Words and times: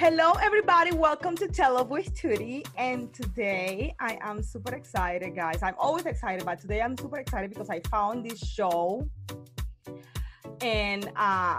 Hello, 0.00 0.32
everybody. 0.40 0.92
Welcome 0.92 1.36
to 1.36 1.46
Tell 1.46 1.84
with 1.84 2.14
Tootie. 2.14 2.66
And 2.78 3.12
today 3.12 3.94
I 4.00 4.16
am 4.22 4.42
super 4.42 4.74
excited, 4.74 5.36
guys. 5.36 5.62
I'm 5.62 5.74
always 5.76 6.06
excited, 6.06 6.46
but 6.46 6.58
today 6.58 6.80
I'm 6.80 6.96
super 6.96 7.18
excited 7.18 7.50
because 7.50 7.68
I 7.68 7.80
found 7.90 8.24
this 8.24 8.38
show 8.38 9.06
and 10.62 11.12
uh, 11.16 11.58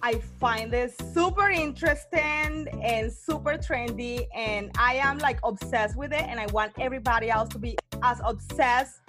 I 0.00 0.14
find 0.38 0.72
it 0.72 0.94
super 1.12 1.48
interesting 1.48 2.68
and 2.84 3.12
super 3.12 3.58
trendy. 3.58 4.28
And 4.32 4.70
I 4.78 4.94
am 5.02 5.18
like 5.18 5.40
obsessed 5.42 5.96
with 5.96 6.12
it. 6.12 6.22
And 6.22 6.38
I 6.38 6.46
want 6.52 6.70
everybody 6.78 7.30
else 7.30 7.48
to 7.48 7.58
be 7.58 7.76
as 8.00 8.20
obsessed 8.24 9.00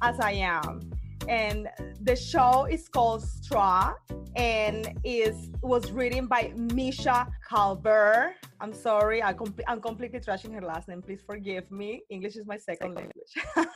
as 0.00 0.20
I 0.20 0.30
am. 0.30 0.95
And 1.28 1.68
the 2.00 2.14
show 2.14 2.66
is 2.66 2.88
called 2.88 3.22
Strut 3.22 3.96
and 4.36 4.96
is 5.02 5.50
was 5.60 5.90
written 5.90 6.26
by 6.26 6.52
Misha 6.54 7.26
Calver. 7.50 8.32
I'm 8.60 8.72
sorry, 8.72 9.22
I 9.22 9.34
I'm 9.66 9.80
completely 9.80 10.20
trashing 10.20 10.54
her 10.54 10.60
last 10.60 10.86
name. 10.86 11.02
Please 11.02 11.22
forgive 11.26 11.68
me. 11.70 12.02
English 12.10 12.36
is 12.36 12.46
my 12.46 12.56
second 12.56 12.94
language. 12.94 13.32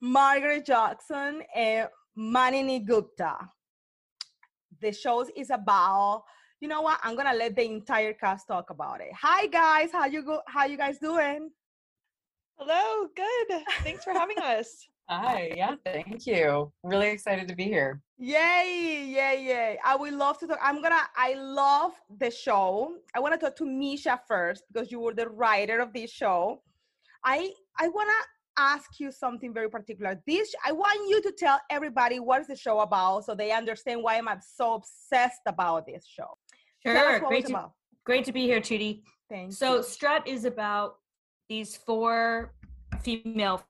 Margaret 0.00 0.66
Jackson 0.66 1.42
and 1.54 1.88
Manini 2.14 2.78
Gupta. 2.78 3.36
The 4.80 4.92
show 4.92 5.26
is 5.34 5.50
about. 5.50 6.24
You 6.60 6.68
know 6.68 6.82
what? 6.82 7.00
I'm 7.02 7.16
gonna 7.16 7.34
let 7.34 7.56
the 7.56 7.64
entire 7.64 8.12
cast 8.12 8.46
talk 8.46 8.70
about 8.70 9.00
it. 9.00 9.12
Hi 9.20 9.46
guys, 9.46 9.90
how 9.90 10.06
you 10.06 10.22
go? 10.22 10.42
How 10.46 10.64
you 10.66 10.76
guys 10.76 10.98
doing? 10.98 11.50
Hello, 12.56 13.08
good. 13.16 13.62
Thanks 13.82 14.04
for 14.04 14.12
having 14.12 14.38
us. 14.42 14.86
Hi, 15.08 15.52
yeah, 15.54 15.76
thank 15.84 16.26
you. 16.26 16.72
Really 16.82 17.08
excited 17.10 17.46
to 17.48 17.54
be 17.54 17.64
here. 17.64 18.02
Yay, 18.18 19.04
yay, 19.06 19.44
yay. 19.46 19.78
I 19.84 19.94
would 19.94 20.14
love 20.14 20.38
to 20.38 20.48
talk. 20.48 20.58
I'm 20.60 20.82
gonna, 20.82 21.02
I 21.16 21.34
love 21.34 21.92
the 22.18 22.30
show. 22.30 22.96
I 23.14 23.20
wanna 23.20 23.38
talk 23.38 23.54
to 23.56 23.66
Misha 23.66 24.20
first 24.26 24.64
because 24.72 24.90
you 24.90 24.98
were 24.98 25.14
the 25.14 25.28
writer 25.28 25.78
of 25.78 25.92
this 25.92 26.10
show. 26.10 26.60
I 27.24 27.52
I 27.78 27.86
wanna 27.88 28.10
ask 28.58 28.98
you 28.98 29.12
something 29.12 29.54
very 29.54 29.70
particular. 29.70 30.20
This 30.26 30.52
I 30.64 30.72
want 30.72 31.08
you 31.08 31.22
to 31.22 31.30
tell 31.30 31.60
everybody 31.70 32.18
what 32.18 32.40
is 32.40 32.48
the 32.48 32.56
show 32.56 32.80
about 32.80 33.26
so 33.26 33.34
they 33.36 33.52
understand 33.52 34.02
why 34.02 34.16
I'm 34.16 34.40
so 34.40 34.74
obsessed 34.74 35.42
about 35.46 35.86
this 35.86 36.04
show. 36.04 36.36
Sure, 36.84 37.20
great 37.20 37.46
to, 37.46 37.52
about. 37.52 37.72
great 38.04 38.24
to 38.24 38.32
be 38.32 38.42
here, 38.42 38.60
Tootie. 38.60 39.02
Thanks. 39.30 39.56
So 39.56 39.76
you. 39.76 39.82
Strut 39.84 40.26
is 40.26 40.44
about 40.44 40.96
these 41.48 41.76
four 41.76 42.54
female 43.02 43.62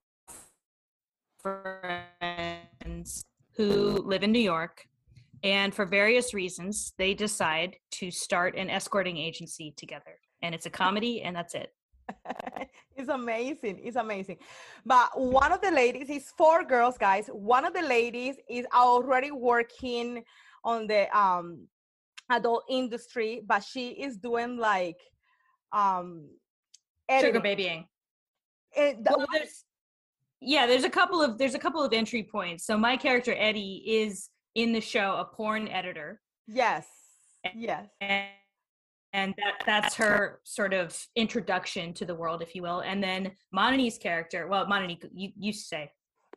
friends 1.47 3.25
who 3.57 4.03
live 4.03 4.23
in 4.23 4.33
New 4.33 4.47
York. 4.55 4.87
And 5.43 5.75
for 5.75 5.85
various 5.87 6.35
reasons, 6.35 6.93
they 6.99 7.15
decide 7.15 7.77
to 7.93 8.11
start 8.11 8.57
an 8.57 8.71
escorting 8.71 9.17
agency 9.17 9.73
together. 9.77 10.19
And 10.43 10.55
it's 10.55 10.67
a 10.67 10.71
comedy, 10.71 11.23
and 11.23 11.37
that's 11.37 11.55
it. 11.55 11.73
it's 12.97 13.09
amazing. 13.09 13.81
It's 13.83 13.97
amazing. 13.97 14.39
But 14.85 15.09
one 15.19 15.53
of 15.53 15.61
the 15.61 15.71
ladies 15.71 16.09
is 16.11 16.33
four 16.37 16.65
girls, 16.65 16.97
guys. 16.99 17.29
One 17.29 17.65
of 17.65 17.75
the 17.75 17.83
ladies 17.83 18.37
is 18.49 18.67
already 18.75 19.31
working 19.31 20.25
on 20.65 20.87
the 20.87 21.03
um 21.17 21.67
adult 22.31 22.65
industry, 22.69 23.43
but 23.47 23.63
she 23.63 23.91
is 23.91 24.17
doing 24.17 24.57
like 24.57 25.01
um 25.73 26.29
editing. 27.09 27.29
sugar 27.29 27.43
babying. 27.43 27.87
It, 28.73 29.03
the, 29.03 29.15
well, 29.17 29.27
there's 29.33 29.65
yeah 30.41 30.67
there's 30.67 30.85
a 30.85 30.91
couple 30.91 31.23
of 31.23 31.39
there's 31.39 31.55
a 31.55 31.59
couple 31.59 31.83
of 31.83 31.93
entry 31.93 32.23
points. 32.23 32.67
So 32.67 32.77
my 32.77 32.97
character 32.97 33.35
eddie 33.37 33.83
is 33.87 34.29
in 34.55 34.73
the 34.73 34.81
show 34.81 35.17
a 35.17 35.25
porn 35.25 35.69
editor. 35.69 36.21
Yes. 36.47 36.87
Yes. 37.55 37.87
and, 38.01 38.27
and 39.13 39.35
that 39.39 39.63
that's 39.65 39.95
her 39.95 40.41
sort 40.45 40.75
of 40.75 40.99
introduction 41.15 41.95
to 41.95 42.05
the 42.05 42.15
world 42.15 42.43
if 42.43 42.55
you 42.55 42.63
will. 42.63 42.81
And 42.81 43.03
then 43.03 43.33
Manani's 43.55 43.99
character 43.99 44.49
well 44.49 44.67
Manani 44.67 44.99
you 45.15 45.31
you 45.39 45.53
say. 45.53 45.91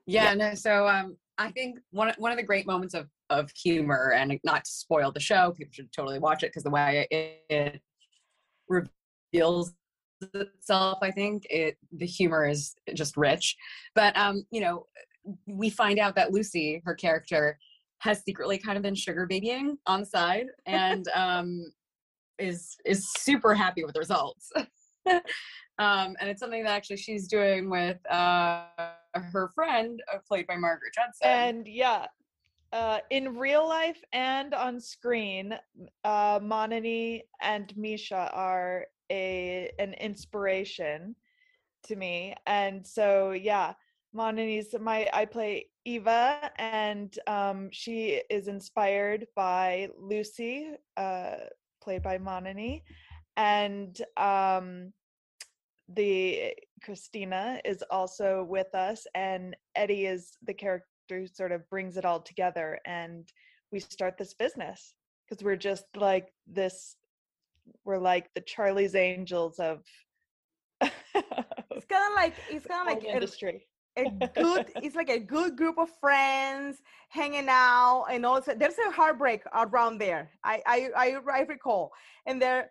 Yeah, 0.05 0.29
yeah. 0.29 0.33
no 0.33 0.53
so 0.55 0.87
um 0.87 1.17
i 1.37 1.51
think 1.51 1.79
one 1.91 2.13
one 2.17 2.31
of 2.31 2.37
the 2.37 2.43
great 2.43 2.65
moments 2.65 2.93
of 2.93 3.07
of 3.29 3.51
humor 3.51 4.13
and 4.15 4.39
not 4.43 4.65
to 4.65 4.71
spoil 4.71 5.11
the 5.11 5.19
show 5.19 5.51
people 5.51 5.71
should 5.71 5.91
totally 5.91 6.19
watch 6.19 6.41
it 6.43 6.47
because 6.47 6.63
the 6.63 6.69
way 6.69 7.07
it, 7.11 7.43
it 7.49 7.81
reveals 8.67 9.73
itself 10.33 10.99
i 11.01 11.11
think 11.11 11.45
it 11.49 11.77
the 11.91 12.05
humor 12.05 12.47
is 12.47 12.75
just 12.93 13.17
rich. 13.17 13.55
But 13.95 14.17
um 14.17 14.45
you 14.51 14.61
know 14.61 14.85
we 15.45 15.69
find 15.69 15.99
out 15.99 16.15
that 16.15 16.31
lucy 16.31 16.81
her 16.85 16.95
character 16.95 17.57
has 17.99 18.23
secretly 18.23 18.57
kind 18.57 18.77
of 18.77 18.83
been 18.83 18.95
sugar 18.95 19.25
babying 19.25 19.77
on 19.85 20.01
the 20.01 20.05
side 20.05 20.47
and 20.65 21.07
um 21.15 21.71
is 22.37 22.77
is 22.85 23.11
super 23.17 23.53
happy 23.53 23.83
with 23.83 23.93
the 23.93 23.99
results. 23.99 24.51
Um 25.79 26.17
and 26.19 26.29
it's 26.29 26.41
something 26.41 26.61
that 26.65 26.71
actually 26.71 26.97
she's 26.97 27.25
doing 27.29 27.69
with 27.69 27.97
uh 28.11 28.65
her 29.13 29.49
friend 29.55 30.03
uh, 30.13 30.17
played 30.27 30.45
by 30.45 30.57
margaret 30.57 30.93
judson 30.93 31.29
and 31.29 31.67
yeah 31.67 32.05
uh, 32.71 32.99
in 33.09 33.37
real 33.37 33.67
life 33.67 34.03
and 34.13 34.53
on 34.53 34.79
screen, 34.79 35.57
uh, 36.03 36.39
Manani 36.39 37.23
and 37.41 37.75
Misha 37.75 38.29
are 38.33 38.85
a 39.09 39.71
an 39.79 39.93
inspiration 39.93 41.15
to 41.83 41.95
me 41.95 42.35
and 42.45 42.85
so 42.85 43.31
yeah 43.31 43.73
Manani's 44.15 44.73
my 44.79 45.07
I 45.13 45.25
play 45.25 45.67
Eva 45.85 46.51
and 46.57 47.17
um, 47.27 47.69
she 47.71 48.21
is 48.29 48.47
inspired 48.47 49.27
by 49.35 49.89
Lucy 49.99 50.71
uh, 50.97 51.35
played 51.81 52.03
by 52.03 52.17
Manani 52.17 52.83
and 53.37 53.99
um, 54.17 54.91
the 55.87 56.53
Christina 56.83 57.59
is 57.65 57.83
also 57.89 58.43
with 58.43 58.73
us 58.73 59.05
and 59.15 59.55
Eddie 59.75 60.05
is 60.05 60.31
the 60.43 60.53
character 60.53 60.85
who 61.09 61.27
sort 61.27 61.51
of 61.51 61.67
brings 61.69 61.97
it 61.97 62.05
all 62.05 62.19
together 62.19 62.79
and 62.85 63.31
we 63.71 63.79
start 63.79 64.17
this 64.17 64.33
business 64.33 64.93
because 65.27 65.43
we're 65.43 65.55
just 65.55 65.85
like 65.95 66.31
this 66.47 66.95
we're 67.85 67.97
like 67.97 68.29
the 68.35 68.41
Charlie's 68.41 68.95
Angels 68.95 69.59
of. 69.59 69.83
it's 70.81 71.85
kind 71.85 72.11
of 72.11 72.15
like 72.15 72.35
it's 72.49 72.65
kind 72.65 72.87
of 72.87 72.95
like 72.95 73.03
industry. 73.03 73.65
A, 73.97 74.03
a 74.21 74.27
good, 74.27 74.67
it's 74.77 74.95
like 74.95 75.09
a 75.09 75.19
good 75.19 75.57
group 75.57 75.77
of 75.77 75.89
friends 75.99 76.77
hanging 77.09 77.47
out, 77.49 78.05
and 78.11 78.25
also 78.25 78.53
there's 78.55 78.77
a 78.87 78.91
heartbreak 78.91 79.41
around 79.53 79.99
there. 79.99 80.29
I 80.43 80.61
I 80.65 80.89
I, 80.95 81.15
I 81.33 81.41
recall, 81.41 81.91
and 82.25 82.41
there 82.41 82.69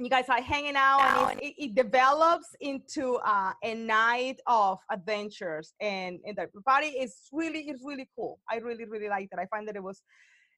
you 0.00 0.08
guys 0.08 0.28
are 0.28 0.40
hanging 0.40 0.76
out 0.76 1.30
and 1.30 1.40
it, 1.42 1.54
it, 1.58 1.74
develops 1.74 2.48
into 2.60 3.16
uh, 3.16 3.52
a 3.62 3.74
night 3.74 4.40
of 4.46 4.78
adventures 4.90 5.74
and, 5.80 6.18
and 6.24 6.36
the 6.36 6.62
party 6.62 6.88
is 6.88 7.28
really 7.32 7.60
it's 7.68 7.82
really 7.84 8.08
cool 8.16 8.38
i 8.50 8.56
really 8.56 8.86
really 8.86 9.08
liked 9.08 9.32
it 9.32 9.38
i 9.38 9.46
find 9.46 9.68
that 9.68 9.76
it 9.76 9.82
was 9.82 10.02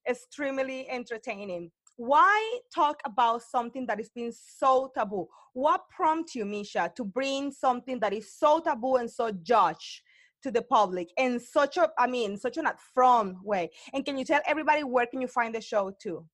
extremely 0.08 0.88
entertaining 0.88 1.70
why 1.96 2.58
talk 2.74 3.00
about 3.04 3.42
something 3.42 3.86
that 3.86 4.00
is 4.00 4.08
being 4.08 4.32
so 4.32 4.90
taboo? 4.96 5.28
What 5.52 5.82
prompted 5.90 6.36
you, 6.36 6.44
Misha, 6.44 6.92
to 6.96 7.04
bring 7.04 7.52
something 7.52 8.00
that 8.00 8.12
is 8.12 8.34
so 8.34 8.60
taboo 8.60 8.96
and 8.96 9.10
so 9.10 9.30
judged 9.30 10.02
to 10.42 10.50
the 10.50 10.62
public 10.62 11.08
in 11.16 11.38
such 11.38 11.76
a, 11.76 11.90
I 11.98 12.06
mean, 12.06 12.36
such 12.36 12.56
an 12.56 12.66
upfront 12.66 13.42
way? 13.42 13.70
And 13.92 14.04
can 14.04 14.16
you 14.16 14.24
tell 14.24 14.40
everybody 14.46 14.82
where 14.82 15.06
can 15.06 15.20
you 15.20 15.28
find 15.28 15.54
the 15.54 15.60
show 15.60 15.92
too? 16.00 16.26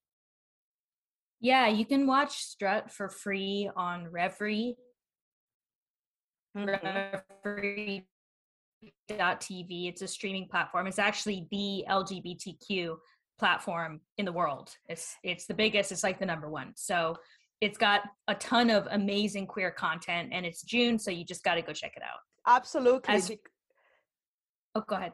Yeah, 1.40 1.68
you 1.68 1.84
can 1.84 2.06
watch 2.06 2.38
Strut 2.38 2.90
for 2.90 3.08
free 3.08 3.70
on 3.76 4.06
Revry. 4.06 4.74
Mm-hmm. 6.56 7.16
Revry.tv. 7.46 8.02
It's 9.88 10.02
a 10.02 10.08
streaming 10.08 10.48
platform. 10.48 10.86
It's 10.86 10.98
actually 10.98 11.46
the 11.50 11.84
LGBTQ 11.88 12.96
platform 13.38 14.00
in 14.18 14.24
the 14.24 14.32
world. 14.32 14.70
It's 14.88 15.16
it's 15.22 15.46
the 15.46 15.54
biggest. 15.54 15.92
It's 15.92 16.02
like 16.02 16.18
the 16.18 16.26
number 16.26 16.48
one. 16.48 16.72
So 16.76 17.16
it's 17.60 17.78
got 17.78 18.02
a 18.28 18.34
ton 18.34 18.70
of 18.70 18.86
amazing 18.90 19.46
queer 19.46 19.70
content, 19.70 20.30
and 20.32 20.46
it's 20.46 20.62
June, 20.62 20.98
so 20.98 21.10
you 21.10 21.24
just 21.24 21.42
got 21.42 21.54
to 21.54 21.62
go 21.62 21.72
check 21.72 21.94
it 21.96 22.02
out. 22.02 22.20
Absolutely. 22.46 23.14
As, 23.14 23.30
oh, 24.74 24.84
go 24.86 24.96
ahead. 24.96 25.12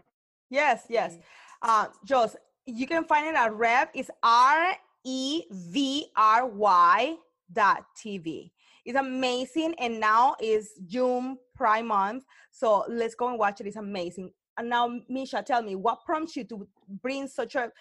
Yes, 0.51 0.85
yes. 0.89 1.17
Uh, 1.63 1.87
Jos, 2.05 2.37
you 2.67 2.87
can 2.87 3.05
find 3.05 3.27
it 3.27 3.35
at 3.35 3.55
Rev. 3.55 3.89
It's 3.95 4.11
R 4.23 4.75
E 5.05 5.43
V 5.51 6.07
R 6.17 6.47
Y 6.47 7.17
dot 7.53 7.85
TV. 7.97 8.51
It's 8.85 8.99
amazing, 8.99 9.75
and 9.79 9.99
now 9.99 10.37
is 10.41 10.73
June 10.87 11.39
Prime 11.55 11.87
Month, 11.87 12.25
so 12.51 12.85
let's 12.89 13.15
go 13.15 13.29
and 13.29 13.39
watch 13.39 13.61
it. 13.61 13.67
It's 13.67 13.77
amazing. 13.77 14.31
And 14.59 14.69
now, 14.69 15.01
Misha, 15.09 15.43
tell 15.43 15.63
me 15.63 15.75
what 15.75 16.05
prompts 16.05 16.37
you 16.37 16.45
to 16.45 16.69
bring 17.03 17.27
such 17.27 17.55
a 17.55 17.73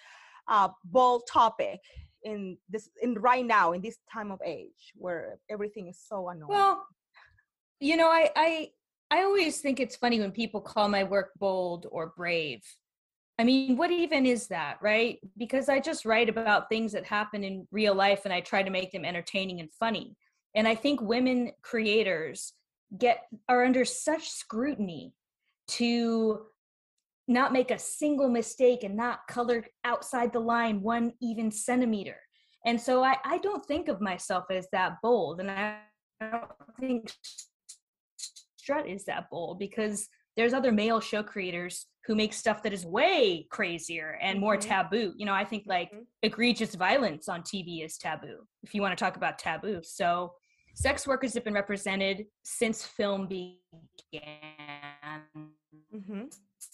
uh, 0.48 0.70
bold 0.86 1.24
topic 1.32 1.80
in 2.24 2.58
this 2.70 2.90
in 3.02 3.16
right 3.16 3.46
now 3.46 3.74
in 3.74 3.82
this 3.82 3.98
time 4.12 4.32
of 4.32 4.40
age 4.46 4.94
where 4.96 5.40
everything 5.50 5.88
is 5.88 6.00
so 6.08 6.30
annoying 6.30 6.50
well 6.50 6.86
you 7.80 7.98
know 7.98 8.08
i 8.08 8.30
i 8.36 8.70
i 9.12 9.24
always 9.24 9.60
think 9.60 9.80
it's 9.80 9.96
funny 9.96 10.20
when 10.20 10.32
people 10.32 10.62
call 10.62 10.88
my 10.88 11.04
work 11.04 11.32
bold 11.40 11.86
or 11.92 12.14
brave 12.16 12.62
I 13.40 13.44
mean, 13.44 13.78
what 13.78 13.90
even 13.90 14.26
is 14.26 14.48
that, 14.48 14.78
right? 14.82 15.18
Because 15.38 15.68
I 15.68 15.80
just 15.80 16.06
write 16.06 16.30
about 16.30 16.70
things 16.70 16.92
that 16.92 17.04
happen 17.04 17.44
in 17.44 17.68
real 17.72 17.96
life 17.96 18.22
and 18.26 18.34
I 18.34 18.42
try 18.42 18.62
to 18.62 18.70
make 18.70 18.92
them 18.92 19.06
entertaining 19.06 19.60
and 19.60 19.72
funny. 19.74 20.16
And 20.56 20.68
I 20.68 20.76
think 20.76 21.02
women 21.02 21.52
creators 21.64 22.54
get 22.98 23.24
are 23.50 23.66
under 23.66 23.86
such 23.86 24.30
scrutiny 24.30 25.14
to 25.70 26.46
not 27.28 27.54
make 27.54 27.72
a 27.72 27.80
single 27.80 28.30
mistake 28.30 28.84
and 28.84 28.96
not 28.96 29.28
color 29.28 29.66
outside 29.84 30.34
the 30.34 30.40
line 30.40 30.82
one 30.82 31.14
even 31.22 31.52
centimeter. 31.52 32.18
And 32.66 32.80
so 32.80 33.04
I, 33.04 33.18
I 33.24 33.38
don't 33.40 33.66
think 33.66 33.88
of 33.88 34.02
myself 34.02 34.46
as 34.50 34.68
that 34.72 34.98
bold. 35.02 35.40
And 35.40 35.52
I, 35.52 35.80
don't 36.22 36.46
think 36.80 37.12
Strut 38.58 38.88
is 38.88 39.04
that 39.06 39.30
bold 39.30 39.60
because 39.60 40.08
there's 40.38 40.54
other 40.54 40.72
male 40.72 41.02
show 41.02 41.22
creators 41.22 41.88
who 42.06 42.16
make 42.16 42.34
stuff 42.34 42.64
that 42.64 42.72
is 42.74 42.86
way 42.86 43.46
crazier 43.52 44.18
and 44.22 44.40
more 44.40 44.56
Mhm. 44.58 44.62
taboo. 44.62 45.14
You 45.18 45.26
know, 45.26 45.34
I 45.34 45.44
think 45.44 45.64
like 45.68 45.92
Mhm. 45.92 46.06
egregious 46.22 46.76
violence 46.76 47.28
on 47.28 47.44
TV 47.44 47.84
is 47.84 47.98
taboo, 47.98 48.48
if 48.64 48.74
you 48.74 48.82
want 48.82 48.98
to 48.98 49.04
talk 49.04 49.18
about 49.18 49.38
taboo. 49.38 49.82
So 49.84 50.34
sex 50.76 51.06
workers 51.06 51.34
have 51.34 51.44
been 51.44 51.54
represented 51.54 52.26
since 52.44 52.86
film 52.86 53.28
began, 53.28 53.62
hmm 55.92 56.24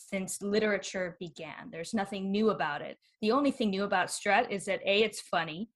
since 0.09 0.41
literature 0.41 1.17
began. 1.19 1.69
There's 1.71 1.93
nothing 1.93 2.31
new 2.31 2.49
about 2.49 2.81
it. 2.81 2.97
The 3.21 3.31
only 3.31 3.51
thing 3.51 3.69
new 3.69 3.83
about 3.83 4.11
Strut 4.11 4.51
is 4.51 4.65
that 4.65 4.81
A, 4.85 5.03
it's 5.03 5.21
funny, 5.21 5.69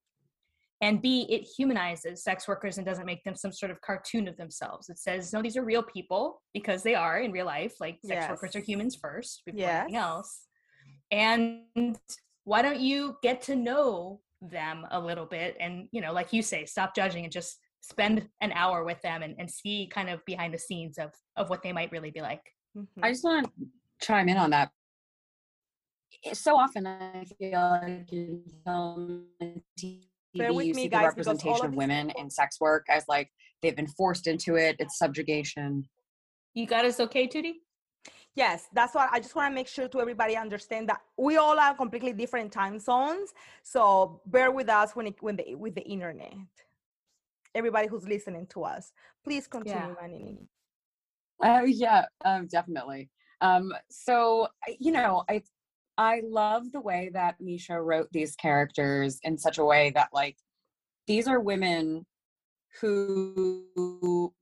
and 0.82 1.02
B, 1.02 1.26
it 1.30 1.48
humanizes 1.58 2.24
sex 2.24 2.46
workers 2.46 2.78
and 2.78 2.86
doesn't 2.86 3.06
make 3.06 3.24
them 3.24 3.36
some 3.36 3.54
sort 3.54 3.72
of 3.72 3.80
cartoon 3.80 4.28
of 4.28 4.36
themselves. 4.36 4.90
It 4.90 5.00
says, 5.00 5.32
no, 5.32 5.42
these 5.42 5.56
are 5.56 5.64
real 5.64 5.84
people 5.84 6.42
because 6.54 6.84
they 6.84 6.94
are 6.94 7.20
in 7.20 7.32
real 7.32 7.46
life. 7.46 7.76
Like 7.80 8.00
sex 8.04 8.28
workers 8.30 8.56
are 8.56 8.60
humans 8.60 8.98
first 9.02 9.44
before 9.46 9.70
anything 9.70 9.96
else. 9.96 10.42
And 11.10 11.62
why 12.44 12.62
don't 12.62 12.82
you 12.82 13.16
get 13.24 13.42
to 13.44 13.56
know 13.56 14.20
them 14.42 14.86
a 14.92 15.00
little 15.00 15.26
bit 15.26 15.56
and, 15.62 15.88
you 15.94 16.02
know, 16.02 16.12
like 16.12 16.34
you 16.34 16.42
say, 16.42 16.66
stop 16.66 16.94
judging 16.94 17.24
and 17.24 17.32
just 17.32 17.60
spend 17.80 18.28
an 18.42 18.52
hour 18.52 18.84
with 18.84 19.02
them 19.02 19.24
and, 19.24 19.36
and 19.38 19.50
see 19.50 19.90
kind 19.94 20.10
of 20.10 20.20
behind 20.26 20.54
the 20.54 20.60
scenes 20.60 20.98
of 20.98 21.12
of 21.38 21.50
what 21.50 21.64
they 21.64 21.72
might 21.72 21.92
really 21.92 22.12
be 22.12 22.22
like. 22.22 22.42
Mm-hmm. 22.78 23.06
I 23.06 23.12
just 23.12 23.24
want 23.24 23.46
to 23.46 23.52
chime 24.04 24.30
in 24.30 24.38
on 24.38 24.50
that. 24.52 24.70
Eh, 26.26 26.34
So 26.34 26.56
often 26.58 26.86
I 26.86 27.26
feel 27.40 27.62
like 27.82 28.12
in 28.12 28.44
film 28.66 29.28
and 29.40 29.62
TV, 29.80 30.04
with 30.36 30.66
you 30.68 30.74
me, 30.74 30.84
see 30.84 30.88
guys, 30.90 31.02
the 31.02 31.08
representation 31.08 31.66
of 31.66 31.72
of 31.72 31.76
women 31.76 32.08
people- 32.08 32.22
in 32.22 32.30
sex 32.30 32.60
work 32.60 32.86
as 32.90 33.08
like 33.08 33.32
they've 33.62 33.76
been 33.76 33.88
forced 33.88 34.28
into 34.28 34.56
it. 34.56 34.76
It's 34.80 34.98
subjugation. 34.98 35.88
You 36.54 36.66
got 36.68 36.86
us 36.86 37.00
okay, 37.00 37.28
Tootie? 37.28 37.62
Yes, 38.36 38.68
that's 38.74 38.96
what 38.96 39.10
I 39.12 39.20
just 39.20 39.36
want 39.36 39.52
to 39.52 39.56
make 39.56 39.68
sure 39.68 39.88
to 39.88 40.02
everybody 40.02 40.36
understand 40.36 40.90
that 40.90 41.02
we 41.18 41.38
all 41.38 41.58
are 41.60 41.76
completely 41.76 42.14
different 42.14 42.52
time 42.52 42.80
zones. 42.80 43.32
So 43.64 44.22
bear 44.26 44.52
with 44.52 44.70
us 44.70 44.96
when 44.96 45.08
it 45.08 45.22
when 45.22 45.36
the 45.36 45.56
with 45.56 45.76
the 45.76 45.84
internet. 45.84 46.34
Everybody 47.56 47.88
who's 47.88 48.08
listening 48.08 48.48
to 48.48 48.64
us, 48.64 48.92
please 49.24 49.46
continue, 49.48 49.96
Manini. 50.02 50.48
Oh 51.44 51.64
yeah, 51.66 52.06
um, 52.26 52.48
definitely. 52.48 53.12
Um, 53.44 53.74
so 53.92 54.48
you 54.80 54.92
know, 54.92 55.24
I 55.30 55.44
I 55.98 56.22
love 56.26 56.72
the 56.72 56.80
way 56.82 57.12
that 57.14 57.36
Misha 57.40 57.80
wrote 57.80 58.08
these 58.12 58.36
characters 58.36 59.20
in 59.24 59.38
such 59.38 59.58
a 59.60 59.66
way 59.66 59.92
that 59.92 60.10
like 60.14 60.38
these 61.08 61.28
are 61.28 61.40
women 61.42 62.06
who 62.82 64.34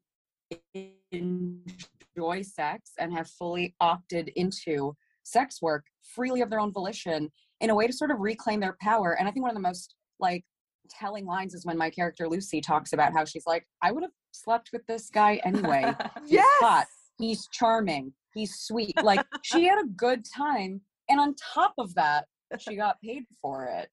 enjoy 1.12 2.42
sex 2.44 2.92
and 3.00 3.12
have 3.12 3.28
fully 3.28 3.76
opted 3.82 4.30
into 4.36 4.96
sex 5.24 5.62
work 5.62 5.86
freely 6.02 6.42
of 6.42 6.50
their 6.50 6.60
own 6.60 6.72
volition 6.72 7.30
in 7.60 7.70
a 7.70 7.76
way 7.76 7.88
to 7.88 7.94
sort 7.94 8.12
of 8.12 8.20
reclaim 8.20 8.60
their 8.60 8.78
power. 8.82 9.18
And 9.18 9.28
I 9.28 9.32
think 9.32 9.44
one 9.44 9.52
of 9.52 9.56
the 9.56 9.68
most 9.68 9.96
like 10.20 10.44
telling 10.90 11.26
lines 11.26 11.54
is 11.54 11.66
when 11.66 11.78
my 11.78 11.90
character 11.90 12.30
Lucy 12.30 12.62
talks 12.62 12.94
about 12.94 13.14
how 13.14 13.26
she's 13.26 13.46
like, 13.48 13.66
I 13.82 13.92
would 13.92 14.04
have 14.04 14.12
slept 14.32 14.70
with 14.72 14.86
this 14.88 15.10
guy 15.10 15.42
anyway. 15.44 15.94
He's 16.24 16.32
Yes. 16.34 16.46
hot. 16.60 16.86
He's 17.18 17.48
charming. 17.52 18.14
He's 18.34 18.56
sweet. 18.60 18.94
Like 19.04 19.26
she 19.44 19.66
had 19.66 19.80
a 19.80 19.88
good 19.88 20.24
time. 20.26 20.82
And 21.10 21.20
on 21.20 21.36
top 21.36 21.74
of 21.78 21.94
that, 21.96 22.26
she 22.60 22.76
got 22.76 23.00
paid 23.02 23.24
for 23.42 23.66
it. 23.66 23.90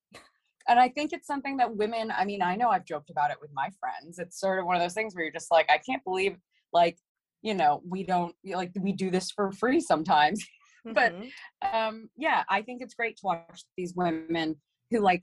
And 0.68 0.78
I 0.78 0.88
think 0.88 1.12
it's 1.12 1.26
something 1.26 1.56
that 1.56 1.74
women, 1.76 2.12
I 2.16 2.24
mean, 2.24 2.42
I 2.42 2.54
know 2.54 2.68
I've 2.68 2.84
joked 2.84 3.10
about 3.10 3.30
it 3.30 3.38
with 3.40 3.50
my 3.54 3.70
friends. 3.80 4.18
It's 4.18 4.38
sort 4.38 4.58
of 4.58 4.66
one 4.66 4.76
of 4.76 4.82
those 4.82 4.92
things 4.94 5.14
where 5.14 5.24
you're 5.24 5.32
just 5.32 5.50
like, 5.50 5.68
I 5.70 5.78
can't 5.78 6.04
believe, 6.04 6.36
like, 6.72 6.98
you 7.42 7.54
know, 7.54 7.80
we 7.88 8.02
don't, 8.04 8.34
like, 8.44 8.72
we 8.78 8.92
do 8.92 9.10
this 9.10 9.30
for 9.30 9.50
free 9.52 9.80
sometimes. 9.80 10.44
but- 10.84 11.14
Mhm. 11.14 11.30
um, 11.72 12.10
yeah, 12.16 12.44
I 12.50 12.60
think 12.62 12.82
it's 12.82 12.92
great 12.94 13.16
to 13.18 13.22
watch 13.24 13.64
these 13.78 13.94
women 13.96 14.56
who, 14.90 15.00
like, 15.00 15.22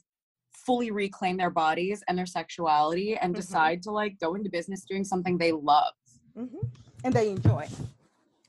fully 0.66 0.90
reclaim 0.90 1.38
their 1.38 1.52
bodies 1.52 2.02
and 2.08 2.18
their 2.18 2.26
sexuality 2.26 3.16
and 3.18 3.34
Mhm. 3.34 3.38
decide 3.38 3.84
to, 3.84 3.92
like, 3.92 4.18
go 4.20 4.34
into 4.36 4.50
business 4.50 4.84
doing 4.90 5.04
something 5.04 5.38
they 5.38 5.52
love. 5.52 5.94
Mhm. 6.36 6.70
and 7.04 7.14
they 7.14 7.30
enjoy. 7.30 7.68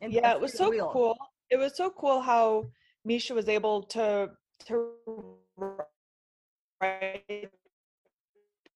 And 0.01 0.13
yeah 0.13 0.33
it 0.33 0.41
was 0.41 0.53
so 0.53 0.71
real. 0.71 0.91
cool 0.93 1.17
it 1.51 1.57
was 1.57 1.77
so 1.77 1.91
cool 1.91 2.21
how 2.21 2.67
misha 3.05 3.35
was 3.35 3.49
able 3.49 3.83
to 3.85 4.31
to 4.67 4.93
write 6.81 7.51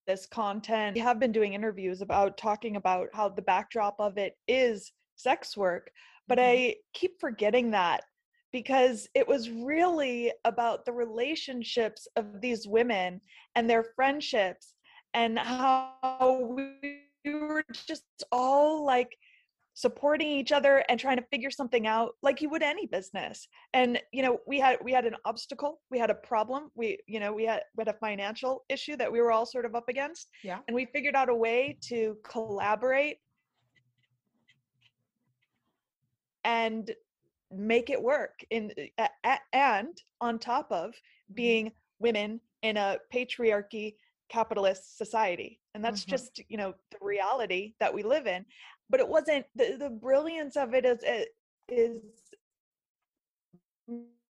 this 0.07 0.27
content 0.27 0.95
we 0.95 1.01
have 1.01 1.19
been 1.21 1.33
doing 1.33 1.53
interviews 1.55 2.01
about 2.01 2.37
talking 2.37 2.77
about 2.77 3.09
how 3.13 3.29
the 3.29 3.43
backdrop 3.43 3.97
of 3.99 4.19
it 4.19 4.37
is 4.49 4.93
sex 5.17 5.57
work 5.57 5.91
but 6.27 6.39
Mhm. 6.39 6.43
i 6.43 6.77
keep 6.95 7.21
forgetting 7.21 7.71
that 7.71 8.05
because 8.53 9.09
it 9.15 9.27
was 9.29 9.51
really 9.51 10.33
about 10.45 10.85
the 10.85 10.93
relationships 10.93 12.09
of 12.17 12.41
these 12.41 12.67
women 12.67 13.21
and 13.55 13.69
their 13.71 13.85
friendships 13.85 14.75
and 15.15 15.39
how 15.39 16.47
we 16.57 17.03
were 17.25 17.65
just 17.73 18.05
all 18.33 18.85
like 18.85 19.17
supporting 19.81 20.29
each 20.29 20.53
other 20.53 20.85
and 20.91 21.01
trying 21.01 21.17
to 21.17 21.25
figure 21.31 21.51
something 21.51 21.87
out 21.87 22.11
like 22.23 22.43
you 22.43 22.51
would 22.51 22.63
any 22.63 22.87
business 22.87 23.49
and 23.73 23.99
you 24.13 24.23
know 24.23 24.39
we 24.47 24.61
had 24.61 24.77
we 24.85 24.93
had 24.93 25.07
an 25.07 25.17
obstacle 25.25 25.81
we 25.91 25.99
had 25.99 26.11
a 26.11 26.15
problem 26.15 26.71
we 26.75 26.99
you 27.07 27.19
know 27.19 27.33
we 27.33 27.45
had 27.47 27.63
we 27.75 27.81
had 27.81 27.89
a 27.95 27.99
financial 27.99 28.63
issue 28.69 28.95
that 28.95 29.11
we 29.11 29.23
were 29.23 29.33
all 29.33 29.47
sort 29.47 29.65
of 29.65 29.75
up 29.75 29.89
against 29.89 30.29
Yeah. 30.45 30.59
and 30.69 30.75
we 30.75 30.85
figured 30.85 31.15
out 31.17 31.31
a 31.31 31.35
way 31.35 31.79
to 31.89 32.19
collaborate 32.23 33.17
and 36.45 36.91
make 37.51 37.89
it 37.89 38.01
work 38.03 38.45
in 38.51 38.73
a- 38.99 39.39
and 39.55 39.97
on 40.21 40.39
top 40.39 40.71
of 40.71 40.95
being 41.33 41.73
women 42.01 42.39
in 42.61 42.77
a 42.77 42.99
patriarchy 43.15 43.95
capitalist 44.29 44.99
society 44.99 45.59
and 45.75 45.83
that's 45.85 46.05
Mhm. 46.05 46.09
just 46.09 46.41
you 46.51 46.59
know 46.59 46.75
the 46.91 46.99
reality 47.01 47.73
that 47.81 47.93
we 47.95 48.03
live 48.03 48.27
in 48.27 48.45
but 48.91 49.01
it 49.01 49.09
wasn't 49.09 49.47
the, 49.55 49.77
the 49.79 49.89
brilliance 49.89 50.57
of 50.57 50.75
it 50.75 50.85
is 50.85 50.99
it 51.03 51.29
is 51.69 52.03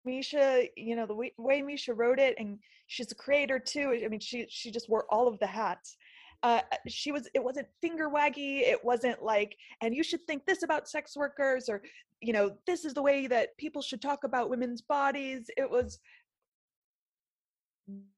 misha 0.05 0.67
you 0.77 0.95
know 0.95 1.07
the 1.07 1.15
way, 1.15 1.33
way 1.37 1.61
misha 1.63 1.93
wrote 1.93 2.19
it 2.19 2.35
and 2.39 2.59
she's 2.87 3.11
a 3.11 3.15
creator 3.15 3.59
too 3.59 3.99
i 4.05 4.09
mean 4.09 4.21
she 4.21 4.47
she 4.49 4.71
just 4.71 4.89
wore 4.89 5.07
all 5.11 5.27
of 5.27 5.39
the 5.41 5.47
hats. 5.47 5.97
Uh 6.43 6.61
she 6.89 7.13
was 7.13 7.29
it 7.35 7.45
wasn't 7.45 7.67
finger 7.83 8.09
waggy 8.09 8.61
it 8.61 8.83
wasn't 8.83 9.23
like 9.23 9.57
and 9.83 9.95
you 9.95 10.03
should 10.03 10.27
think 10.27 10.47
this 10.47 10.63
about 10.63 10.89
sex 10.89 11.15
workers 11.17 11.69
or 11.69 11.83
you 12.21 12.33
know 12.33 12.57
this 12.67 12.85
is 12.85 12.95
the 12.95 13.03
way 13.03 13.27
that 13.27 13.57
people 13.59 13.83
should 13.83 14.03
talk 14.03 14.25
about 14.25 14.51
women's 14.51 14.83
bodies. 14.83 15.51
It 15.57 15.71
was 15.71 15.99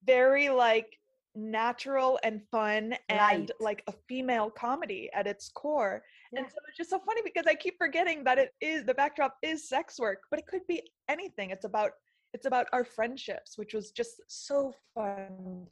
very 0.05 0.49
like 0.49 0.99
natural 1.35 2.19
and 2.23 2.43
fun 2.51 2.95
and 3.09 3.49
Light. 3.49 3.51
like 3.61 3.83
a 3.87 3.93
female 4.09 4.51
comedy 4.51 5.09
at 5.15 5.27
its 5.27 5.49
core 5.49 6.03
Yeah. 6.33 6.41
and 6.41 6.49
so 6.51 6.57
it's 6.69 6.77
just 6.79 6.91
so 6.91 6.99
funny 6.99 7.21
because 7.25 7.47
i 7.47 7.55
keep 7.55 7.77
forgetting 7.79 8.25
that 8.25 8.39
it 8.39 8.51
is 8.61 8.85
the 8.85 8.95
backdrop 8.95 9.37
is 9.43 9.69
sex 9.69 9.99
work 10.01 10.21
but 10.31 10.39
it 10.41 10.47
could 10.47 10.67
be 10.67 10.81
anything 11.09 11.51
it's 11.51 11.65
about 11.65 11.91
it's 12.33 12.47
about 12.47 12.67
our 12.73 12.85
friendships 12.85 13.59
which 13.59 13.75
was 13.75 13.91
just 13.91 14.15
so 14.29 14.73
fun. 14.95 15.67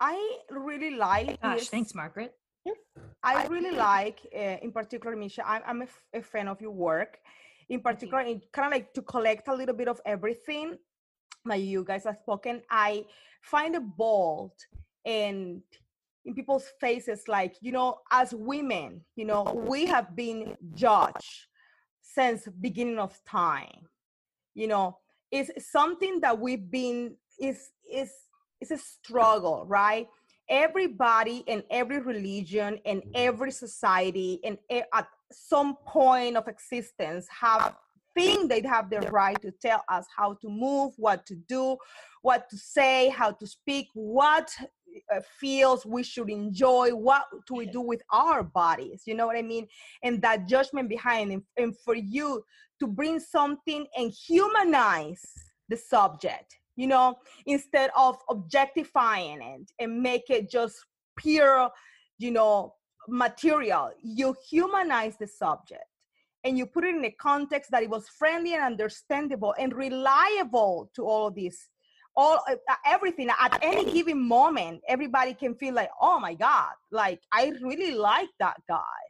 I 0.00 0.38
really 0.50 0.90
like. 0.90 1.40
Gosh, 1.42 1.58
this- 1.58 1.68
thanks, 1.68 1.94
Margaret. 1.94 2.32
I 3.22 3.46
really 3.48 3.72
like, 3.72 4.20
uh, 4.34 4.56
in 4.62 4.70
particular, 4.72 5.16
Misha. 5.16 5.42
I'm, 5.46 5.62
I'm 5.66 5.80
a, 5.80 5.84
f- 5.84 6.04
a 6.14 6.22
fan 6.22 6.46
of 6.48 6.60
your 6.60 6.70
work. 6.70 7.18
In 7.68 7.80
particular, 7.80 8.20
in 8.22 8.40
kind 8.52 8.66
of 8.66 8.72
like 8.72 8.92
to 8.94 9.02
collect 9.02 9.48
a 9.48 9.54
little 9.54 9.74
bit 9.74 9.88
of 9.88 10.00
everything 10.06 10.76
that 11.46 11.60
you 11.60 11.82
guys 11.84 12.04
have 12.04 12.18
spoken. 12.22 12.62
I 12.70 13.04
find 13.42 13.74
it 13.74 13.82
bold 13.96 14.52
and 15.04 15.62
in 16.28 16.34
people's 16.34 16.70
faces, 16.80 17.26
like 17.26 17.56
you 17.60 17.72
know, 17.72 17.98
as 18.12 18.34
women, 18.34 19.00
you 19.16 19.24
know, 19.24 19.42
we 19.66 19.86
have 19.86 20.14
been 20.14 20.56
judged 20.74 21.46
since 22.02 22.46
beginning 22.60 22.98
of 22.98 23.18
time. 23.26 23.88
You 24.54 24.68
know, 24.68 24.98
it's 25.32 25.50
something 25.70 26.20
that 26.20 26.38
we've 26.38 26.70
been 26.70 27.16
is 27.40 27.70
is 27.90 28.12
it's 28.60 28.70
a 28.70 28.78
struggle, 28.78 29.64
right? 29.66 30.06
everybody 30.50 31.44
in 31.46 31.62
every 31.70 32.00
religion 32.00 32.78
and 32.84 33.00
mm-hmm. 33.00 33.10
every 33.14 33.50
society 33.50 34.40
and 34.44 34.56
at 34.70 35.06
some 35.30 35.76
point 35.86 36.36
of 36.36 36.48
existence 36.48 37.26
have 37.28 37.74
think 38.18 38.48
they 38.48 38.62
have 38.62 38.90
the 38.90 39.00
right 39.10 39.40
to 39.40 39.52
tell 39.62 39.82
us 39.88 40.06
how 40.16 40.34
to 40.34 40.48
move, 40.48 40.92
what 40.96 41.24
to 41.26 41.36
do, 41.36 41.76
what 42.22 42.48
to 42.50 42.56
say, 42.56 43.08
how 43.10 43.30
to 43.30 43.46
speak, 43.46 43.86
what 43.94 44.50
uh, 45.14 45.20
feels 45.40 45.86
we 45.86 46.02
should 46.02 46.30
enjoy, 46.30 46.90
what 46.90 47.24
do 47.46 47.54
we 47.54 47.66
do 47.66 47.80
with 47.80 48.02
our 48.12 48.42
bodies? 48.42 49.02
You 49.06 49.14
know 49.14 49.26
what 49.26 49.36
I 49.36 49.42
mean? 49.42 49.66
And 50.02 50.20
that 50.22 50.46
judgment 50.46 50.88
behind 50.88 51.32
it. 51.32 51.42
And 51.56 51.74
for 51.84 51.94
you 51.94 52.42
to 52.80 52.86
bring 52.86 53.20
something 53.20 53.86
and 53.96 54.12
humanize 54.12 55.22
the 55.68 55.76
subject, 55.76 56.56
you 56.76 56.86
know, 56.86 57.16
instead 57.46 57.90
of 57.96 58.16
objectifying 58.30 59.42
it 59.42 59.70
and 59.78 60.00
make 60.00 60.30
it 60.30 60.50
just 60.50 60.76
pure, 61.16 61.70
you 62.18 62.30
know, 62.30 62.74
material, 63.08 63.90
you 64.02 64.34
humanize 64.48 65.16
the 65.18 65.26
subject 65.26 65.84
and 66.44 66.56
you 66.56 66.66
put 66.66 66.84
it 66.84 66.94
in 66.94 67.04
a 67.04 67.10
context 67.10 67.70
that 67.70 67.82
it 67.82 67.90
was 67.90 68.08
friendly 68.08 68.54
and 68.54 68.62
understandable 68.62 69.54
and 69.58 69.74
reliable 69.74 70.90
to 70.94 71.04
all 71.04 71.26
of 71.26 71.34
this 71.34 71.68
all 72.18 72.42
uh, 72.50 72.56
uh, 72.68 72.74
everything 72.84 73.30
at 73.30 73.58
any 73.62 73.90
given 73.92 74.20
moment 74.20 74.82
everybody 74.88 75.32
can 75.32 75.54
feel 75.54 75.72
like 75.72 75.88
oh 76.02 76.18
my 76.18 76.34
god 76.34 76.72
like 76.90 77.20
i 77.32 77.52
really 77.62 77.94
like 77.94 78.28
that 78.40 78.56
guy. 78.68 79.00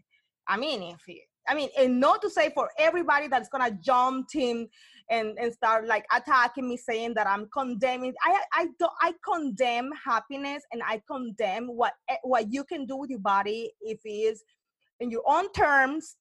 I 0.47 0.57
mean 0.59 0.83
if 0.83 1.01
he, 1.07 1.23
i 1.49 1.55
mean 1.55 1.71
and 1.79 1.99
not 1.99 2.21
to 2.23 2.31
say 2.31 2.51
for 2.55 2.69
everybody 2.79 3.27
that's 3.27 3.49
gonna 3.49 3.77
jump 3.83 4.29
him 4.31 4.69
and 5.11 5.39
and 5.39 5.53
start 5.53 5.87
like 5.87 6.05
attacking 6.15 6.69
me 6.69 6.77
saying 6.77 7.15
that 7.15 7.27
i'm 7.27 7.49
condemning 7.53 8.13
i 8.23 8.43
i 8.53 8.67
don't 8.79 8.93
i 9.01 9.15
condemn 9.25 9.91
happiness 10.05 10.63
and 10.73 10.83
i 10.87 11.01
condemn 11.11 11.67
what 11.67 11.95
eh, 12.11 12.17
what 12.23 12.53
you 12.53 12.63
can 12.63 12.85
do 12.85 12.97
with 12.97 13.09
your 13.09 13.19
body 13.21 13.73
if 13.81 14.01
it 14.05 14.11
is 14.11 14.45
in 15.01 15.11
your 15.11 15.23
own 15.27 15.51
terms 15.53 16.17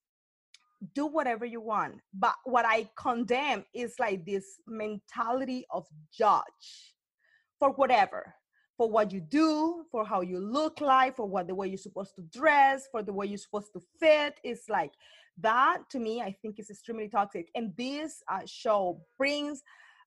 do 0.94 1.08
whatever 1.08 1.46
you 1.46 1.60
want 1.60 1.96
but 2.14 2.36
what 2.44 2.66
i 2.66 2.88
condemn 2.98 3.64
is 3.74 3.96
like 4.00 4.26
this 4.26 4.60
mentality 4.68 5.66
of 5.72 5.86
judge 6.12 6.94
for 7.60 7.72
whatever 7.72 8.34
for 8.78 8.90
what 8.90 9.12
you 9.12 9.20
do 9.20 9.84
for 9.92 10.06
how 10.06 10.22
you 10.22 10.40
look 10.40 10.80
like 10.82 11.16
for 11.16 11.26
what 11.26 11.48
the 11.48 11.56
way 11.56 11.68
you're 11.68 11.78
supposed 11.78 12.16
to 12.16 12.22
dress 12.32 12.88
for 12.92 13.02
the 13.02 13.12
way 13.12 13.26
you're 13.26 13.38
supposed 13.38 13.74
to 13.74 13.82
fit. 14.00 14.36
It's 14.44 14.70
like 14.70 14.92
that 15.40 15.80
to 15.92 16.00
me 16.00 16.22
i 16.22 16.36
think 16.42 16.60
is 16.60 16.70
extremely 16.70 17.10
toxic. 17.10 17.50
And 17.56 17.74
this 17.78 18.22
uh, 18.32 18.42
show 18.46 19.02
brings 19.18 19.62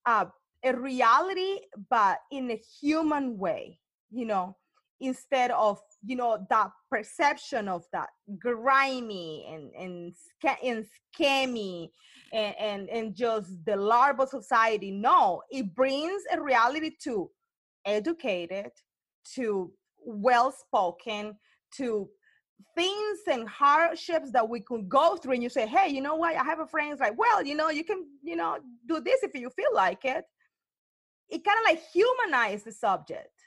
uh, 0.06 0.26
a 0.64 0.76
reality 0.76 1.58
but 1.88 2.18
in 2.30 2.50
a 2.50 2.60
human 2.80 3.38
way 3.38 3.78
you 4.10 4.26
know 4.26 4.56
instead 5.00 5.50
of 5.50 5.80
you 6.04 6.16
know 6.16 6.46
that 6.50 6.70
perception 6.90 7.68
of 7.68 7.84
that 7.92 8.08
grimy 8.38 9.46
and 9.50 9.72
and, 9.74 10.14
and 10.62 10.86
scammy 11.18 11.88
and, 12.32 12.54
and 12.58 12.88
and 12.90 13.14
just 13.14 13.50
the 13.64 13.76
larval 13.76 14.26
society. 14.26 14.90
No 14.90 15.42
it 15.50 15.74
brings 15.74 16.22
a 16.32 16.40
reality 16.40 16.92
to 17.04 17.30
educated 17.86 18.70
to 19.34 19.72
well 20.04 20.52
spoken 20.52 21.34
to 21.76 22.08
things 22.74 23.18
and 23.30 23.48
hardships 23.48 24.30
that 24.32 24.46
we 24.46 24.60
could 24.60 24.88
go 24.88 25.16
through. 25.16 25.32
And 25.32 25.42
you 25.42 25.48
say 25.48 25.66
hey 25.66 25.88
you 25.88 26.02
know 26.02 26.16
what? 26.16 26.36
I 26.36 26.44
have 26.44 26.60
a 26.60 26.66
friend 26.66 26.92
it's 26.92 27.00
like 27.00 27.18
well 27.18 27.44
you 27.44 27.54
know 27.54 27.70
you 27.70 27.84
can 27.84 28.04
you 28.22 28.36
know 28.36 28.58
do 28.86 29.00
this 29.00 29.22
if 29.22 29.34
you 29.34 29.50
feel 29.50 29.74
like 29.74 30.04
it. 30.04 30.24
It 31.30 31.44
kind 31.44 31.58
of 31.60 31.64
like 31.64 31.80
humanize 31.92 32.64
the 32.64 32.72
subject 32.72 33.39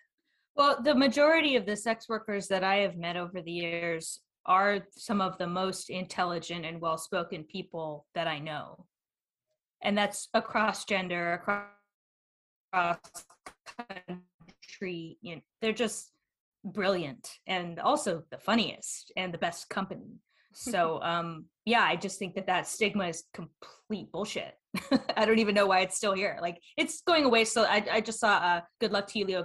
well, 0.55 0.81
the 0.81 0.95
majority 0.95 1.55
of 1.55 1.65
the 1.65 1.75
sex 1.75 2.07
workers 2.07 2.47
that 2.47 2.63
I 2.63 2.77
have 2.77 2.95
met 2.95 3.17
over 3.17 3.41
the 3.41 3.51
years 3.51 4.19
are 4.45 4.79
some 4.91 5.21
of 5.21 5.37
the 5.37 5.47
most 5.47 5.89
intelligent 5.89 6.65
and 6.65 6.81
well 6.81 6.97
spoken 6.97 7.43
people 7.43 8.05
that 8.13 8.27
I 8.27 8.39
know. 8.39 8.85
And 9.81 9.97
that's 9.97 10.29
across 10.33 10.85
gender, 10.85 11.33
across 11.33 13.07
country. 13.77 15.17
You 15.21 15.35
know, 15.35 15.41
they're 15.61 15.73
just 15.73 16.11
brilliant 16.63 17.29
and 17.47 17.79
also 17.79 18.23
the 18.31 18.37
funniest 18.37 19.11
and 19.17 19.33
the 19.33 19.37
best 19.37 19.69
company. 19.69 20.19
So, 20.53 21.01
um, 21.03 21.45
yeah, 21.65 21.83
I 21.83 21.95
just 21.95 22.19
think 22.19 22.35
that 22.35 22.47
that 22.47 22.67
stigma 22.67 23.07
is 23.07 23.23
complete 23.33 24.11
bullshit. 24.11 24.53
I 25.17 25.25
don't 25.25 25.39
even 25.39 25.55
know 25.55 25.67
why 25.67 25.81
it's 25.81 25.97
still 25.97 26.13
here. 26.13 26.37
Like, 26.41 26.59
it's 26.77 27.01
going 27.01 27.25
away. 27.25 27.45
So, 27.45 27.63
I, 27.63 27.85
I 27.91 28.01
just 28.01 28.19
saw 28.19 28.35
uh, 28.35 28.61
Good 28.79 28.91
Luck 28.91 29.07
to 29.07 29.19
you, 29.19 29.25
Leo 29.25 29.43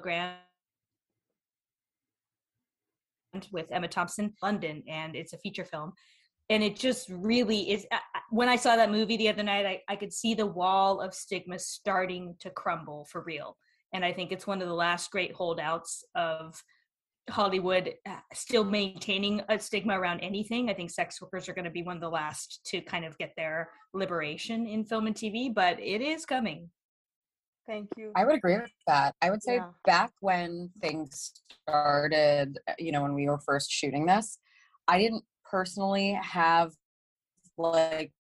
with 3.53 3.67
Emma 3.71 3.89
Thompson, 3.89 4.33
London, 4.43 4.83
and 4.89 5.15
it's 5.15 5.33
a 5.33 5.39
feature 5.39 5.65
film. 5.65 5.93
And 6.51 6.63
it 6.63 6.77
just 6.77 7.09
really 7.11 7.71
is. 7.71 7.87
When 8.31 8.49
I 8.49 8.57
saw 8.57 8.77
that 8.77 8.91
movie 8.91 9.17
the 9.17 9.29
other 9.29 9.43
night, 9.43 9.67
I, 9.67 9.83
I 9.89 9.97
could 9.97 10.13
see 10.13 10.35
the 10.35 10.47
wall 10.47 11.01
of 11.01 11.15
stigma 11.15 11.59
starting 11.59 12.37
to 12.41 12.51
crumble 12.51 13.07
for 13.11 13.23
real. 13.23 13.57
And 13.93 14.05
I 14.05 14.13
think 14.13 14.33
it's 14.33 14.47
one 14.47 14.63
of 14.63 14.69
the 14.69 14.75
last 14.75 15.11
great 15.11 15.33
holdouts 15.33 16.05
of 16.15 16.63
Hollywood 17.29 17.95
uh, 18.07 18.17
still 18.33 18.65
maintaining 18.65 19.43
a 19.49 19.59
stigma 19.59 19.99
around 19.99 20.21
anything. 20.21 20.71
I 20.71 20.75
think 20.75 20.91
sex 20.91 21.21
workers 21.21 21.49
are 21.49 21.55
going 21.55 21.65
to 21.65 21.71
be 21.71 21.83
one 21.83 21.97
of 21.97 22.03
the 22.03 22.09
last 22.09 22.61
to 22.67 22.81
kind 22.81 23.05
of 23.05 23.17
get 23.19 23.33
their 23.37 23.71
liberation 23.93 24.67
in 24.67 24.85
film 24.85 25.07
and 25.07 25.15
TV, 25.15 25.53
but 25.53 25.79
it 25.81 26.01
is 26.01 26.25
coming. 26.25 26.71
Thank 27.69 27.91
you. 27.99 28.13
I 28.17 28.25
would 28.25 28.35
agree 28.35 28.57
with 28.57 28.73
that. 28.87 29.15
I 29.21 29.31
would 29.31 29.43
say 29.43 29.57
yeah. 29.57 29.69
back 29.85 30.11
when 30.21 30.71
things 30.81 31.33
started, 31.63 32.59
you 32.79 32.93
know, 32.93 33.03
when 33.03 33.15
we 33.15 33.29
were 33.29 33.39
first 33.39 33.71
shooting 33.71 34.07
this, 34.07 34.39
I 34.89 34.99
didn't 34.99 35.23
personally 35.49 36.19
have 36.23 36.73
like, 37.59 38.11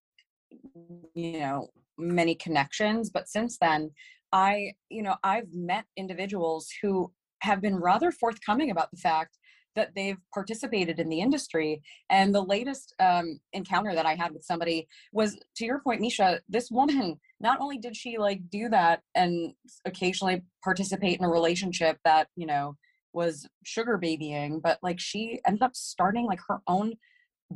you 1.14 1.40
know, 1.40 1.68
many 1.96 2.34
connections. 2.34 3.08
But 3.08 3.26
since 3.28 3.56
then, 3.58 3.90
I, 4.32 4.74
you 4.90 5.02
know, 5.02 5.16
I've 5.24 5.50
met 5.54 5.86
individuals 5.96 6.68
who 6.82 7.10
have 7.40 7.62
been 7.62 7.76
rather 7.76 8.12
forthcoming 8.12 8.70
about 8.70 8.90
the 8.90 8.98
fact 8.98 9.38
that 9.76 9.94
they've 9.94 10.18
participated 10.34 10.98
in 10.98 11.08
the 11.08 11.20
industry. 11.20 11.80
And 12.10 12.34
the 12.34 12.42
latest 12.42 12.94
um, 13.00 13.40
encounter 13.54 13.94
that 13.94 14.04
I 14.04 14.14
had 14.14 14.32
with 14.32 14.44
somebody 14.44 14.88
was, 15.12 15.38
to 15.56 15.64
your 15.64 15.80
point, 15.80 16.02
Misha, 16.02 16.40
this 16.48 16.70
woman, 16.70 17.18
not 17.40 17.60
only 17.60 17.78
did 17.78 17.96
she 17.96 18.18
like 18.18 18.48
do 18.50 18.68
that 18.68 19.00
and 19.14 19.52
occasionally 19.84 20.42
participate 20.62 21.18
in 21.18 21.24
a 21.24 21.28
relationship 21.28 21.98
that, 22.04 22.28
you 22.36 22.46
know, 22.46 22.76
was 23.12 23.46
sugar 23.64 23.96
babying, 23.96 24.60
but 24.60 24.78
like 24.82 25.00
she 25.00 25.40
ended 25.46 25.62
up 25.62 25.74
starting 25.76 26.26
like 26.26 26.40
her 26.48 26.60
own 26.66 26.94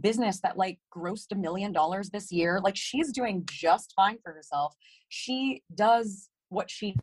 business 0.01 0.41
that 0.41 0.57
like 0.57 0.79
grossed 0.95 1.33
a 1.33 1.35
million 1.35 1.73
dollars 1.73 2.11
this 2.11 2.33
year. 2.33 2.61
Like 2.63 2.77
she's 2.77 3.13
doing 3.13 3.47
just 3.51 3.93
fine 3.95 4.19
for 4.23 4.33
herself. 4.33 4.75
She 5.09 5.63
does 5.75 6.31
what 6.49 6.71
she 6.71 6.95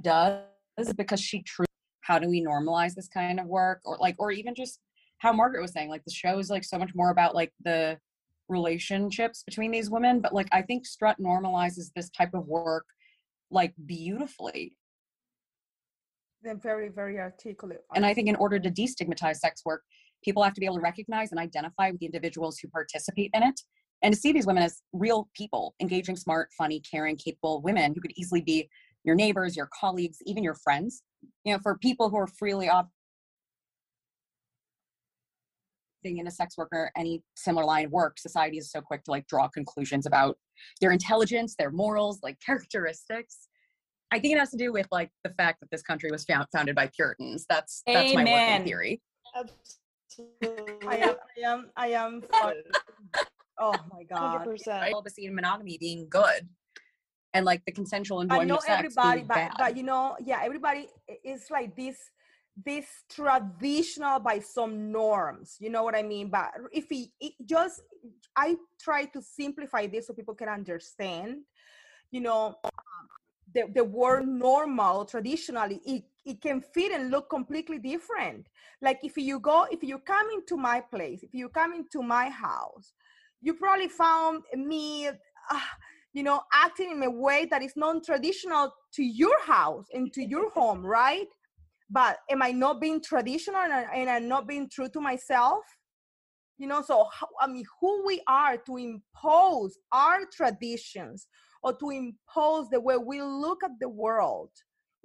does 0.00 0.42
because 0.96 1.20
she 1.20 1.42
truly 1.42 1.66
how 2.02 2.18
do 2.18 2.28
we 2.28 2.42
normalize 2.42 2.94
this 2.94 3.08
kind 3.08 3.40
of 3.40 3.46
work 3.46 3.80
or 3.84 3.96
like 3.98 4.14
or 4.18 4.30
even 4.30 4.54
just 4.54 4.78
how 5.18 5.32
margaret 5.32 5.60
was 5.60 5.72
saying 5.72 5.88
like 5.88 6.04
the 6.04 6.12
show 6.12 6.38
is 6.38 6.48
like 6.48 6.62
so 6.62 6.78
much 6.78 6.90
more 6.94 7.10
about 7.10 7.34
like 7.34 7.52
the 7.64 7.98
relationships 8.48 9.42
between 9.44 9.70
these 9.70 9.90
women 9.90 10.20
but 10.20 10.34
like 10.34 10.48
i 10.52 10.62
think 10.62 10.86
strut 10.86 11.16
normalizes 11.20 11.90
this 11.94 12.10
type 12.10 12.34
of 12.34 12.46
work 12.46 12.86
like 13.50 13.72
beautifully. 13.86 14.76
They're 16.42 16.56
very 16.56 16.88
very 16.88 17.18
articulate 17.18 17.80
and 17.94 18.06
i 18.06 18.14
think 18.14 18.28
in 18.28 18.36
order 18.36 18.58
to 18.58 18.70
destigmatize 18.70 19.36
sex 19.36 19.62
work 19.64 19.82
people 20.22 20.42
have 20.42 20.54
to 20.54 20.60
be 20.60 20.66
able 20.66 20.76
to 20.76 20.82
recognize 20.82 21.30
and 21.30 21.40
identify 21.40 21.90
with 21.90 22.00
the 22.00 22.06
individuals 22.06 22.58
who 22.58 22.68
participate 22.68 23.30
in 23.34 23.42
it 23.42 23.60
and 24.02 24.14
to 24.14 24.20
see 24.20 24.32
these 24.32 24.46
women 24.46 24.62
as 24.62 24.82
real 24.92 25.28
people 25.34 25.74
engaging 25.80 26.16
smart 26.16 26.50
funny 26.56 26.80
caring 26.80 27.16
capable 27.16 27.60
women 27.62 27.92
who 27.94 28.00
could 28.00 28.12
easily 28.16 28.40
be 28.40 28.68
your 29.04 29.14
neighbors 29.14 29.56
your 29.56 29.68
colleagues 29.78 30.18
even 30.26 30.44
your 30.44 30.54
friends. 30.54 31.02
You 31.44 31.54
know, 31.54 31.58
for 31.62 31.78
people 31.78 32.10
who 32.10 32.16
are 32.16 32.26
freely 32.26 32.68
opting 35.98 36.18
in 36.18 36.26
a 36.26 36.30
sex 36.30 36.56
worker 36.56 36.90
any 36.96 37.22
similar 37.36 37.64
line 37.64 37.86
of 37.86 37.92
work 37.92 38.18
society 38.18 38.58
is 38.58 38.70
so 38.70 38.80
quick 38.80 39.02
to 39.04 39.10
like 39.10 39.26
draw 39.26 39.48
conclusions 39.48 40.06
about 40.06 40.36
their 40.80 40.90
intelligence 40.90 41.54
their 41.58 41.70
morals 41.70 42.20
like 42.22 42.38
characteristics 42.44 43.48
i 44.10 44.18
think 44.18 44.34
it 44.34 44.38
has 44.38 44.50
to 44.50 44.56
do 44.56 44.72
with 44.72 44.86
like 44.90 45.10
the 45.24 45.30
fact 45.30 45.60
that 45.60 45.70
this 45.70 45.82
country 45.82 46.10
was 46.10 46.24
found, 46.24 46.46
founded 46.54 46.74
by 46.74 46.88
puritans 46.94 47.44
that's 47.48 47.82
that's 47.86 48.12
Amen. 48.12 48.24
my 48.24 48.32
working 48.32 48.64
theory 48.64 49.02
Absolutely. 49.36 50.88
I 50.88 50.96
am 50.96 51.14
i 51.36 51.44
am 51.44 51.70
i 51.76 51.86
am 51.88 52.22
oh 53.58 53.74
my 53.92 54.04
god 54.04 54.46
100%. 54.46 54.58
celibacy 54.60 55.26
and 55.26 55.34
monogamy 55.34 55.78
being 55.78 56.08
good 56.08 56.48
and 57.34 57.44
like 57.44 57.62
the 57.66 57.72
consensual 57.72 58.20
enjoyment 58.20 58.50
I 58.50 58.54
know 58.54 58.60
everybody, 58.66 59.20
but, 59.22 59.34
bad. 59.34 59.52
but 59.58 59.76
you 59.76 59.82
know, 59.82 60.16
yeah, 60.24 60.40
everybody 60.42 60.88
is 61.24 61.50
like 61.50 61.76
this 61.76 61.96
this 62.64 62.86
traditional 63.08 64.18
by 64.18 64.38
some 64.38 64.90
norms 64.90 65.56
you 65.60 65.70
know 65.70 65.82
what 65.82 65.94
i 65.94 66.02
mean 66.02 66.28
but 66.28 66.50
if 66.72 66.88
he 66.88 67.12
just 67.44 67.82
i 68.36 68.56
try 68.80 69.04
to 69.04 69.22
simplify 69.22 69.86
this 69.86 70.06
so 70.06 70.12
people 70.12 70.34
can 70.34 70.48
understand 70.48 71.36
you 72.10 72.20
know 72.20 72.54
the, 73.54 73.64
the 73.74 73.84
word 73.84 74.26
normal 74.26 75.04
traditionally 75.04 75.80
it, 75.86 76.02
it 76.26 76.40
can 76.42 76.60
fit 76.60 76.92
and 76.92 77.10
look 77.10 77.30
completely 77.30 77.78
different 77.78 78.46
like 78.82 78.98
if 79.02 79.16
you 79.16 79.38
go 79.38 79.66
if 79.70 79.82
you 79.82 79.98
come 79.98 80.28
into 80.34 80.56
my 80.56 80.80
place 80.80 81.22
if 81.22 81.32
you 81.32 81.48
come 81.48 81.72
into 81.72 82.02
my 82.02 82.28
house 82.28 82.92
you 83.40 83.54
probably 83.54 83.88
found 83.88 84.42
me, 84.54 85.08
uh, 85.08 85.60
you 86.12 86.22
know, 86.22 86.40
acting 86.52 86.90
in 86.90 87.02
a 87.02 87.10
way 87.10 87.46
that 87.50 87.62
is 87.62 87.72
non-traditional 87.76 88.72
to 88.94 89.02
your 89.02 89.40
house 89.44 89.86
and 89.92 90.12
to 90.12 90.24
your 90.24 90.50
home, 90.50 90.84
right? 90.84 91.28
But 91.90 92.18
am 92.30 92.42
I 92.42 92.52
not 92.52 92.80
being 92.80 93.00
traditional 93.00 93.60
and, 93.60 93.86
and 93.94 94.10
I'm 94.10 94.28
not 94.28 94.46
being 94.46 94.68
true 94.68 94.88
to 94.90 95.00
myself? 95.00 95.64
You 96.58 96.66
know, 96.66 96.82
so 96.82 97.08
how, 97.12 97.28
I 97.40 97.46
mean, 97.46 97.64
who 97.80 98.04
we 98.04 98.20
are 98.26 98.56
to 98.56 98.76
impose 98.76 99.78
our 99.92 100.20
traditions 100.32 101.26
or 101.62 101.72
to 101.74 101.90
impose 101.90 102.68
the 102.68 102.80
way 102.80 102.96
we 102.96 103.22
look 103.22 103.62
at 103.64 103.70
the 103.80 103.88
world 103.88 104.50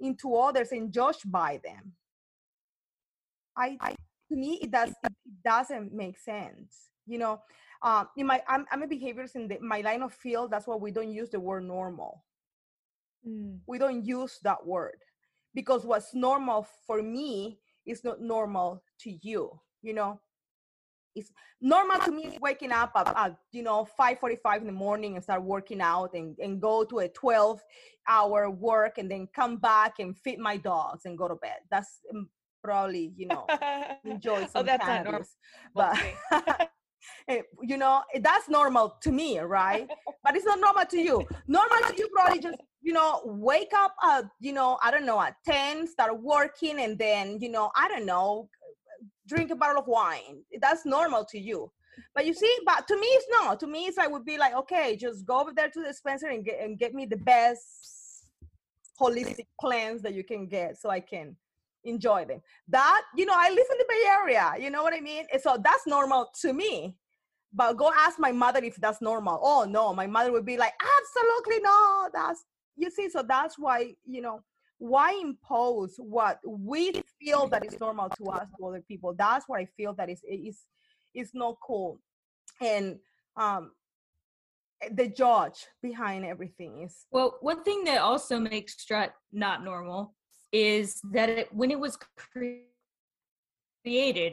into 0.00 0.34
others 0.34 0.72
and 0.72 0.92
judge 0.92 1.18
by 1.26 1.60
them. 1.64 1.92
I, 3.56 3.76
I 3.80 3.90
to 3.90 4.36
me 4.36 4.58
it 4.60 4.70
does 4.70 4.90
it 4.90 5.12
doesn't 5.44 5.92
make 5.92 6.18
sense. 6.18 6.90
You 7.06 7.18
know, 7.18 7.40
um, 7.82 8.08
in 8.16 8.26
my 8.26 8.42
I'm, 8.48 8.66
I'm 8.72 8.82
a 8.82 8.88
behaviorist 8.88 9.36
in 9.36 9.46
the, 9.46 9.58
my 9.60 9.80
line 9.80 10.02
of 10.02 10.12
field. 10.12 10.50
That's 10.50 10.66
why 10.66 10.76
we 10.76 10.90
don't 10.90 11.12
use 11.12 11.30
the 11.30 11.40
word 11.40 11.64
normal. 11.64 12.24
Mm. 13.26 13.60
We 13.66 13.78
don't 13.78 14.04
use 14.04 14.38
that 14.42 14.66
word 14.66 14.98
because 15.54 15.84
what's 15.84 16.14
normal 16.14 16.66
for 16.86 17.02
me 17.02 17.58
is 17.86 18.04
not 18.04 18.20
normal 18.20 18.82
to 19.00 19.18
you. 19.22 19.60
You 19.82 19.94
know, 19.94 20.20
it's 21.14 21.30
normal 21.60 22.00
to 22.00 22.10
me 22.10 22.38
waking 22.40 22.72
up 22.72 22.92
at, 22.96 23.06
at 23.16 23.36
you 23.52 23.62
know 23.62 23.86
5:45 23.98 24.60
in 24.60 24.66
the 24.66 24.72
morning 24.72 25.14
and 25.14 25.22
start 25.22 25.42
working 25.42 25.80
out 25.80 26.14
and, 26.14 26.36
and 26.38 26.60
go 26.60 26.84
to 26.84 27.00
a 27.00 27.08
12 27.08 27.62
hour 28.08 28.50
work 28.50 28.98
and 28.98 29.10
then 29.10 29.28
come 29.34 29.56
back 29.56 29.94
and 29.98 30.16
feed 30.18 30.38
my 30.38 30.56
dogs 30.56 31.04
and 31.04 31.16
go 31.16 31.28
to 31.28 31.36
bed. 31.36 31.58
That's 31.70 32.00
um, 32.12 32.28
probably 32.62 33.12
you 33.16 33.28
know 33.28 33.46
enjoy 34.04 34.46
some 34.46 34.50
oh, 34.56 34.62
that's 34.62 34.86
normal. 35.04 35.22
But 35.74 35.98
eh, 37.28 37.42
you 37.62 37.76
know 37.76 38.02
that's 38.20 38.48
normal 38.48 38.96
to 39.02 39.12
me, 39.12 39.38
right? 39.38 39.88
but 40.24 40.34
it's 40.34 40.46
not 40.46 40.58
normal 40.58 40.86
to 40.86 40.98
you. 40.98 41.26
Normal 41.46 41.78
to 41.88 41.96
you 41.96 42.08
probably 42.14 42.40
just 42.40 42.58
you 42.84 42.92
know 42.92 43.20
wake 43.24 43.72
up 43.74 43.94
at 44.04 44.26
you 44.40 44.52
know 44.52 44.78
I 44.82 44.90
don't 44.90 45.06
know 45.06 45.20
at 45.20 45.36
10, 45.44 45.88
start 45.88 46.20
working, 46.20 46.78
and 46.78 46.98
then 46.98 47.38
you 47.40 47.50
know 47.50 47.70
I 47.74 47.88
don't 47.88 48.06
know 48.06 48.48
drink 49.26 49.50
a 49.50 49.56
bottle 49.56 49.80
of 49.82 49.88
wine. 49.88 50.42
That's 50.60 50.84
normal 50.84 51.24
to 51.26 51.38
you. 51.38 51.72
But 52.14 52.26
you 52.26 52.34
see, 52.34 52.52
but 52.66 52.86
to 52.88 52.96
me 52.96 53.06
it's 53.06 53.26
not. 53.30 53.58
To 53.60 53.66
me, 53.66 53.86
it's 53.86 53.96
like, 53.96 54.10
would 54.10 54.24
be 54.24 54.38
like, 54.38 54.54
okay, 54.54 54.96
just 54.96 55.24
go 55.26 55.40
over 55.40 55.52
there 55.54 55.70
to 55.70 55.80
the 55.80 55.86
dispenser 55.86 56.28
and 56.28 56.44
get 56.44 56.60
and 56.60 56.78
get 56.78 56.94
me 56.94 57.06
the 57.06 57.16
best 57.16 58.28
holistic 59.00 59.46
plans 59.60 60.02
that 60.02 60.14
you 60.14 60.24
can 60.24 60.46
get 60.46 60.80
so 60.80 60.90
I 60.90 61.00
can 61.00 61.36
enjoy 61.84 62.24
them. 62.24 62.40
That, 62.68 63.02
you 63.16 63.26
know, 63.26 63.34
I 63.36 63.48
live 63.48 63.66
in 63.70 63.78
the 63.78 63.84
Bay 63.88 64.02
Area, 64.08 64.52
you 64.58 64.70
know 64.70 64.82
what 64.82 64.94
I 64.94 65.00
mean? 65.00 65.24
So 65.40 65.58
that's 65.62 65.86
normal 65.86 66.30
to 66.42 66.52
me. 66.52 66.96
But 67.52 67.76
go 67.76 67.92
ask 67.96 68.18
my 68.18 68.32
mother 68.32 68.60
if 68.64 68.76
that's 68.76 69.00
normal. 69.00 69.38
Oh 69.42 69.64
no, 69.68 69.94
my 69.94 70.06
mother 70.08 70.32
would 70.32 70.44
be 70.44 70.56
like, 70.56 70.72
absolutely 70.98 71.62
no. 71.62 72.08
That's 72.12 72.44
you 72.76 72.90
see, 72.90 73.08
so 73.08 73.22
that's 73.22 73.58
why, 73.58 73.94
you 74.06 74.20
know, 74.20 74.40
why 74.78 75.18
impose 75.22 75.94
what 75.98 76.40
we 76.46 76.92
feel 77.20 77.46
that 77.48 77.64
is 77.64 77.78
normal 77.80 78.08
to 78.10 78.26
us 78.26 78.46
to 78.58 78.66
other 78.66 78.82
people? 78.86 79.14
That's 79.16 79.48
what 79.48 79.60
I 79.60 79.66
feel 79.76 79.94
that 79.94 80.10
is 80.10 80.20
is 80.28 80.60
is 81.14 81.30
not 81.34 81.56
cool. 81.64 82.00
And 82.60 82.98
um 83.36 83.72
the 84.90 85.08
judge 85.08 85.66
behind 85.82 86.26
everything 86.26 86.82
is 86.82 87.06
Well, 87.10 87.38
one 87.40 87.62
thing 87.62 87.84
that 87.84 88.02
also 88.02 88.38
makes 88.38 88.80
strut 88.80 89.14
not 89.32 89.64
normal 89.64 90.14
is 90.52 91.00
that 91.12 91.28
it, 91.28 91.52
when 91.52 91.70
it 91.70 91.78
was 91.78 91.98
created 92.16 92.64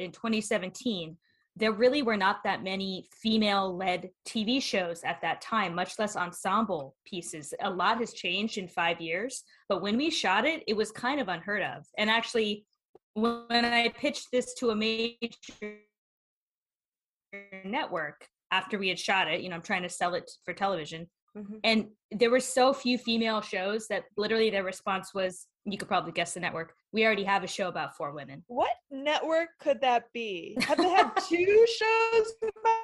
in 0.01 0.11
2017, 0.11 1.17
there 1.55 1.73
really 1.73 2.01
were 2.01 2.17
not 2.17 2.43
that 2.43 2.63
many 2.63 3.09
female 3.11 3.75
led 3.75 4.09
TV 4.25 4.61
shows 4.61 5.03
at 5.03 5.21
that 5.21 5.41
time, 5.41 5.75
much 5.75 5.99
less 5.99 6.15
ensemble 6.15 6.95
pieces. 7.05 7.53
A 7.61 7.69
lot 7.69 7.99
has 7.99 8.13
changed 8.13 8.57
in 8.57 8.67
five 8.67 9.01
years, 9.01 9.43
but 9.67 9.81
when 9.81 9.97
we 9.97 10.09
shot 10.09 10.45
it, 10.45 10.63
it 10.67 10.75
was 10.75 10.91
kind 10.91 11.19
of 11.19 11.27
unheard 11.27 11.61
of. 11.61 11.85
And 11.97 12.09
actually, 12.09 12.65
when 13.13 13.65
I 13.65 13.89
pitched 13.89 14.29
this 14.31 14.53
to 14.55 14.69
a 14.69 14.75
major 14.75 15.79
network 17.65 18.27
after 18.51 18.77
we 18.77 18.89
had 18.89 18.99
shot 18.99 19.27
it, 19.29 19.41
you 19.41 19.49
know, 19.49 19.55
I'm 19.55 19.61
trying 19.61 19.83
to 19.83 19.89
sell 19.89 20.13
it 20.13 20.29
for 20.45 20.53
television, 20.53 21.09
Mhm. 21.35 21.59
and 21.63 21.89
there 22.11 22.29
were 22.29 22.39
so 22.41 22.73
few 22.73 22.97
female 22.97 23.41
shows 23.41 23.87
that 23.87 24.05
literally 24.17 24.49
their 24.49 24.63
response 24.63 25.13
was 25.13 25.47
you 25.65 25.77
could 25.77 25.87
probably 25.87 26.11
guess 26.11 26.33
the 26.33 26.39
network. 26.39 26.73
We 26.91 27.05
already 27.05 27.23
have 27.23 27.43
a 27.43 27.47
show 27.47 27.67
about 27.67 27.95
four 27.95 28.13
women. 28.13 28.43
What 28.47 28.71
network 28.89 29.49
could 29.59 29.81
that 29.81 30.05
be? 30.13 30.57
Have 30.61 30.77
they 30.77 30.89
had 30.89 31.11
two 31.29 31.65
shows 31.67 32.33
about 32.41 32.75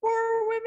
four 0.00 0.48
women? 0.48 0.62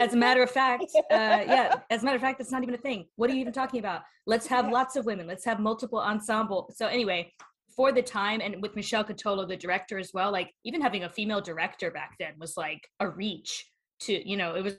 as 0.00 0.14
a 0.14 0.16
matter 0.16 0.44
of 0.44 0.50
fact 0.50 0.84
uh, 0.94 1.02
yeah 1.10 1.74
as 1.90 2.02
a 2.02 2.04
matter 2.04 2.14
of 2.14 2.22
fact 2.22 2.38
that's 2.38 2.52
not 2.52 2.62
even 2.62 2.74
a 2.74 2.78
thing. 2.78 3.06
What 3.16 3.30
are 3.30 3.34
you 3.34 3.40
even 3.40 3.52
talking 3.52 3.80
about? 3.80 4.02
Let's 4.26 4.46
have 4.46 4.70
lots 4.70 4.96
of 4.96 5.06
women. 5.06 5.26
Let's 5.26 5.44
have 5.44 5.58
multiple 5.58 5.98
ensemble 5.98 6.72
so 6.76 6.86
anyway 6.86 7.32
for 7.74 7.92
the 7.92 8.02
time 8.02 8.40
and 8.40 8.60
with 8.60 8.74
michelle 8.74 9.04
Cotolo, 9.04 9.46
the 9.46 9.56
director 9.56 9.98
as 9.98 10.10
well 10.12 10.32
like 10.32 10.52
even 10.64 10.80
having 10.80 11.04
a 11.04 11.08
female 11.08 11.40
director 11.40 11.90
back 11.90 12.16
then 12.18 12.32
was 12.38 12.56
like 12.56 12.88
a 13.00 13.08
reach 13.08 13.70
to 14.00 14.28
you 14.28 14.36
know 14.36 14.54
it 14.54 14.62
was 14.62 14.76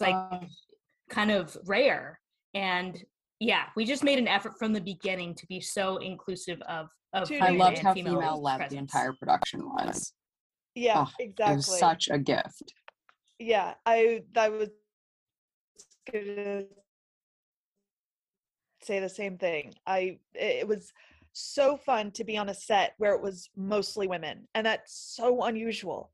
like 0.00 0.14
Uh, 0.14 0.40
kind 1.10 1.30
of 1.30 1.56
rare 1.66 2.18
and 2.54 3.04
yeah 3.40 3.64
we 3.76 3.84
just 3.84 4.02
made 4.04 4.18
an 4.18 4.28
effort 4.28 4.52
from 4.58 4.72
the 4.72 4.80
beginning 4.80 5.34
to 5.34 5.46
be 5.46 5.60
so 5.60 5.96
inclusive 5.98 6.60
of 6.62 6.88
of 7.12 7.28
To 7.28 7.38
I 7.38 7.50
loved 7.50 7.78
and 7.78 7.86
how 7.88 7.94
female 7.94 8.14
female 8.14 8.42
led 8.42 8.70
the 8.70 8.76
entire 8.76 9.12
production 9.12 9.64
was. 9.64 10.12
Yeah, 10.76 11.06
Oh, 11.08 11.12
exactly. 11.18 11.52
It 11.52 11.56
was 11.56 11.78
such 11.78 12.08
a 12.08 12.18
gift. 12.18 12.72
yeah, 13.40 13.74
I 13.84 14.22
I 14.36 14.48
was 14.48 14.68
gonna 16.10 16.64
say 18.82 19.00
the 19.00 19.08
same 19.08 19.36
thing. 19.38 19.74
I 19.86 20.18
it 20.34 20.66
was 20.66 20.92
so 21.32 21.76
fun 21.76 22.10
to 22.12 22.24
be 22.24 22.36
on 22.36 22.48
a 22.48 22.54
set 22.54 22.94
where 22.98 23.14
it 23.14 23.20
was 23.20 23.50
mostly 23.56 24.06
women, 24.06 24.46
and 24.54 24.64
that's 24.64 24.94
so 25.16 25.42
unusual. 25.42 26.12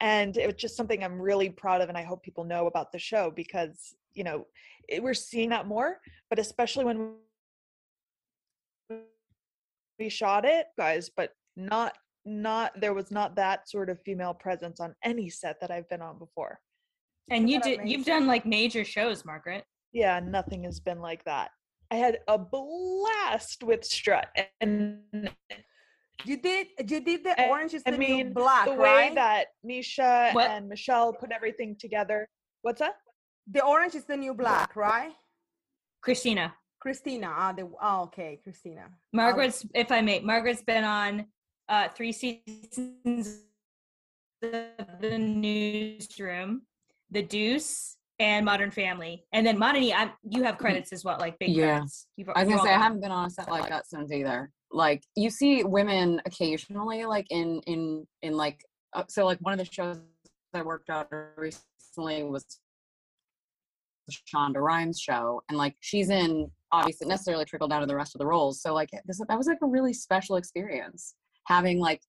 And 0.00 0.36
it 0.36 0.46
was 0.46 0.54
just 0.56 0.76
something 0.76 1.02
I'm 1.02 1.20
really 1.20 1.50
proud 1.50 1.80
of, 1.80 1.88
and 1.88 1.98
I 1.98 2.04
hope 2.04 2.22
people 2.22 2.44
know 2.44 2.66
about 2.68 2.92
the 2.92 2.98
show 2.98 3.30
because 3.30 3.94
you 4.18 4.24
know 4.24 4.46
it, 4.88 5.02
we're 5.02 5.14
seeing 5.14 5.50
that 5.50 5.66
more, 5.66 6.00
but 6.30 6.38
especially 6.38 6.84
when 6.84 7.12
we 9.98 10.08
shot 10.08 10.44
it, 10.44 10.66
guys. 10.76 11.10
But 11.16 11.30
not 11.56 11.92
not 12.24 12.78
there 12.80 12.94
was 12.94 13.10
not 13.10 13.36
that 13.36 13.68
sort 13.68 13.88
of 13.90 14.00
female 14.04 14.34
presence 14.34 14.80
on 14.80 14.94
any 15.04 15.28
set 15.30 15.60
that 15.60 15.70
I've 15.70 15.88
been 15.88 16.02
on 16.02 16.18
before. 16.18 16.58
and 17.30 17.48
you 17.48 17.60
did 17.60 17.80
you've 17.88 18.04
done 18.06 18.26
like 18.26 18.44
major 18.44 18.84
shows 18.84 19.24
margaret 19.24 19.64
yeah, 19.92 20.20
nothing 20.20 20.64
has 20.64 20.80
been 20.80 21.00
like 21.00 21.24
that. 21.24 21.48
I 21.90 21.94
had 21.96 22.18
a 22.28 22.36
blast 22.38 23.62
with 23.64 23.82
Strut, 23.86 24.28
and 24.60 24.98
you 26.26 26.36
did 26.36 26.66
you 26.90 27.00
did 27.00 27.24
the 27.24 27.40
I- 27.40 27.48
orange 27.48 27.72
is 27.72 27.82
I 27.86 27.92
the 27.92 27.96
new 27.96 28.06
mean, 28.06 28.32
black 28.34 28.66
the 28.66 28.74
way 28.74 28.92
right 28.92 29.14
that 29.14 29.46
Misha 29.64 30.28
What? 30.32 30.50
and 30.50 30.68
Michelle 30.68 31.14
put 31.14 31.32
everything 31.32 31.74
together. 31.78 32.28
What's 32.60 32.80
that? 32.80 32.96
The 33.50 33.64
orange 33.64 33.94
is 33.94 34.04
the 34.04 34.16
new 34.16 34.34
black 34.34 34.76
right? 34.76 35.12
Christina. 36.02 36.54
Christina 36.80 37.32
ah, 37.34 37.52
the, 37.52 37.68
oh, 37.82 38.02
okay 38.02 38.38
christina. 38.42 38.86
Margaret's 39.12 39.66
if 39.74 39.90
i 39.90 40.00
may 40.00 40.20
margaret's 40.20 40.62
been 40.62 40.84
on 40.84 41.26
uh 41.68 41.88
three 41.88 42.12
seasons 42.12 43.40
of 44.42 45.00
the 45.00 45.18
newsroom 45.18 46.62
the 47.10 47.22
deuce 47.22 47.96
and 48.20 48.44
modern 48.44 48.70
family. 48.70 49.24
And 49.32 49.46
then 49.46 49.58
monty 49.58 49.94
I'm, 49.94 50.10
you 50.28 50.42
have 50.42 50.58
credits 50.58 50.92
as 50.92 51.04
well 51.04 51.16
like 51.20 51.38
big 51.38 51.50
Yeah. 51.50 51.78
credits. 51.78 52.06
You've, 52.16 52.28
I 52.30 52.40
was 52.40 52.48
gonna 52.48 52.60
all 52.60 52.66
say 52.66 52.74
I 52.74 52.78
haven't 52.78 53.00
been 53.00 53.12
on 53.12 53.26
a 53.26 53.30
set 53.30 53.48
like 53.48 53.68
that 53.68 53.86
since 53.86 54.12
either. 54.12 54.50
Like 54.70 55.02
you 55.14 55.30
see 55.30 55.64
women 55.64 56.20
occasionally, 56.26 57.04
like 57.06 57.26
in 57.30 57.60
in 57.66 58.06
in 58.22 58.36
like 58.36 58.64
uh, 58.92 59.04
so 59.08 59.24
like 59.24 59.38
one 59.38 59.52
of 59.52 59.58
the 59.58 59.64
shows 59.64 60.00
I 60.52 60.62
worked 60.62 60.90
on 60.90 61.06
recently 61.36 62.24
was 62.24 62.44
the 64.08 64.14
Shonda 64.36 64.56
Rhimes 64.56 64.98
show, 65.00 65.42
and 65.48 65.56
like 65.58 65.76
she's 65.80 66.10
in 66.10 66.50
obviously 66.72 67.06
necessarily 67.06 67.44
trickle 67.44 67.68
down 67.68 67.80
to 67.80 67.86
the 67.86 67.94
rest 67.96 68.14
of 68.14 68.18
the 68.18 68.26
roles. 68.26 68.60
So 68.60 68.74
like 68.74 68.90
this 69.06 69.20
that 69.28 69.38
was 69.38 69.46
like 69.46 69.58
a 69.62 69.66
really 69.66 69.92
special 69.92 70.36
experience 70.36 71.14
having 71.46 71.78
like 71.78 72.02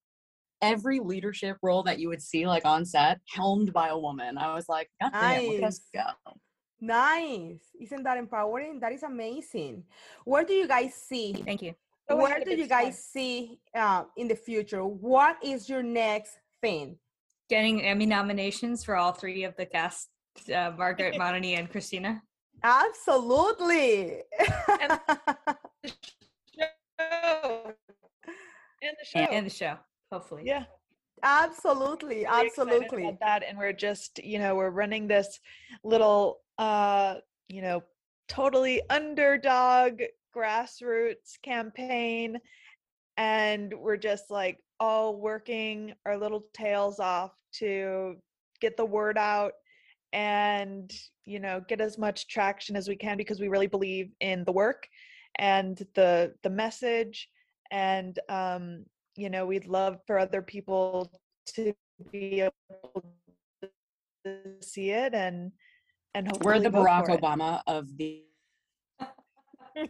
every 0.62 1.00
leadership 1.00 1.56
role 1.62 1.82
that 1.84 1.98
you 1.98 2.08
would 2.08 2.20
see 2.22 2.46
like 2.46 2.64
on 2.66 2.84
set 2.84 3.18
helmed 3.34 3.72
by 3.72 3.88
a 3.88 3.98
woman. 3.98 4.36
I 4.36 4.54
was 4.54 4.68
like, 4.68 4.90
God 5.00 5.12
damn, 5.18 5.46
look 5.46 5.58
at 5.58 5.64
us 5.64 5.80
Nice. 5.94 6.04
go. 6.26 6.32
nice 6.82 7.64
isn't 7.80 8.02
that 8.04 8.16
empowering 8.16 8.80
that 8.80 8.92
is 8.92 9.02
amazing 9.02 9.84
where 10.24 10.44
do 10.44 10.54
you 10.54 10.66
guys 10.66 10.94
see 10.94 11.34
thank 11.44 11.60
you 11.62 11.74
Go 12.08 12.16
where 12.16 12.42
do 12.42 12.50
you 12.50 12.64
it's 12.64 12.72
fine. 12.72 12.84
guys 12.86 13.04
see 13.04 13.60
uh, 13.74 14.04
in 14.16 14.26
the 14.28 14.34
future 14.34 14.84
what 14.84 15.36
is 15.44 15.68
your 15.68 15.82
next 15.82 16.38
thing 16.62 16.96
getting 17.50 17.82
emmy 17.82 18.06
nominations 18.06 18.82
for 18.84 18.96
all 18.96 19.12
three 19.12 19.44
of 19.44 19.54
the 19.56 19.66
cast 19.66 20.08
uh, 20.48 20.72
margaret 20.76 21.16
monty 21.18 21.54
and 21.54 21.70
christina 21.70 22.22
absolutely 22.62 24.22
And- 24.80 25.00
show. 26.98 27.72
And 28.82 28.96
the 28.98 29.04
show. 29.04 29.18
and, 29.18 29.32
and 29.32 29.46
the 29.46 29.50
show 29.50 29.76
hopefully 30.12 30.42
yeah. 30.46 30.64
absolutely 31.22 32.24
really 32.24 32.26
absolutely 32.26 33.04
about 33.04 33.20
that 33.20 33.42
and 33.46 33.58
we're 33.58 33.72
just 33.72 34.22
you 34.24 34.38
know 34.38 34.54
we're 34.56 34.70
running 34.70 35.06
this 35.06 35.38
little 35.84 36.40
uh 36.58 37.16
you 37.48 37.62
know 37.62 37.82
totally 38.28 38.80
underdog 38.90 40.00
grassroots 40.34 41.40
campaign 41.42 42.38
and 43.16 43.74
we're 43.76 43.96
just 43.96 44.30
like 44.30 44.58
all 44.78 45.16
working 45.16 45.92
our 46.06 46.16
little 46.16 46.44
tails 46.54 47.00
off 47.00 47.32
to 47.52 48.14
get 48.60 48.76
the 48.76 48.84
word 48.84 49.18
out 49.18 49.52
and 50.12 50.92
you 51.24 51.38
know 51.38 51.62
get 51.68 51.80
as 51.80 51.98
much 51.98 52.26
traction 52.28 52.76
as 52.76 52.88
we 52.88 52.96
can 52.96 53.16
because 53.16 53.40
we 53.40 53.48
really 53.48 53.66
believe 53.66 54.10
in 54.20 54.44
the 54.44 54.52
work 54.52 54.86
and 55.38 55.86
the 55.94 56.32
the 56.42 56.50
message 56.50 57.28
and 57.70 58.18
um 58.28 58.84
you 59.16 59.30
know 59.30 59.46
we'd 59.46 59.66
love 59.66 59.98
for 60.06 60.18
other 60.18 60.42
people 60.42 61.10
to 61.46 61.72
be 62.10 62.40
able 62.40 63.04
to 63.62 63.70
see 64.60 64.90
it 64.90 65.14
and 65.14 65.52
and 66.14 66.26
hopefully 66.26 66.54
We're 66.56 66.60
the 66.60 66.70
Barack. 66.70 67.06
Obama 67.06 67.62
of 67.66 67.96
the 67.96 68.24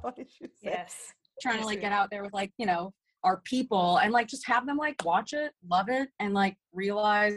what 0.00 0.14
did 0.16 0.30
you 0.40 0.46
say? 0.46 0.62
Yes. 0.62 1.12
trying 1.42 1.60
to 1.60 1.66
like 1.66 1.80
get 1.80 1.92
out 1.92 2.10
there 2.10 2.22
with 2.22 2.32
like 2.32 2.52
you 2.58 2.66
know 2.66 2.92
our 3.24 3.38
people 3.44 3.96
and 3.98 4.12
like 4.12 4.28
just 4.28 4.46
have 4.46 4.66
them 4.66 4.76
like 4.76 4.94
watch 5.04 5.32
it, 5.32 5.52
love 5.68 5.88
it, 5.88 6.08
and 6.20 6.32
like 6.34 6.56
realize 6.72 7.34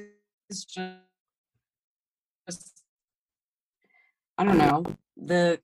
just, 0.52 0.80
just 2.48 2.84
I 4.38 4.44
don't 4.44 4.58
know. 4.58 4.84
The 5.16 5.60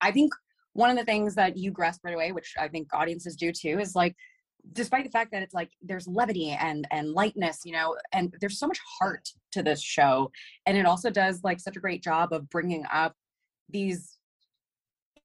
I 0.00 0.10
think 0.10 0.32
one 0.72 0.90
of 0.90 0.96
the 0.96 1.04
things 1.04 1.34
that 1.36 1.56
you 1.56 1.70
grasp 1.70 2.04
right 2.04 2.14
away, 2.14 2.32
which 2.32 2.54
I 2.58 2.68
think 2.68 2.88
audiences 2.92 3.36
do 3.36 3.52
too, 3.52 3.78
is 3.78 3.94
like 3.94 4.16
despite 4.72 5.04
the 5.04 5.10
fact 5.10 5.30
that 5.32 5.42
it's 5.42 5.54
like 5.54 5.70
there's 5.82 6.08
levity 6.08 6.50
and 6.50 6.86
and 6.90 7.12
lightness 7.12 7.60
you 7.64 7.72
know 7.72 7.94
and 8.12 8.34
there's 8.40 8.58
so 8.58 8.66
much 8.66 8.80
heart 8.98 9.28
to 9.52 9.62
this 9.62 9.82
show 9.82 10.30
and 10.64 10.78
it 10.78 10.86
also 10.86 11.10
does 11.10 11.44
like 11.44 11.60
such 11.60 11.76
a 11.76 11.80
great 11.80 12.02
job 12.02 12.32
of 12.32 12.48
bringing 12.48 12.82
up 12.90 13.14
these 13.68 14.18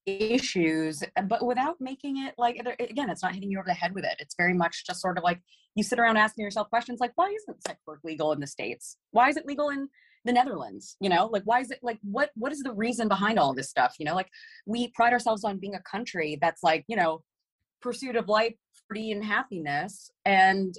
issues 0.06 1.04
uh, 1.18 1.22
but 1.22 1.46
without 1.46 1.76
making 1.80 2.18
it 2.18 2.34
like 2.38 2.58
again 2.80 3.10
it's 3.10 3.24
not 3.24 3.34
hitting 3.34 3.50
you 3.50 3.60
over 3.60 3.68
the 3.68 3.74
head 3.74 3.94
with 3.94 4.04
it. 4.04 4.16
It's 4.20 4.36
very 4.36 4.54
much 4.54 4.86
just 4.86 5.02
sort 5.02 5.18
of 5.18 5.24
like 5.24 5.42
you 5.76 5.84
sit 5.84 6.00
around 6.00 6.18
asking 6.18 6.44
yourself 6.44 6.70
questions 6.70 7.00
like 7.00 7.12
why 7.16 7.30
isn't 7.30 7.64
sex 7.66 7.80
work 7.86 8.00
legal 8.04 8.32
in 8.32 8.40
the 8.40 8.48
states? 8.48 8.98
Why 9.12 9.30
is 9.30 9.38
it 9.38 9.46
legal 9.46 9.70
in 9.70 9.88
the 10.26 10.34
netherlands 10.34 10.98
you 11.00 11.10
know 11.10 11.28
like 11.32 11.44
why 11.44 11.60
is 11.62 11.72
it 11.72 11.80
like 11.82 11.98
what 12.04 12.30
what 12.36 12.52
is 12.52 12.62
the 12.62 12.74
reason 12.74 13.08
behind 13.08 13.40
all 13.40 13.54
this 13.54 13.70
stuff 13.70 13.96
you 14.00 14.06
know? 14.06 14.16
Like 14.16 14.30
we 14.66 14.90
pride 14.90 15.14
ourselves 15.14 15.44
on 15.44 15.60
being 15.60 15.76
a 15.76 15.82
country 15.82 16.38
that's 16.42 16.64
like 16.64 16.84
you 16.88 16.96
know 16.96 17.24
pursuit 17.82 18.16
of 18.16 18.28
life 18.28 18.56
liberty 18.90 19.12
and 19.12 19.24
happiness 19.24 20.12
and 20.26 20.76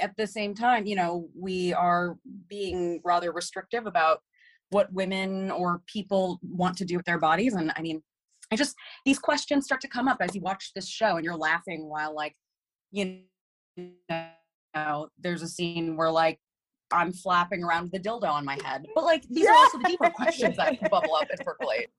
at 0.00 0.16
the 0.16 0.26
same 0.26 0.54
time 0.54 0.86
you 0.86 0.96
know 0.96 1.28
we 1.38 1.72
are 1.72 2.16
being 2.48 3.00
rather 3.04 3.32
restrictive 3.32 3.86
about 3.86 4.20
what 4.70 4.92
women 4.92 5.50
or 5.50 5.82
people 5.86 6.38
want 6.42 6.76
to 6.76 6.84
do 6.84 6.96
with 6.96 7.06
their 7.06 7.18
bodies 7.18 7.54
and 7.54 7.72
i 7.76 7.82
mean 7.82 8.02
i 8.52 8.56
just 8.56 8.74
these 9.04 9.18
questions 9.18 9.64
start 9.64 9.80
to 9.80 9.88
come 9.88 10.08
up 10.08 10.18
as 10.20 10.34
you 10.34 10.40
watch 10.40 10.72
this 10.74 10.88
show 10.88 11.16
and 11.16 11.24
you're 11.24 11.36
laughing 11.36 11.88
while 11.88 12.14
like 12.14 12.34
you 12.90 13.20
know 14.08 15.08
there's 15.18 15.42
a 15.42 15.48
scene 15.48 15.96
where 15.96 16.10
like 16.10 16.38
i'm 16.92 17.12
flapping 17.12 17.62
around 17.62 17.84
with 17.84 17.94
a 17.94 18.02
dildo 18.02 18.28
on 18.30 18.44
my 18.44 18.58
head 18.64 18.86
but 18.94 19.04
like 19.04 19.22
these 19.28 19.46
are 19.46 19.54
also 19.54 19.78
the 19.78 19.84
deeper 19.84 20.10
questions 20.10 20.56
that 20.56 20.78
bubble 20.90 21.14
up 21.14 21.28
and 21.30 21.40
percolate 21.40 21.90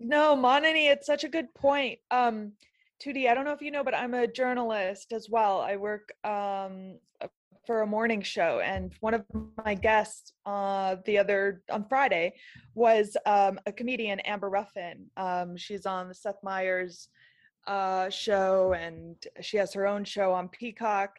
No, 0.00 0.36
Monani, 0.36 0.90
it's 0.90 1.06
such 1.06 1.24
a 1.24 1.28
good 1.28 1.52
point. 1.54 1.98
Um, 2.10 2.52
Tootie, 3.02 3.28
I 3.28 3.34
don't 3.34 3.44
know 3.44 3.52
if 3.52 3.62
you 3.62 3.70
know, 3.70 3.84
but 3.84 3.94
I'm 3.94 4.14
a 4.14 4.26
journalist 4.26 5.12
as 5.12 5.28
well. 5.28 5.60
I 5.60 5.76
work 5.76 6.12
um, 6.24 6.98
uh, 7.20 7.28
for 7.66 7.82
a 7.82 7.86
morning 7.86 8.22
show, 8.22 8.60
and 8.60 8.92
one 9.00 9.14
of 9.14 9.24
my 9.64 9.74
guests 9.74 10.32
uh, 10.46 10.96
the 11.04 11.18
other 11.18 11.62
on 11.70 11.84
Friday 11.88 12.34
was 12.74 13.16
um, 13.26 13.58
a 13.66 13.72
comedian, 13.72 14.20
Amber 14.20 14.50
Ruffin. 14.50 15.06
Um, 15.16 15.56
she's 15.56 15.84
on 15.84 16.08
the 16.08 16.14
Seth 16.14 16.42
Meyers 16.44 17.08
uh, 17.66 18.08
show, 18.08 18.74
and 18.74 19.16
she 19.40 19.56
has 19.56 19.72
her 19.74 19.86
own 19.86 20.04
show 20.04 20.32
on 20.32 20.48
Peacock. 20.48 21.18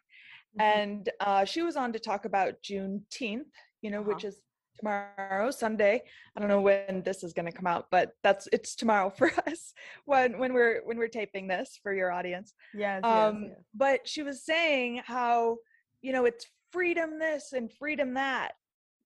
And 0.57 1.09
uh, 1.19 1.45
she 1.45 1.61
was 1.61 1.75
on 1.77 1.93
to 1.93 1.99
talk 1.99 2.25
about 2.25 2.61
Juneteenth, 2.63 3.45
you 3.81 3.91
know, 3.91 4.01
which 4.01 4.17
Uh-huh. 4.25 4.27
is 4.29 4.41
tomorrow 4.77 5.51
sunday 5.51 6.01
i 6.37 6.39
don't 6.39 6.47
know 6.47 6.61
when 6.61 7.01
this 7.03 7.21
is 7.21 7.33
going 7.33 7.45
to 7.45 7.51
come 7.51 7.67
out 7.67 7.87
but 7.91 8.13
that's 8.23 8.47
it's 8.53 8.75
tomorrow 8.77 9.09
for 9.19 9.29
us 9.45 9.73
when 10.05 10.39
when 10.39 10.53
we're 10.53 10.79
when 10.85 10.97
we're 10.97 11.09
taping 11.09 11.47
this 11.49 11.77
for 11.83 11.93
your 11.93 12.13
audience 12.13 12.53
Yes, 12.73 13.03
um 13.03 13.41
yes, 13.43 13.51
yes. 13.51 13.59
but 13.73 14.07
she 14.07 14.23
was 14.23 14.45
saying 14.45 15.01
how 15.05 15.57
you 16.01 16.13
know 16.13 16.23
it's 16.23 16.45
freedom 16.71 17.19
this 17.19 17.51
and 17.51 17.69
freedom 17.73 18.13
that 18.13 18.53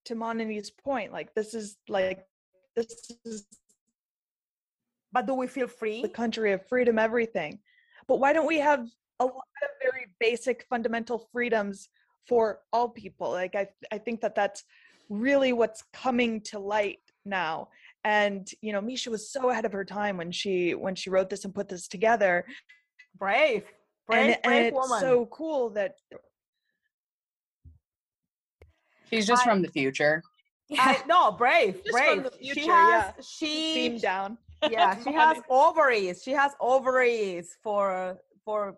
to 0.04 0.14
monani's 0.14 0.70
point 0.70 1.10
like 1.12 1.34
this 1.34 1.54
is 1.54 1.76
like 1.88 2.24
this 2.76 3.10
is 3.24 3.44
But 5.12 5.26
do 5.26 5.34
we 5.34 5.48
feel 5.48 5.66
free? 5.66 6.02
the 6.02 6.08
country 6.08 6.52
of 6.52 6.64
freedom 6.68 7.00
everything 7.00 7.58
but 8.06 8.20
why 8.20 8.32
don't 8.32 8.46
we 8.46 8.58
have 8.60 8.86
a 9.20 9.24
lot 9.24 9.34
of 9.62 9.68
very 9.82 10.06
basic 10.18 10.64
fundamental 10.68 11.28
freedoms 11.32 11.88
for 12.28 12.60
all 12.72 12.88
people 12.88 13.30
like 13.30 13.54
i 13.54 13.66
i 13.92 13.98
think 13.98 14.20
that 14.20 14.34
that's 14.34 14.64
really 15.10 15.52
what's 15.52 15.84
coming 15.92 16.40
to 16.40 16.58
light 16.58 16.98
now 17.24 17.68
and 18.04 18.48
you 18.62 18.72
know 18.72 18.80
misha 18.80 19.10
was 19.10 19.30
so 19.30 19.50
ahead 19.50 19.64
of 19.64 19.72
her 19.72 19.84
time 19.84 20.16
when 20.16 20.32
she 20.32 20.74
when 20.74 20.94
she 20.94 21.10
wrote 21.10 21.28
this 21.28 21.44
and 21.44 21.54
put 21.54 21.68
this 21.68 21.86
together 21.88 22.44
Brave, 23.16 23.62
brave, 24.08 24.20
and, 24.20 24.30
and 24.32 24.42
brave 24.42 24.66
it's 24.66 24.74
woman. 24.74 25.00
so 25.00 25.26
cool 25.26 25.70
that 25.70 25.94
she's 29.10 29.26
just 29.26 29.42
I- 29.46 29.50
from 29.50 29.62
the 29.62 29.68
future 29.68 30.22
I, 30.78 31.02
no, 31.06 31.30
brave, 31.30 31.74
Just 31.84 31.90
from 31.98 32.20
brave. 32.22 32.24
the 32.24 32.32
she 32.40 32.52
future, 32.54 32.72
has, 32.72 33.12
yeah. 33.18 33.22
she, 33.22 33.74
beam 33.90 33.98
down 33.98 34.38
yeah, 34.70 34.96
she 35.04 35.12
has 35.12 35.38
ovaries. 35.50 36.22
She 36.22 36.32
has 36.32 36.52
ovaries 36.60 37.56
for 37.62 38.18
for 38.44 38.76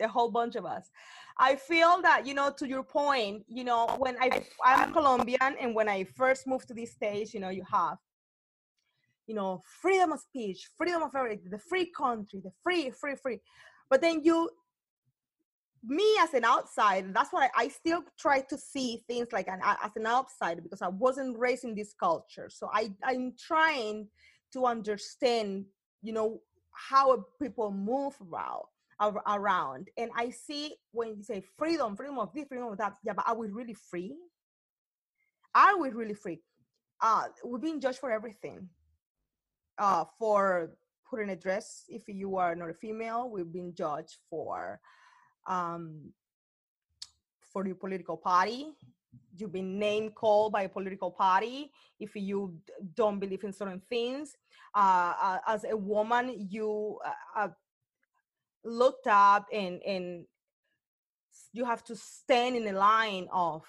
a 0.00 0.08
whole 0.08 0.30
bunch 0.30 0.56
of 0.56 0.64
us. 0.64 0.90
I 1.38 1.56
feel 1.56 2.00
that 2.02 2.26
you 2.26 2.34
know, 2.34 2.50
to 2.58 2.68
your 2.68 2.82
point, 2.82 3.44
you 3.48 3.64
know, 3.64 3.86
when 3.98 4.16
I 4.20 4.44
I'm 4.64 4.92
Colombian 4.92 5.56
and 5.60 5.74
when 5.74 5.88
I 5.88 6.04
first 6.04 6.46
moved 6.46 6.68
to 6.68 6.74
this 6.74 6.92
stage, 6.92 7.34
you 7.34 7.40
know, 7.40 7.50
you 7.50 7.64
have, 7.70 7.98
you 9.26 9.34
know, 9.34 9.60
freedom 9.80 10.12
of 10.12 10.20
speech, 10.20 10.68
freedom 10.76 11.02
of 11.02 11.14
everything, 11.14 11.50
the 11.50 11.58
free 11.58 11.90
country, 11.96 12.40
the 12.42 12.52
free, 12.62 12.90
free, 12.90 13.16
free. 13.16 13.40
But 13.90 14.00
then 14.00 14.22
you, 14.22 14.48
me 15.84 16.16
as 16.20 16.34
an 16.34 16.44
outsider, 16.44 17.10
that's 17.12 17.32
why 17.32 17.46
I, 17.54 17.64
I 17.64 17.68
still 17.68 18.02
try 18.18 18.40
to 18.40 18.56
see 18.56 19.02
things 19.08 19.28
like 19.32 19.48
an 19.48 19.60
as 19.62 19.90
an 19.96 20.06
outsider 20.06 20.62
because 20.62 20.82
I 20.82 20.88
wasn't 20.88 21.38
raised 21.38 21.64
in 21.64 21.74
this 21.74 21.94
culture. 21.98 22.48
So 22.48 22.70
I 22.72 22.92
I'm 23.04 23.34
trying 23.38 24.08
to 24.52 24.66
understand, 24.66 25.64
you 26.00 26.12
know, 26.12 26.40
how 26.70 27.24
people 27.40 27.70
move 27.72 28.16
around 28.20 28.62
ar- 28.62 28.73
around. 29.00 29.88
And 29.96 30.10
I 30.16 30.30
see 30.30 30.74
when 30.92 31.16
you 31.16 31.22
say 31.22 31.42
freedom, 31.56 31.96
freedom 31.96 32.18
of 32.18 32.32
this, 32.32 32.46
freedom 32.48 32.68
of 32.68 32.78
that. 32.78 32.94
Yeah, 33.04 33.14
but 33.14 33.28
are 33.28 33.36
we 33.36 33.48
really 33.48 33.74
free? 33.74 34.16
Are 35.54 35.78
we 35.78 35.90
really 35.90 36.14
free? 36.14 36.40
Uh, 37.00 37.24
we're 37.42 37.58
being 37.58 37.80
judged 37.80 37.98
for 37.98 38.10
everything. 38.10 38.68
Uh, 39.76 40.04
for 40.18 40.76
putting 41.08 41.30
a 41.30 41.36
dress, 41.36 41.84
if 41.88 42.02
you 42.06 42.36
are 42.36 42.54
not 42.54 42.70
a 42.70 42.74
female, 42.74 43.28
we've 43.28 43.52
been 43.52 43.74
judged 43.74 44.16
for 44.30 44.80
um, 45.46 46.12
for 47.52 47.66
your 47.66 47.74
political 47.74 48.16
party. 48.16 48.68
You've 49.36 49.52
been 49.52 49.78
name 49.78 50.10
called 50.10 50.52
by 50.52 50.62
a 50.62 50.68
political 50.68 51.10
party 51.10 51.70
if 51.98 52.14
you 52.14 52.56
don't 52.94 53.18
believe 53.18 53.44
in 53.44 53.52
certain 53.52 53.82
things. 53.88 54.36
Uh, 54.74 55.12
uh, 55.20 55.38
as 55.46 55.64
a 55.64 55.76
woman, 55.76 56.46
you 56.50 56.98
uh, 57.04 57.40
uh, 57.40 57.48
looked 58.64 59.06
up 59.06 59.46
and 59.52 59.82
and 59.82 60.24
you 61.52 61.64
have 61.64 61.84
to 61.84 61.96
stand 61.96 62.56
in 62.56 62.66
a 62.66 62.78
line 62.78 63.28
of 63.32 63.64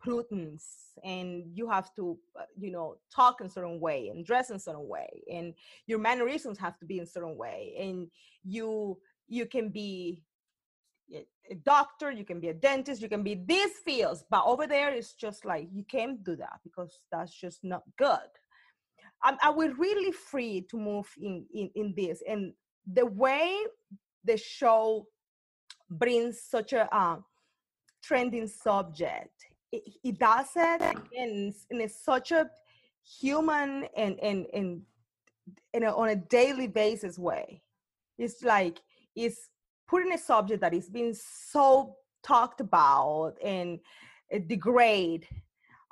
prudence 0.00 0.66
and 1.04 1.44
you 1.54 1.68
have 1.68 1.94
to 1.94 2.18
uh, 2.38 2.44
you 2.58 2.70
know 2.70 2.96
talk 3.14 3.40
in 3.40 3.48
certain 3.48 3.78
way 3.80 4.08
and 4.08 4.24
dress 4.24 4.50
in 4.50 4.58
certain 4.58 4.88
way 4.88 5.22
and 5.30 5.54
your 5.86 5.98
mannerisms 5.98 6.58
have 6.58 6.78
to 6.78 6.86
be 6.86 6.98
in 6.98 7.06
certain 7.06 7.36
way 7.36 7.74
and 7.78 8.10
you 8.42 8.98
you 9.28 9.46
can 9.46 9.68
be 9.68 10.22
a 11.50 11.54
doctor 11.64 12.10
you 12.10 12.24
can 12.24 12.40
be 12.40 12.48
a 12.48 12.54
dentist 12.54 13.02
you 13.02 13.08
can 13.08 13.22
be 13.22 13.34
these 13.46 13.72
fields 13.84 14.24
but 14.30 14.44
over 14.46 14.66
there 14.66 14.92
it's 14.92 15.12
just 15.12 15.44
like 15.44 15.68
you 15.72 15.84
can't 15.84 16.22
do 16.24 16.36
that 16.36 16.60
because 16.64 17.00
that's 17.10 17.34
just 17.34 17.62
not 17.64 17.82
good. 17.98 18.30
Um, 19.26 19.36
are 19.42 19.52
we 19.52 19.68
really 19.68 20.12
free 20.12 20.62
to 20.70 20.78
move 20.78 21.06
in, 21.20 21.44
in 21.52 21.70
in 21.74 21.94
this 21.94 22.22
and 22.26 22.54
the 22.90 23.04
way 23.04 23.58
the 24.24 24.36
show 24.36 25.06
brings 25.90 26.40
such 26.40 26.72
a 26.72 26.92
uh, 26.94 27.16
trending 28.02 28.46
subject. 28.46 29.34
It, 29.72 29.82
it 30.02 30.18
does 30.18 30.48
it 30.56 30.82
in, 31.12 31.54
in 31.70 31.80
a, 31.82 31.88
such 31.88 32.32
a 32.32 32.50
human 33.20 33.86
and 33.96 34.18
and 34.20 34.46
and 34.52 34.82
in 35.72 35.84
a, 35.84 35.94
on 35.94 36.10
a 36.10 36.16
daily 36.16 36.66
basis 36.66 37.18
way. 37.18 37.62
It's 38.18 38.42
like 38.42 38.78
it's 39.16 39.48
putting 39.88 40.12
a 40.12 40.18
subject 40.18 40.60
that 40.60 40.74
is 40.74 40.88
being 40.88 41.14
so 41.14 41.96
talked 42.22 42.60
about 42.60 43.34
and 43.42 43.80
uh, 44.34 44.38
degrade 44.46 45.26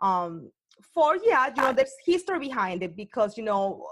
um, 0.01 0.51
for 0.95 1.17
yeah 1.25 1.49
you 1.49 1.63
know 1.63 1.73
there's 1.73 1.95
history 2.05 2.39
behind 2.39 2.83
it 2.83 2.97
because 2.97 3.37
you 3.37 3.43
know 3.43 3.87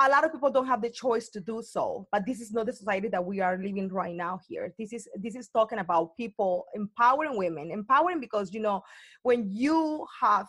a, 0.00 0.08
lot 0.08 0.24
of 0.24 0.32
people 0.32 0.50
don't 0.50 0.66
have 0.66 0.82
the 0.82 0.90
choice 0.90 1.28
to 1.28 1.40
do 1.40 1.62
so 1.62 2.06
but 2.10 2.26
this 2.26 2.40
is 2.40 2.52
not 2.52 2.66
the 2.66 2.72
society 2.72 3.08
that 3.08 3.24
we 3.24 3.40
are 3.40 3.56
living 3.58 3.88
right 3.88 4.14
now 4.14 4.40
here. 4.48 4.74
This 4.78 4.92
is 4.92 5.08
this 5.14 5.36
is 5.36 5.48
talking 5.48 5.78
about 5.78 6.16
people 6.16 6.66
empowering 6.74 7.36
women 7.36 7.70
empowering 7.70 8.20
because 8.20 8.52
you 8.52 8.60
know 8.60 8.82
when 9.22 9.48
you 9.50 10.06
have 10.20 10.46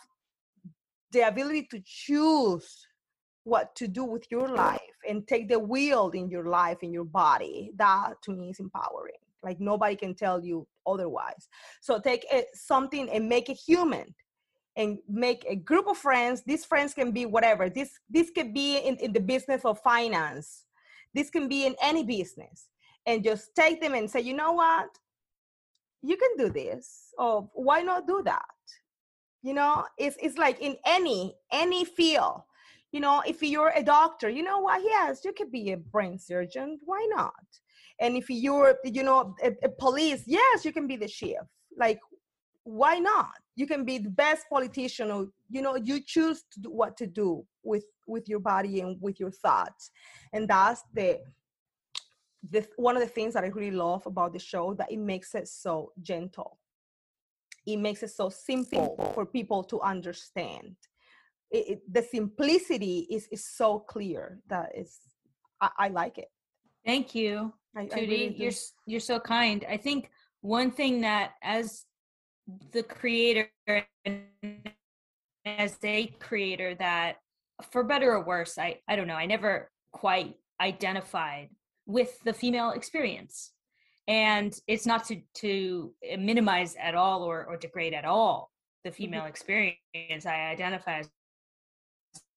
the 1.12 1.20
ability 1.20 1.68
to 1.70 1.80
choose 1.84 2.86
what 3.44 3.74
to 3.76 3.86
do 3.86 4.04
with 4.04 4.24
your 4.30 4.48
life 4.48 4.80
and 5.08 5.28
take 5.28 5.48
the 5.48 5.58
wheel 5.58 6.10
in 6.10 6.28
your 6.28 6.46
life 6.46 6.78
in 6.82 6.92
your 6.92 7.04
body 7.04 7.70
that 7.76 8.14
to 8.22 8.32
me 8.32 8.50
is 8.50 8.58
empowering. 8.58 9.14
Like 9.42 9.60
nobody 9.60 9.94
can 9.94 10.14
tell 10.14 10.42
you 10.42 10.66
otherwise. 10.86 11.48
So 11.82 12.00
take 12.00 12.24
a, 12.32 12.44
something 12.54 13.08
and 13.10 13.28
make 13.28 13.50
it 13.50 13.58
human 13.58 14.14
and 14.76 14.98
make 15.08 15.44
a 15.48 15.56
group 15.56 15.86
of 15.86 15.96
friends 15.96 16.42
these 16.46 16.64
friends 16.64 16.94
can 16.94 17.12
be 17.12 17.26
whatever. 17.26 17.68
This 17.68 17.90
this 18.10 18.30
could 18.30 18.52
be 18.52 18.78
in, 18.78 18.96
in 18.96 19.12
the 19.12 19.20
business 19.20 19.64
of 19.64 19.80
finance. 19.80 20.64
This 21.14 21.30
can 21.30 21.48
be 21.48 21.66
in 21.66 21.76
any 21.80 22.04
business. 22.04 22.68
And 23.06 23.22
just 23.22 23.54
take 23.54 23.80
them 23.80 23.94
and 23.94 24.10
say 24.10 24.20
you 24.20 24.34
know 24.34 24.52
what? 24.52 24.88
You 26.02 26.16
can 26.16 26.36
do 26.36 26.52
this. 26.52 27.12
Or 27.18 27.48
why 27.54 27.82
not 27.82 28.06
do 28.06 28.22
that? 28.24 28.44
You 29.42 29.54
know 29.54 29.84
it's, 29.98 30.16
it's 30.20 30.38
like 30.38 30.60
in 30.60 30.76
any 30.86 31.34
any 31.52 31.84
field. 31.84 32.42
You 32.92 33.00
know 33.00 33.22
if 33.26 33.42
you're 33.42 33.72
a 33.76 33.82
doctor 33.82 34.28
you 34.28 34.42
know 34.42 34.58
what? 34.58 34.82
Yes 34.82 35.24
you 35.24 35.32
could 35.32 35.52
be 35.52 35.72
a 35.72 35.76
brain 35.76 36.18
surgeon. 36.18 36.80
Why 36.84 37.06
not? 37.10 37.32
And 38.00 38.16
if 38.16 38.28
you're 38.28 38.76
you 38.84 39.04
know 39.04 39.36
a, 39.42 39.52
a 39.62 39.68
police 39.68 40.24
yes 40.26 40.64
you 40.64 40.72
can 40.72 40.88
be 40.88 40.96
the 40.96 41.08
chief. 41.08 41.38
Like 41.78 42.00
why 42.64 42.98
not 42.98 43.43
you 43.56 43.66
can 43.66 43.84
be 43.84 43.98
the 43.98 44.10
best 44.10 44.46
politician 44.50 45.10
or 45.10 45.28
you 45.48 45.62
know 45.62 45.76
you 45.76 46.00
choose 46.00 46.44
to 46.52 46.60
do 46.60 46.70
what 46.70 46.96
to 46.96 47.06
do 47.06 47.44
with 47.62 47.84
with 48.06 48.28
your 48.28 48.40
body 48.40 48.80
and 48.80 49.00
with 49.00 49.18
your 49.20 49.30
thoughts. 49.30 49.90
And 50.32 50.48
that's 50.48 50.82
the 50.92 51.20
the 52.50 52.66
one 52.76 52.96
of 52.96 53.02
the 53.02 53.08
things 53.08 53.32
that 53.34 53.44
i 53.44 53.46
really 53.46 53.70
love 53.70 54.06
about 54.06 54.32
the 54.32 54.38
show 54.38 54.74
that 54.74 54.92
it 54.92 54.98
makes 54.98 55.34
it 55.34 55.48
so 55.48 55.92
gentle. 56.02 56.58
It 57.66 57.78
makes 57.78 58.02
it 58.02 58.10
so 58.10 58.28
simple 58.28 59.12
for 59.14 59.24
people 59.24 59.64
to 59.64 59.80
understand. 59.80 60.76
It, 61.50 61.68
it, 61.68 61.92
the 61.92 62.02
simplicity 62.02 63.06
is 63.10 63.28
is 63.30 63.44
so 63.44 63.78
clear 63.78 64.40
that 64.48 64.72
is 64.76 64.98
I, 65.60 65.70
I 65.78 65.88
like 65.88 66.18
it. 66.18 66.28
Thank 66.84 67.14
you 67.14 67.54
I, 67.76 67.86
Tootie, 67.86 68.08
really 68.08 68.34
you're 68.36 68.52
you're 68.86 69.00
so 69.00 69.18
kind. 69.18 69.64
I 69.68 69.76
think 69.76 70.10
one 70.40 70.70
thing 70.70 71.00
that 71.00 71.32
as 71.42 71.86
the 72.72 72.82
creator 72.82 73.48
as 75.46 75.76
a 75.82 76.06
creator 76.20 76.74
that 76.74 77.16
for 77.70 77.84
better 77.84 78.12
or 78.12 78.24
worse 78.24 78.58
i 78.58 78.78
i 78.88 78.96
don't 78.96 79.06
know 79.06 79.14
i 79.14 79.26
never 79.26 79.70
quite 79.92 80.34
identified 80.60 81.48
with 81.86 82.18
the 82.24 82.32
female 82.32 82.70
experience 82.70 83.52
and 84.08 84.58
it's 84.66 84.86
not 84.86 85.04
to 85.04 85.20
to 85.34 85.92
minimize 86.18 86.76
at 86.76 86.94
all 86.94 87.22
or 87.22 87.44
or 87.44 87.56
degrade 87.56 87.94
at 87.94 88.04
all 88.04 88.50
the 88.84 88.90
mm-hmm. 88.90 88.96
female 88.96 89.24
experience 89.24 90.26
i 90.26 90.50
identify 90.50 90.98
as 90.98 91.08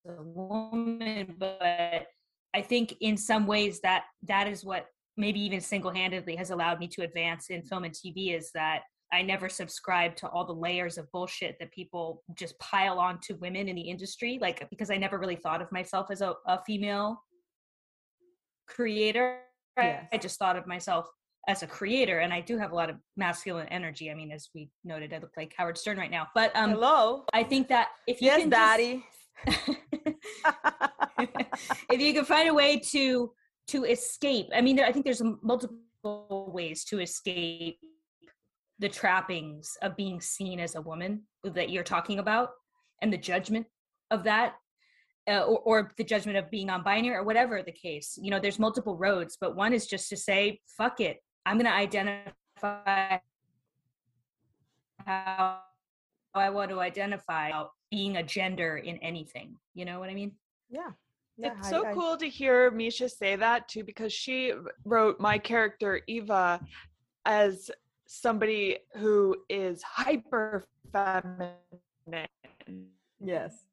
a 0.08 0.24
woman 0.24 1.36
but 1.38 2.08
i 2.54 2.62
think 2.62 2.96
in 3.02 3.17
some 3.17 3.46
ways 3.46 3.82
that 3.82 4.06
that 4.24 4.48
is 4.48 4.63
what 4.63 4.86
maybe 5.17 5.39
even 5.39 5.60
single-handedly 5.60 6.36
has 6.36 6.52
allowed 6.52 6.80
me 6.80 6.88
to 6.88 7.02
advance 7.02 7.50
in 7.50 7.62
film 7.63 7.84
and 7.84 7.93
tv 7.93 8.38
is 8.38 8.52
that 8.54 8.84
I 9.13 9.22
never 9.22 9.48
subscribe 9.48 10.15
to 10.17 10.28
all 10.28 10.46
the 10.46 10.54
layers 10.54 10.98
of 10.98 11.10
bullshit 11.12 11.58
that 11.60 11.72
people 11.72 12.24
just 12.36 12.60
pile 12.60 13.00
on 13.00 13.20
to 13.22 13.36
women 13.36 13.67
in 13.70 13.76
the 13.76 13.82
industry. 13.82 14.38
Like, 14.41 14.67
because 14.70 14.89
I 14.89 14.98
never 14.98 15.17
really 15.17 15.38
thought 15.38 15.62
of 15.62 15.72
myself 15.72 16.08
as 16.12 16.22
a, 16.22 16.34
a 16.46 16.62
female 16.65 17.24
creator. 18.67 19.39
Yes. 19.78 20.08
I 20.12 20.17
just 20.17 20.38
thought 20.38 20.58
of 20.58 20.67
myself 20.67 21.08
as 21.48 21.63
a 21.63 21.67
creator, 21.67 22.20
and 22.20 22.34
I 22.34 22.41
do 22.41 22.58
have 22.58 22.72
a 22.72 22.76
lot 22.76 22.89
of 22.89 22.98
masculine 23.15 23.67
energy. 23.70 24.12
I 24.12 24.13
mean, 24.13 24.32
as 24.32 24.50
we 24.54 24.70
noted, 24.84 25.13
I 25.13 25.20
look 25.20 25.32
like 25.38 25.54
Howard 25.58 25.78
Stern 25.78 25.98
right 25.98 26.12
now. 26.12 26.28
But 26.36 26.54
um, 26.56 26.72
hello, 26.72 27.24
I 27.34 27.43
think 27.43 27.70
that 27.70 27.89
if 28.06 28.22
you 28.22 28.28
yes, 28.28 28.41
can 28.41 28.50
daddy, 28.50 29.06
just, 29.46 29.70
if 31.89 32.02
you 32.02 32.13
can 32.13 32.26
find 32.26 32.50
a 32.50 32.54
way 32.54 32.80
to 32.91 33.32
to 33.67 33.86
escape, 33.86 34.48
I 34.54 34.60
mean, 34.62 34.76
there, 34.76 34.86
I 34.86 34.91
think 34.91 35.06
there's 35.06 35.22
multiple 35.41 36.52
ways 36.54 36.84
to 36.86 37.00
escape 37.00 37.80
the 38.80 38.90
trappings 38.90 39.78
of 39.82 39.96
being 39.96 40.22
seen 40.22 40.60
as 40.60 40.76
a 40.76 40.82
woman 40.82 41.24
that 41.44 41.70
you're 41.70 41.84
talking 41.84 42.20
about 42.20 42.52
and 43.02 43.12
the 43.12 43.18
judgment 43.18 43.66
of 44.12 44.24
that 44.24 44.56
uh, 45.30 45.42
or, 45.42 45.60
or, 45.60 45.92
the 45.98 46.04
judgment 46.04 46.38
of 46.38 46.50
being 46.50 46.68
non-binary 46.68 47.16
or 47.16 47.24
whatever 47.24 47.62
the 47.62 47.72
case 47.72 48.18
you 48.22 48.32
know 48.32 48.40
there's 48.40 48.60
multiple 48.60 48.96
roads 48.96 49.38
but 49.40 49.56
one 49.56 49.74
is 49.74 49.86
just 49.88 50.10
to 50.10 50.18
say 50.18 50.60
fuck 50.78 51.00
it. 51.00 51.18
I'm 51.46 51.58
going 51.58 51.66
to 51.66 51.74
identify 51.74 53.18
how 55.06 55.60
i 56.36 56.50
want 56.50 56.70
to 56.70 56.80
identify 56.82 57.52
being 57.90 58.18
a 58.18 58.24
gender 58.24 58.78
in 58.78 58.98
anything. 58.98 59.56
You 59.74 59.86
know 59.86 60.00
what 60.00 60.10
i 60.10 60.13
mean? 60.13 60.34
Yeah. 60.70 60.92
Yeah, 61.40 61.54
it's 61.60 61.70
so 61.70 61.86
I, 61.86 61.94
cool 61.94 62.18
to 62.18 62.28
hear 62.28 62.72
Misha 62.72 63.08
say 63.08 63.36
that 63.36 63.68
too, 63.68 63.84
because 63.84 64.12
she 64.12 64.54
wrote 64.86 65.20
my 65.20 65.38
character 65.38 66.02
Eva 66.08 66.60
as 67.26 67.70
somebody 68.08 68.78
who 68.96 69.36
is 69.50 69.84
hyper 69.84 70.65
feminine. 70.91 71.58
Yes. 73.20 73.63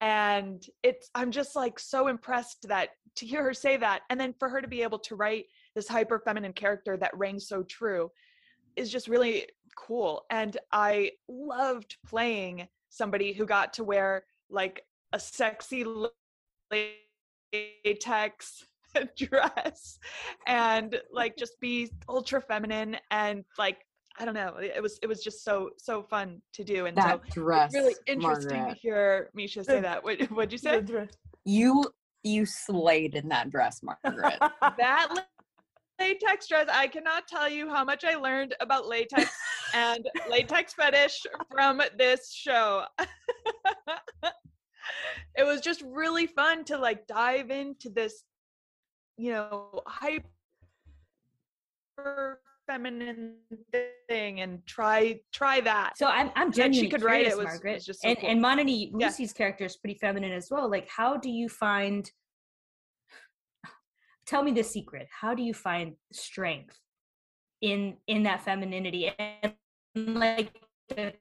And 0.00 0.64
it's 0.82 1.10
I'm 1.14 1.30
just 1.30 1.56
like 1.56 1.78
so 1.78 2.08
impressed 2.08 2.68
that 2.68 2.90
to 3.16 3.26
hear 3.26 3.42
her 3.42 3.54
say 3.54 3.76
that 3.76 4.02
and 4.08 4.18
then 4.18 4.34
for 4.38 4.48
her 4.48 4.60
to 4.60 4.68
be 4.68 4.82
able 4.82 4.98
to 5.00 5.16
write 5.16 5.46
this 5.74 5.88
hyper 5.88 6.20
feminine 6.20 6.52
character 6.52 6.96
that 6.96 7.16
rings 7.16 7.48
so 7.48 7.62
true 7.64 8.10
is 8.76 8.90
just 8.90 9.08
really 9.08 9.46
cool. 9.76 10.24
And 10.30 10.56
I 10.72 11.12
loved 11.28 11.96
playing 12.06 12.68
somebody 12.88 13.32
who 13.32 13.46
got 13.46 13.72
to 13.74 13.84
wear 13.84 14.24
like 14.48 14.84
a 15.12 15.20
sexy 15.20 15.84
latex 17.52 18.64
dress 19.16 19.98
and 20.46 21.00
like 21.12 21.36
just 21.36 21.60
be 21.60 21.90
ultra 22.08 22.40
feminine 22.40 22.96
and 23.10 23.44
like 23.58 23.78
I 24.18 24.24
don't 24.26 24.34
know. 24.34 24.56
It 24.58 24.82
was 24.82 24.98
it 25.02 25.06
was 25.06 25.22
just 25.22 25.44
so 25.44 25.70
so 25.78 26.02
fun 26.02 26.42
to 26.52 26.62
do, 26.62 26.84
and 26.84 26.96
that 26.98 27.20
so 27.28 27.42
dress, 27.42 27.72
really 27.72 27.94
interesting 28.06 28.58
Margaret. 28.58 28.74
to 28.74 28.80
hear 28.80 29.30
Misha 29.34 29.64
say 29.64 29.80
that. 29.80 30.04
What 30.04 30.20
what'd 30.30 30.52
you 30.52 30.58
say? 30.58 30.82
You 31.46 31.86
you 32.22 32.44
slayed 32.44 33.14
in 33.14 33.28
that 33.28 33.50
dress, 33.50 33.82
Margaret. 33.82 34.38
that 34.78 35.24
latex 35.98 36.48
dress. 36.48 36.68
I 36.70 36.86
cannot 36.86 37.28
tell 37.28 37.48
you 37.48 37.70
how 37.70 37.84
much 37.84 38.04
I 38.04 38.16
learned 38.16 38.54
about 38.60 38.86
latex 38.86 39.30
and 39.74 40.06
latex 40.28 40.74
fetish 40.74 41.22
from 41.50 41.80
this 41.96 42.32
show. 42.32 42.84
it 45.34 45.44
was 45.44 45.60
just 45.60 45.82
really 45.82 46.26
fun 46.26 46.64
to 46.64 46.76
like 46.76 47.06
dive 47.06 47.50
into 47.50 47.88
this 47.88 48.24
you 49.20 49.32
know 49.32 49.82
hyper 49.86 50.24
feminine 52.66 53.34
thing 54.08 54.40
and 54.40 54.64
try 54.66 55.20
try 55.32 55.60
that 55.60 55.98
so 55.98 56.06
i'm 56.06 56.30
i'm 56.36 56.50
genuinely 56.50 56.86
she 56.86 56.88
could 56.88 57.00
curious, 57.00 57.26
write 57.26 57.32
it 57.32 57.36
was, 57.36 57.44
margaret 57.44 57.74
was 57.74 57.84
just 57.84 58.00
so 58.00 58.08
and 58.08 58.18
cool. 58.18 58.30
and 58.30 58.42
monani 58.42 58.90
lucy's 58.94 59.32
yeah. 59.32 59.36
character 59.36 59.64
is 59.66 59.76
pretty 59.76 59.98
feminine 59.98 60.32
as 60.32 60.48
well 60.50 60.70
like 60.70 60.88
how 60.88 61.16
do 61.18 61.28
you 61.28 61.48
find 61.50 62.10
tell 64.26 64.42
me 64.42 64.52
the 64.52 64.62
secret 64.62 65.06
how 65.10 65.34
do 65.34 65.42
you 65.42 65.52
find 65.52 65.92
strength 66.12 66.78
in 67.60 67.96
in 68.06 68.22
that 68.22 68.40
femininity 68.40 69.12
and 69.18 69.52
like 69.94 70.50
the 70.88 71.12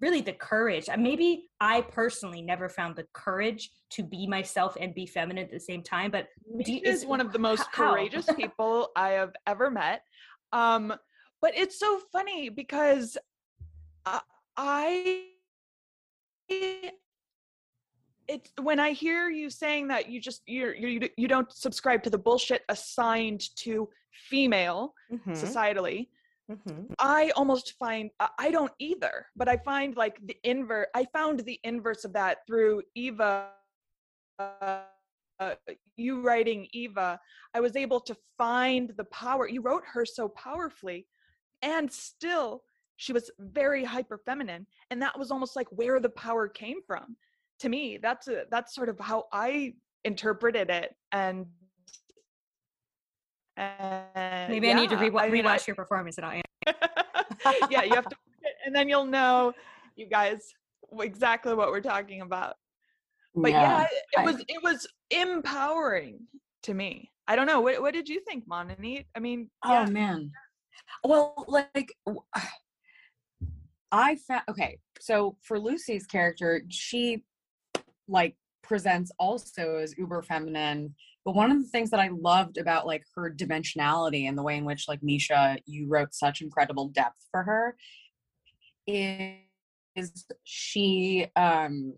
really 0.00 0.20
the 0.20 0.32
courage. 0.32 0.86
Maybe 0.96 1.48
I 1.60 1.82
personally 1.82 2.42
never 2.42 2.68
found 2.68 2.96
the 2.96 3.06
courage 3.12 3.70
to 3.90 4.02
be 4.02 4.26
myself 4.26 4.76
and 4.80 4.94
be 4.94 5.06
feminine 5.06 5.44
at 5.44 5.50
the 5.50 5.60
same 5.60 5.82
time. 5.82 6.10
But 6.10 6.28
you, 6.58 6.80
is 6.84 7.06
one 7.06 7.20
of 7.20 7.32
the 7.32 7.38
most 7.38 7.64
how? 7.72 7.92
courageous 7.92 8.28
people 8.36 8.90
I 8.96 9.10
have 9.10 9.32
ever 9.46 9.70
met. 9.70 10.02
Um, 10.52 10.94
but 11.40 11.56
it's 11.56 11.78
so 11.78 12.00
funny 12.12 12.48
because 12.48 13.16
uh, 14.06 14.20
I 14.56 15.26
it's 18.28 18.50
when 18.60 18.80
I 18.80 18.90
hear 18.90 19.28
you 19.28 19.50
saying 19.50 19.88
that 19.88 20.08
you 20.08 20.20
just 20.20 20.42
you're, 20.46 20.74
you 20.74 21.08
you 21.16 21.28
don't 21.28 21.50
subscribe 21.52 22.02
to 22.04 22.10
the 22.10 22.18
bullshit 22.18 22.62
assigned 22.68 23.42
to 23.56 23.88
female 24.28 24.94
mm-hmm. 25.12 25.32
societally 25.32 26.08
Mm-hmm. 26.50 26.92
I 27.00 27.30
almost 27.30 27.74
find 27.78 28.10
I 28.38 28.50
don't 28.50 28.72
either, 28.78 29.26
but 29.34 29.48
I 29.48 29.56
find 29.58 29.96
like 29.96 30.18
the 30.24 30.36
invert. 30.44 30.88
I 30.94 31.06
found 31.12 31.40
the 31.40 31.58
inverse 31.64 32.04
of 32.04 32.12
that 32.12 32.38
through 32.46 32.82
Eva. 32.94 33.48
Uh, 34.38 34.80
you 35.96 36.22
writing 36.22 36.66
Eva, 36.72 37.20
I 37.52 37.60
was 37.60 37.76
able 37.76 38.00
to 38.00 38.16
find 38.38 38.92
the 38.96 39.04
power. 39.04 39.48
You 39.48 39.60
wrote 39.60 39.82
her 39.92 40.06
so 40.06 40.28
powerfully 40.28 41.06
and 41.62 41.90
still 41.92 42.62
she 42.96 43.12
was 43.12 43.30
very 43.38 43.84
hyper 43.84 44.18
feminine 44.24 44.66
and 44.90 45.00
that 45.02 45.18
was 45.18 45.30
almost 45.30 45.56
like 45.56 45.68
where 45.70 46.00
the 46.00 46.08
power 46.10 46.48
came 46.48 46.78
from 46.86 47.16
to 47.58 47.68
me 47.68 47.98
that's 48.00 48.28
a, 48.28 48.44
that's 48.50 48.74
sort 48.74 48.88
of 48.88 48.98
how 49.00 49.24
i 49.32 49.72
interpreted 50.04 50.70
it 50.70 50.94
and, 51.12 51.46
and 53.56 54.50
Maybe 54.52 54.70
I 54.70 54.74
need 54.74 54.90
to 54.90 54.96
yeah, 54.96 55.02
re- 55.02 55.18
I 55.18 55.30
mean, 55.30 55.46
I- 55.46 55.56
rewatch 55.56 55.66
your 55.66 55.76
performance. 55.76 56.18
And 56.18 56.26
I'll 56.26 56.42
yeah, 57.70 57.82
you 57.84 57.94
have 57.94 58.08
to, 58.08 58.16
and 58.66 58.74
then 58.74 58.88
you'll 58.88 59.06
know, 59.06 59.52
you 59.96 60.06
guys, 60.06 60.52
exactly 60.98 61.54
what 61.54 61.70
we're 61.70 61.80
talking 61.80 62.20
about. 62.22 62.56
But 63.34 63.52
yeah, 63.52 63.82
it, 63.84 63.88
it 64.12 64.18
I- 64.20 64.24
was 64.24 64.36
it 64.48 64.62
was 64.62 64.86
empowering 65.10 66.20
to 66.64 66.74
me. 66.74 67.10
I 67.28 67.36
don't 67.36 67.46
know. 67.46 67.60
What 67.60 67.80
what 67.82 67.92
did 67.94 68.08
you 68.08 68.20
think, 68.20 68.48
Monani? 68.48 69.04
I 69.14 69.20
mean, 69.20 69.50
Oh 69.64 69.72
yeah, 69.72 69.86
man. 69.86 70.30
Well, 71.04 71.44
like 71.48 71.92
I 73.92 74.16
found 74.16 74.42
okay. 74.48 74.78
So 75.00 75.36
for 75.42 75.58
Lucy's 75.58 76.06
character, 76.06 76.62
she 76.68 77.24
like 78.08 78.36
presents 78.62 79.10
also 79.18 79.76
as 79.76 79.96
uber 79.98 80.22
feminine. 80.22 80.94
But 81.26 81.34
one 81.34 81.50
of 81.50 81.60
the 81.60 81.68
things 81.68 81.90
that 81.90 81.98
I 81.98 82.08
loved 82.08 82.56
about 82.56 82.86
like 82.86 83.02
her 83.16 83.34
dimensionality 83.36 84.28
and 84.28 84.38
the 84.38 84.44
way 84.44 84.56
in 84.56 84.64
which 84.64 84.86
like 84.86 85.02
Misha, 85.02 85.58
you 85.66 85.88
wrote 85.88 86.14
such 86.14 86.40
incredible 86.40 86.88
depth 86.88 87.26
for 87.32 87.42
her 87.42 87.76
is, 88.86 89.34
she 90.44 91.26
um 91.34 91.94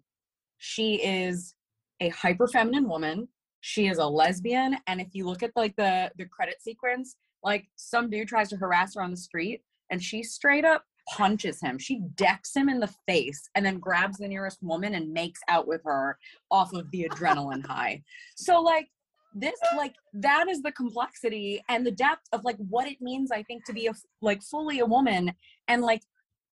she 0.56 0.94
is 1.04 1.54
a 2.00 2.08
hyper 2.08 2.48
feminine 2.48 2.88
woman. 2.88 3.28
She 3.60 3.88
is 3.88 3.98
a 3.98 4.06
lesbian. 4.06 4.78
And 4.86 4.98
if 4.98 5.08
you 5.12 5.26
look 5.26 5.42
at 5.42 5.50
like 5.54 5.76
the 5.76 6.10
the 6.16 6.24
credit 6.24 6.62
sequence 6.62 7.16
like 7.44 7.66
some 7.76 8.08
dude 8.08 8.28
tries 8.28 8.48
to 8.48 8.56
harass 8.56 8.94
her 8.94 9.02
on 9.02 9.10
the 9.10 9.16
street 9.16 9.60
and 9.90 10.02
she 10.02 10.22
straight 10.22 10.64
up 10.64 10.84
punches 11.06 11.60
him. 11.60 11.78
She 11.78 12.00
decks 12.14 12.54
him 12.56 12.68
in 12.68 12.80
the 12.80 12.92
face 13.06 13.48
and 13.54 13.64
then 13.64 13.78
grabs 13.78 14.18
the 14.18 14.28
nearest 14.28 14.62
woman 14.62 14.94
and 14.94 15.12
makes 15.12 15.40
out 15.48 15.66
with 15.66 15.82
her 15.84 16.18
off 16.50 16.72
of 16.72 16.90
the 16.90 17.08
adrenaline 17.10 17.66
high. 17.66 18.02
So 18.36 18.60
like 18.60 18.88
this 19.34 19.58
like 19.76 19.94
that 20.14 20.48
is 20.48 20.62
the 20.62 20.72
complexity 20.72 21.62
and 21.68 21.86
the 21.86 21.90
depth 21.90 22.26
of 22.32 22.44
like 22.44 22.56
what 22.56 22.88
it 22.88 22.96
means 23.00 23.30
i 23.30 23.42
think 23.42 23.64
to 23.64 23.72
be 23.72 23.86
a 23.86 23.92
like 24.22 24.42
fully 24.42 24.78
a 24.78 24.86
woman. 24.86 25.32
And 25.68 25.82
like 25.82 26.02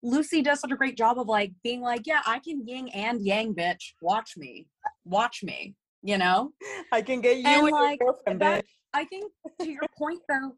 lucy 0.03 0.41
does 0.41 0.59
such 0.59 0.71
a 0.71 0.75
great 0.75 0.97
job 0.97 1.17
of 1.17 1.27
like 1.27 1.51
being 1.63 1.81
like 1.81 2.01
yeah 2.05 2.21
i 2.25 2.39
can 2.39 2.67
yin 2.67 2.89
and 2.89 3.25
yang 3.25 3.53
bitch. 3.55 3.93
Watch 4.01 4.37
me. 4.37 4.67
Watch 5.05 5.43
me 5.43 5.75
you 6.05 6.17
know? 6.17 6.51
I 6.91 7.01
can 7.01 7.19
get 7.19 7.39
you 7.39 7.47
And, 7.47 7.71
like, 7.71 7.99
that-. 8.39 8.65
I 8.93 9.03
think 9.05 9.31
to 9.59 9.69
your 9.69 9.81
point 9.97 10.21
though, 10.29 10.55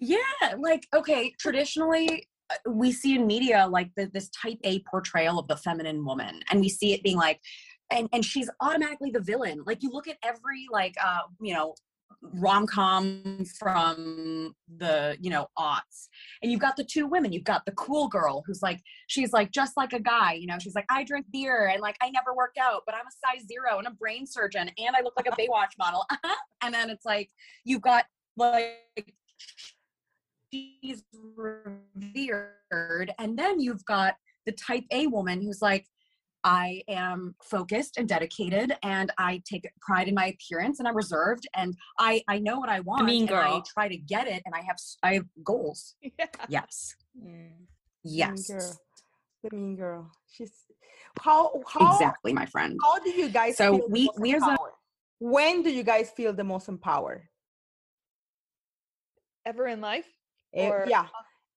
yeah, 0.00 0.18
like 0.58 0.86
okay, 0.94 1.34
traditionally 1.38 2.26
uh, 2.50 2.70
we 2.70 2.92
see 2.92 3.16
in 3.16 3.26
media 3.26 3.66
like 3.70 3.90
the, 3.96 4.10
this 4.12 4.30
type 4.30 4.58
A 4.64 4.80
portrayal 4.90 5.38
of 5.38 5.48
the 5.48 5.56
feminine 5.56 6.04
woman, 6.04 6.40
and 6.50 6.60
we 6.60 6.68
see 6.68 6.94
it 6.94 7.02
being 7.02 7.16
like, 7.16 7.40
and 7.90 8.08
and 8.12 8.24
she's 8.24 8.50
automatically 8.60 9.10
the 9.10 9.20
villain. 9.20 9.62
Like 9.66 9.82
you 9.82 9.90
look 9.90 10.08
at 10.08 10.16
every 10.22 10.66
like 10.70 10.94
uh 11.02 11.20
you 11.40 11.54
know 11.54 11.74
rom 12.32 12.66
com 12.66 13.44
from 13.58 14.54
the 14.78 15.16
you 15.20 15.30
know 15.30 15.46
aughts, 15.58 16.08
and 16.42 16.50
you've 16.50 16.60
got 16.60 16.76
the 16.76 16.84
two 16.84 17.06
women. 17.06 17.32
You've 17.32 17.44
got 17.44 17.64
the 17.66 17.72
cool 17.72 18.08
girl 18.08 18.42
who's 18.46 18.62
like 18.62 18.80
she's 19.06 19.32
like 19.32 19.50
just 19.50 19.76
like 19.76 19.92
a 19.92 20.00
guy, 20.00 20.34
you 20.34 20.46
know. 20.46 20.58
She's 20.58 20.74
like 20.74 20.86
I 20.90 21.04
drink 21.04 21.26
beer 21.32 21.68
and 21.68 21.80
like 21.80 21.96
I 22.02 22.10
never 22.10 22.34
work 22.34 22.54
out, 22.60 22.82
but 22.86 22.94
I'm 22.94 23.06
a 23.06 23.36
size 23.36 23.46
zero 23.46 23.78
and 23.78 23.86
a 23.86 23.92
brain 23.92 24.26
surgeon, 24.26 24.70
and 24.78 24.96
I 24.96 25.02
look 25.02 25.14
like 25.16 25.26
a 25.26 25.30
Baywatch 25.40 25.76
model. 25.78 26.04
and 26.62 26.74
then 26.74 26.90
it's 26.90 27.04
like 27.04 27.30
you've 27.64 27.82
got 27.82 28.04
like 28.36 29.14
she's 30.52 31.02
revered 31.36 33.12
and 33.18 33.38
then 33.38 33.60
you've 33.60 33.84
got 33.84 34.14
the 34.46 34.52
type 34.52 34.84
a 34.92 35.06
woman 35.06 35.40
who's 35.42 35.62
like 35.62 35.86
i 36.44 36.82
am 36.88 37.34
focused 37.42 37.96
and 37.96 38.08
dedicated 38.08 38.76
and 38.82 39.10
i 39.18 39.42
take 39.50 39.68
pride 39.80 40.08
in 40.08 40.14
my 40.14 40.26
appearance 40.26 40.78
and 40.78 40.86
i'm 40.86 40.96
reserved 40.96 41.46
and 41.54 41.74
i 41.98 42.22
i 42.28 42.38
know 42.38 42.58
what 42.58 42.68
i 42.68 42.80
want 42.80 43.02
I 43.02 43.06
mean 43.06 43.28
and 43.28 43.36
i 43.36 43.60
try 43.66 43.88
to 43.88 43.96
get 43.96 44.26
it 44.28 44.42
and 44.44 44.54
i 44.54 44.60
have 44.60 44.74
s- 44.74 44.98
i 45.02 45.14
have 45.14 45.26
goals 45.42 45.96
yeah. 46.00 46.26
yes 46.48 46.94
Mean 47.20 47.66
yes 48.04 48.46
girl. 48.48 48.72
The 49.42 49.56
mean 49.56 49.76
girl. 49.76 50.10
She's 50.32 50.52
how 51.20 51.60
how 51.66 51.92
exactly 51.92 52.32
my 52.32 52.46
friend 52.46 52.78
how 52.82 52.98
do 52.98 53.10
you 53.10 53.28
guys 53.28 53.56
So 53.56 53.76
feel 53.78 53.88
we- 53.88 54.10
we 54.18 54.34
as 54.34 54.42
a- 54.42 54.56
when 55.18 55.62
do 55.62 55.70
you 55.70 55.82
guys 55.82 56.10
feel 56.10 56.32
the 56.32 56.44
most 56.44 56.68
empowered? 56.68 57.22
Ever 59.46 59.66
in 59.66 59.80
life? 59.80 60.06
Or- 60.52 60.86
yeah, 60.88 61.06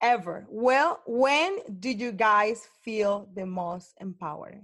ever. 0.01 0.45
Well, 0.49 1.01
when 1.05 1.59
did 1.79 1.99
you 1.99 2.11
guys 2.11 2.67
feel 2.83 3.29
the 3.33 3.45
most 3.45 3.93
empowered? 3.99 4.61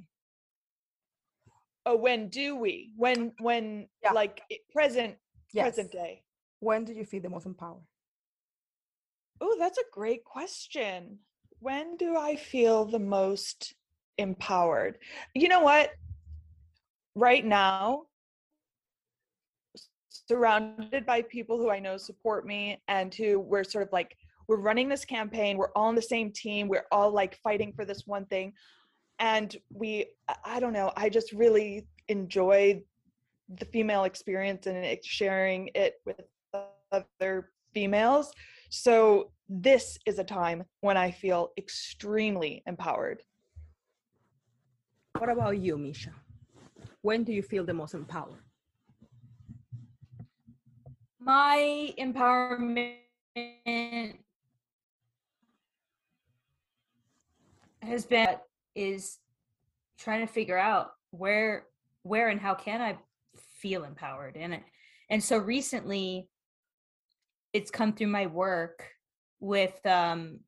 Oh, 1.85 1.95
when 1.97 2.29
do 2.29 2.55
we? 2.55 2.93
When 2.95 3.33
when 3.39 3.89
Yeah. 4.01 4.13
like 4.13 4.41
present 4.71 5.17
Yes. 5.51 5.63
present 5.75 5.91
day? 5.91 6.23
When 6.59 6.85
do 6.85 6.93
you 6.93 7.05
feel 7.05 7.21
the 7.21 7.29
most 7.29 7.45
empowered? 7.45 7.85
Oh, 9.41 9.57
that's 9.59 9.77
a 9.77 9.83
great 9.91 10.23
question. 10.23 11.19
When 11.59 11.97
do 11.97 12.15
I 12.15 12.35
feel 12.35 12.85
the 12.85 12.99
most 12.99 13.75
empowered? 14.17 14.99
You 15.33 15.49
know 15.49 15.61
what? 15.61 15.91
Right 17.15 17.45
now, 17.45 18.07
surrounded 20.09 21.05
by 21.05 21.21
people 21.23 21.57
who 21.57 21.69
I 21.69 21.79
know 21.79 21.97
support 21.97 22.45
me 22.45 22.81
and 22.87 23.13
who 23.13 23.39
we're 23.39 23.63
sort 23.63 23.85
of 23.85 23.91
like, 23.91 24.15
we're 24.47 24.57
running 24.57 24.89
this 24.89 25.05
campaign, 25.05 25.57
we're 25.57 25.71
all 25.75 25.87
on 25.87 25.95
the 25.95 26.01
same 26.01 26.31
team, 26.31 26.67
we're 26.67 26.85
all 26.91 27.11
like 27.11 27.37
fighting 27.37 27.73
for 27.73 27.85
this 27.85 28.05
one 28.05 28.25
thing. 28.25 28.53
And 29.19 29.55
we, 29.71 30.07
I- 30.27 30.35
I 30.45 30.59
don't 30.59 30.73
know, 30.73 30.91
I 30.95 31.09
just 31.09 31.31
really 31.33 31.87
enjoy 32.07 32.83
the 33.49 33.65
female 33.65 34.03
experience 34.05 34.67
and 34.67 34.77
it- 34.77 35.05
sharing 35.05 35.69
it 35.75 35.95
with 36.05 36.21
other 36.91 37.51
females. 37.73 38.31
So 38.69 39.31
this 39.49 39.97
is 40.05 40.19
a 40.19 40.23
time 40.23 40.63
when 40.81 40.97
I 40.97 41.11
feel 41.11 41.51
extremely 41.57 42.63
empowered. 42.67 43.21
What 45.17 45.29
about 45.29 45.57
you, 45.59 45.77
Misha? 45.77 46.11
When 47.01 47.23
do 47.23 47.31
you 47.33 47.41
feel 47.43 47.63
the 47.65 47.73
most 47.73 47.93
empowered? 47.93 48.41
my 51.19 51.93
empowerment 51.97 52.97
has 57.81 58.05
been 58.05 58.27
is 58.75 59.17
trying 59.99 60.25
to 60.25 60.31
figure 60.31 60.57
out 60.57 60.91
where 61.11 61.65
where 62.03 62.29
and 62.29 62.39
how 62.39 62.53
can 62.53 62.81
i 62.81 62.97
feel 63.57 63.83
empowered 63.83 64.35
and 64.35 64.53
it 64.53 64.63
and 65.09 65.23
so 65.23 65.37
recently 65.37 66.27
it's 67.53 67.71
come 67.71 67.93
through 67.93 68.07
my 68.07 68.25
work 68.25 68.87
with 69.39 69.73
um 69.85 70.39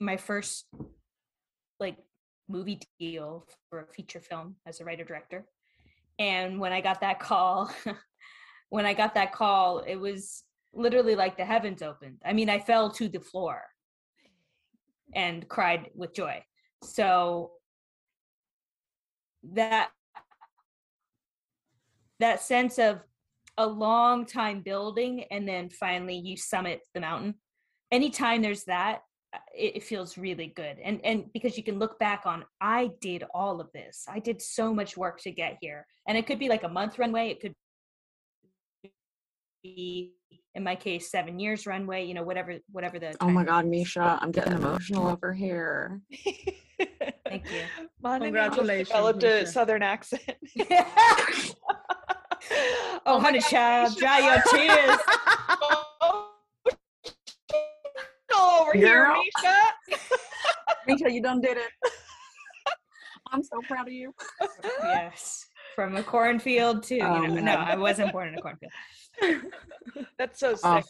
my 0.00 0.16
first 0.16 0.66
like 1.80 1.96
movie 2.48 2.80
deal 2.98 3.46
for 3.68 3.80
a 3.80 3.86
feature 3.86 4.20
film 4.20 4.56
as 4.66 4.80
a 4.80 4.84
writer 4.84 5.04
director 5.04 5.44
and 6.18 6.60
when 6.60 6.72
i 6.72 6.80
got 6.80 7.00
that 7.00 7.18
call 7.18 7.70
when 8.70 8.86
I 8.86 8.94
got 8.94 9.14
that 9.14 9.32
call, 9.32 9.80
it 9.80 9.96
was 9.96 10.44
literally 10.72 11.14
like 11.14 11.36
the 11.36 11.44
heavens 11.44 11.82
opened. 11.82 12.18
I 12.24 12.32
mean, 12.32 12.50
I 12.50 12.58
fell 12.58 12.90
to 12.92 13.08
the 13.08 13.20
floor 13.20 13.62
and 15.14 15.48
cried 15.48 15.90
with 15.94 16.14
joy. 16.14 16.42
So 16.82 17.52
that 19.52 19.90
that 22.20 22.42
sense 22.42 22.78
of 22.78 23.00
a 23.56 23.66
long 23.66 24.24
time 24.24 24.60
building 24.60 25.24
and 25.30 25.46
then 25.48 25.68
finally 25.68 26.16
you 26.16 26.36
summit 26.36 26.80
the 26.94 27.00
mountain. 27.00 27.34
Anytime 27.90 28.42
there's 28.42 28.64
that, 28.64 29.02
uh, 29.32 29.38
it, 29.56 29.82
feels 29.82 30.18
really 30.18 30.52
good. 30.54 30.78
And 30.82 31.00
and 31.04 31.32
because 31.32 31.56
you 31.56 31.64
can 31.64 31.78
look 31.78 31.98
back 31.98 32.22
on 32.24 32.44
I 32.60 32.90
did 33.00 33.24
all 33.34 33.60
of 33.60 33.70
this. 33.72 34.04
I 34.08 34.20
did 34.20 34.40
so 34.40 34.72
much 34.72 34.96
work 34.96 35.20
to 35.22 35.30
get 35.30 35.58
here. 35.60 35.86
And 36.06 36.16
it 36.16 36.26
could 36.26 36.38
be 36.38 36.48
like 36.48 36.62
a 36.62 36.68
month 36.68 36.98
runway, 36.98 37.28
it 37.28 37.40
could 37.40 37.54
be 39.62 40.14
in 40.54 40.62
my 40.62 40.76
case 40.76 41.10
seven 41.10 41.38
years 41.38 41.66
runway 41.66 42.04
you 42.04 42.14
know 42.14 42.22
whatever 42.22 42.58
whatever 42.70 42.98
the 42.98 43.14
Oh 43.20 43.28
my 43.28 43.44
God, 43.44 43.64
is. 43.64 43.70
Misha, 43.70 44.18
I'm 44.20 44.30
getting 44.30 44.52
emotional 44.52 45.08
over 45.08 45.32
here. 45.32 46.00
thank 47.26 47.44
you 47.50 47.60
just 48.02 48.22
Congratulations, 48.22 48.88
developed 48.88 49.22
a 49.24 49.46
southern 49.46 49.82
accent. 49.82 50.22
Oh, 52.50 53.00
oh, 53.04 53.18
my 53.18 53.24
honey 53.26 53.40
God, 53.40 53.48
child 53.50 53.88
Misha. 53.90 54.00
dry 54.00 54.18
your 54.20 54.42
tears 54.50 54.98
all 58.34 58.62
over 58.62 58.72
here, 58.74 59.12
Misha. 59.12 59.98
Misha, 60.86 61.10
you 61.12 61.20
done 61.20 61.40
did 61.40 61.56
it. 61.58 61.70
I'm 63.32 63.42
so 63.42 63.60
proud 63.66 63.88
of 63.88 63.92
you. 63.92 64.14
yes 64.82 65.44
from 65.74 65.96
a 65.96 66.02
cornfield 66.02 66.82
to 66.84 66.94
you 66.96 67.02
Oh, 67.02 67.20
know 67.20 67.40
no 67.40 67.52
i 67.52 67.76
wasn't 67.76 68.10
born 68.12 68.28
in 68.28 68.34
a 68.34 68.40
cornfield 68.40 68.72
That's 70.18 70.40
so 70.40 70.52
oh, 70.52 70.54
sick. 70.54 70.64
Oh. 70.64 70.82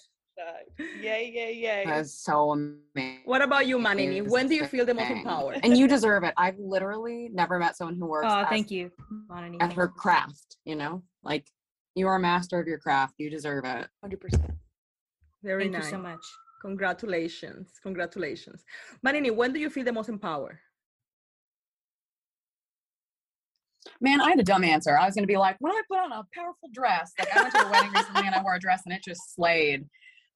Yay, 1.00 1.30
yeah, 1.34 1.48
yeah. 1.48 1.90
That's 1.90 2.14
so 2.14 2.50
amazing. 2.52 3.20
What 3.24 3.42
about 3.42 3.66
you, 3.66 3.78
Manini? 3.78 4.20
When 4.22 4.48
do 4.48 4.54
you 4.54 4.66
feel 4.66 4.84
the 4.86 4.94
most 4.94 5.10
empowered? 5.10 5.60
And 5.62 5.76
you 5.76 5.88
deserve 5.88 6.24
it. 6.24 6.34
I've 6.36 6.58
literally 6.58 7.28
never 7.32 7.58
met 7.58 7.76
someone 7.76 7.96
who 7.96 8.06
works 8.06 8.28
Oh, 8.30 8.40
as- 8.40 8.48
thank 8.48 8.70
you, 8.70 8.90
Monani. 9.30 9.56
at 9.60 9.72
her 9.72 9.88
craft, 9.88 10.56
you 10.64 10.76
know? 10.76 11.02
Like 11.22 11.46
you 11.94 12.06
are 12.06 12.16
a 12.16 12.20
master 12.20 12.58
of 12.60 12.66
your 12.66 12.78
craft. 12.78 13.14
You 13.18 13.30
deserve 13.30 13.64
it. 13.64 13.88
100%. 14.04 14.54
Very 15.42 15.64
Thank 15.64 15.72
nice. 15.74 15.84
you 15.84 15.90
so 15.90 15.98
much. 15.98 16.24
Congratulations. 16.62 17.72
Congratulations. 17.82 18.64
Manini, 19.02 19.30
when 19.30 19.52
do 19.52 19.60
you 19.60 19.70
feel 19.70 19.84
the 19.84 19.92
most 19.92 20.08
empowered? 20.08 20.58
Man, 24.00 24.20
I 24.20 24.28
had 24.30 24.38
a 24.38 24.44
dumb 24.44 24.64
answer. 24.64 24.96
I 24.98 25.06
was 25.06 25.14
gonna 25.14 25.26
be 25.26 25.36
like, 25.36 25.56
when 25.60 25.72
I 25.72 25.80
put 25.88 25.98
on 25.98 26.12
a 26.12 26.22
powerful 26.34 26.68
dress, 26.72 27.12
like 27.18 27.34
I 27.34 27.42
went 27.42 27.54
to 27.54 27.66
a 27.66 27.70
wedding 27.70 27.92
recently 27.92 28.26
and 28.26 28.34
I 28.34 28.42
wore 28.42 28.54
a 28.54 28.60
dress 28.60 28.82
and 28.84 28.94
it 28.94 29.02
just 29.02 29.34
slayed. 29.34 29.86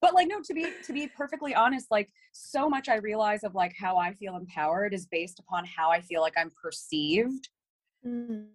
But 0.03 0.13
like, 0.13 0.27
no, 0.27 0.41
to 0.41 0.53
be 0.53 0.67
to 0.85 0.91
be 0.91 1.07
perfectly 1.07 1.55
honest, 1.55 1.89
like 1.89 2.11
so 2.33 2.67
much 2.67 2.89
I 2.89 2.95
realize 2.95 3.45
of 3.45 3.55
like 3.55 3.73
how 3.79 3.95
I 3.95 4.11
feel 4.11 4.35
empowered 4.35 4.93
is 4.93 5.05
based 5.05 5.39
upon 5.39 5.63
how 5.63 5.91
I 5.91 6.01
feel 6.01 6.19
like 6.19 6.33
I'm 6.37 6.51
perceived. 6.61 7.47
Mm. 8.05 8.47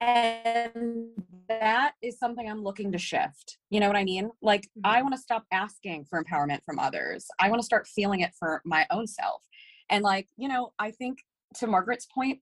And 0.00 1.10
that 1.50 1.92
is 2.00 2.18
something 2.18 2.48
I'm 2.48 2.62
looking 2.64 2.90
to 2.92 2.98
shift. 2.98 3.58
You 3.68 3.80
know 3.80 3.88
what 3.88 3.96
I 3.96 4.04
mean? 4.04 4.30
Like, 4.40 4.70
I 4.82 4.94
mm-hmm. 4.96 5.02
want 5.04 5.14
to 5.16 5.20
stop 5.20 5.44
asking 5.52 6.06
for 6.06 6.24
empowerment 6.24 6.64
from 6.64 6.78
others. 6.78 7.26
I 7.38 7.50
want 7.50 7.60
to 7.60 7.66
start 7.66 7.86
feeling 7.86 8.20
it 8.20 8.32
for 8.36 8.62
my 8.64 8.86
own 8.90 9.06
self. 9.06 9.42
And, 9.90 10.02
like, 10.02 10.28
you 10.38 10.48
know, 10.48 10.72
I 10.78 10.92
think 10.92 11.18
to 11.58 11.66
Margaret's 11.66 12.06
point, 12.06 12.40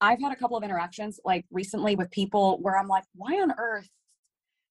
I've 0.00 0.20
had 0.20 0.32
a 0.32 0.36
couple 0.36 0.56
of 0.56 0.62
interactions 0.62 1.18
like 1.24 1.46
recently 1.50 1.96
with 1.96 2.10
people 2.10 2.58
where 2.60 2.78
I'm 2.78 2.88
like, 2.88 3.04
why 3.14 3.40
on 3.40 3.52
earth 3.58 3.88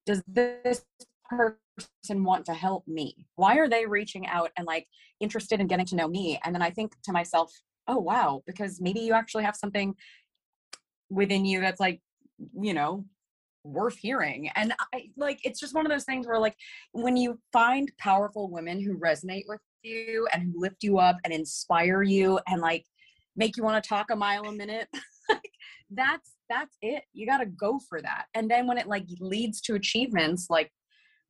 does 0.06 0.22
this 0.26 0.84
person 1.28 2.24
want 2.24 2.44
to 2.46 2.54
help 2.54 2.86
me? 2.86 3.26
Why 3.36 3.56
are 3.56 3.68
they 3.68 3.86
reaching 3.86 4.26
out 4.26 4.50
and 4.56 4.66
like 4.66 4.86
interested 5.20 5.60
in 5.60 5.66
getting 5.66 5.86
to 5.86 5.96
know 5.96 6.08
me? 6.08 6.40
And 6.44 6.54
then 6.54 6.62
I 6.62 6.70
think 6.70 6.94
to 7.04 7.12
myself, 7.12 7.52
oh, 7.88 7.98
wow, 7.98 8.42
because 8.46 8.80
maybe 8.80 9.00
you 9.00 9.12
actually 9.12 9.44
have 9.44 9.56
something 9.56 9.94
within 11.10 11.44
you 11.44 11.60
that's 11.60 11.80
like, 11.80 12.00
you 12.60 12.74
know, 12.74 13.04
worth 13.64 13.96
hearing. 13.96 14.50
And 14.54 14.74
I 14.92 15.10
like 15.16 15.40
it's 15.44 15.60
just 15.60 15.74
one 15.74 15.86
of 15.86 15.92
those 15.92 16.04
things 16.04 16.26
where 16.26 16.38
like 16.38 16.56
when 16.92 17.16
you 17.16 17.38
find 17.52 17.90
powerful 17.98 18.50
women 18.50 18.80
who 18.80 18.98
resonate 18.98 19.44
with 19.46 19.60
you 19.82 20.26
and 20.32 20.42
who 20.42 20.60
lift 20.60 20.82
you 20.82 20.98
up 20.98 21.16
and 21.24 21.32
inspire 21.32 22.02
you 22.02 22.40
and 22.48 22.60
like 22.60 22.84
make 23.36 23.56
you 23.56 23.62
want 23.62 23.82
to 23.82 23.88
talk 23.88 24.10
a 24.10 24.16
mile 24.16 24.44
a 24.44 24.52
minute, 24.52 24.88
that's 25.90 26.32
that's 26.48 26.76
it. 26.82 27.04
You 27.12 27.26
got 27.26 27.38
to 27.38 27.46
go 27.46 27.80
for 27.88 28.00
that. 28.02 28.26
And 28.34 28.50
then 28.50 28.66
when 28.66 28.78
it 28.78 28.86
like 28.86 29.06
leads 29.20 29.60
to 29.62 29.74
achievements 29.74 30.46
like 30.50 30.70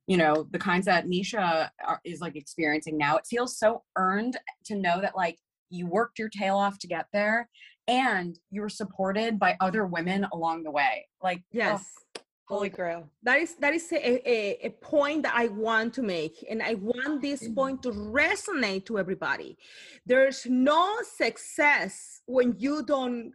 you 0.07 0.17
know 0.17 0.47
the 0.51 0.59
kinds 0.59 0.85
that 0.85 1.07
Misha 1.07 1.71
are, 1.85 2.01
is 2.03 2.19
like 2.19 2.35
experiencing 2.35 2.97
now, 2.97 3.17
it 3.17 3.25
feels 3.27 3.57
so 3.57 3.83
earned 3.95 4.37
to 4.65 4.75
know 4.75 5.01
that 5.01 5.15
like 5.15 5.37
you 5.69 5.87
worked 5.87 6.19
your 6.19 6.29
tail 6.29 6.57
off 6.57 6.77
to 6.79 6.87
get 6.87 7.07
there 7.13 7.49
and 7.87 8.39
you 8.51 8.61
were 8.61 8.69
supported 8.69 9.39
by 9.39 9.57
other 9.59 9.85
women 9.85 10.25
along 10.33 10.63
the 10.63 10.71
way. 10.71 11.07
Like 11.21 11.39
oh, 11.39 11.57
Yes. 11.57 11.93
Holy 12.49 12.69
grail. 12.69 13.09
That 13.23 13.39
is 13.39 13.55
that 13.55 13.73
is 13.73 13.89
a, 13.93 14.29
a, 14.29 14.67
a 14.67 14.69
point 14.81 15.23
that 15.23 15.33
I 15.33 15.47
want 15.47 15.93
to 15.93 16.03
make, 16.03 16.45
and 16.49 16.61
I 16.61 16.73
want 16.75 17.21
this 17.21 17.47
Mhm. 17.47 17.55
point 17.55 17.83
to 17.83 17.91
resonate 17.91 18.85
to 18.87 18.99
everybody. 18.99 19.57
There's 20.05 20.45
no 20.45 20.97
success 21.15 22.21
when 22.25 22.53
you 22.59 22.83
don't 22.83 23.33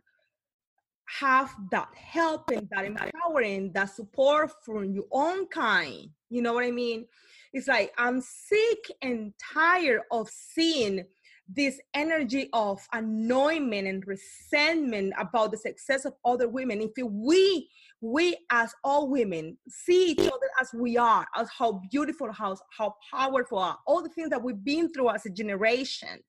have 1.06 1.50
that 1.70 1.88
help 1.94 2.50
and 2.50 2.68
that 2.70 2.84
empowering, 2.84 3.72
that 3.72 3.86
support 3.86 4.52
from 4.62 4.92
your 4.92 5.06
own 5.10 5.46
kind. 5.46 6.10
You 6.31 6.43
know 6.43 6.53
what 6.53 6.64
I 6.64 6.70
mean? 6.70 7.07
It's 7.53 7.68
like 7.68 7.93
I'm 7.99 8.20
sick 8.20 8.91
and 9.03 9.33
tired 9.55 10.03
of 10.11 10.29
seeing 10.29 11.05
this 11.51 11.81
energy 11.95 12.51
of 12.53 12.79
annoyment 12.93 13.89
and 13.89 14.07
resentment 14.07 15.14
about 15.18 15.51
the 15.51 15.57
success 15.57 16.05
of 16.05 16.12
other 16.24 16.49
women. 16.49 16.83
If 16.83 16.91
we 17.03 17.68
we 18.01 18.37
as 18.51 18.72
all 18.85 19.09
women 19.09 19.59
see 19.68 20.12
each 20.12 20.20
other 20.20 20.49
as 20.61 20.70
we 20.72 20.97
are, 20.97 21.26
as 21.37 21.49
how 21.57 21.81
beautiful, 21.91 22.33
how, 22.33 22.57
how 22.76 22.95
powerful 23.11 23.59
are, 23.59 23.79
all 23.87 24.03
the 24.03 24.09
things 24.09 24.31
that 24.31 24.43
we've 24.43 24.62
been 24.62 24.93
through 24.93 25.11
as 25.11 25.26
a 25.26 25.31
generation. 25.31 26.20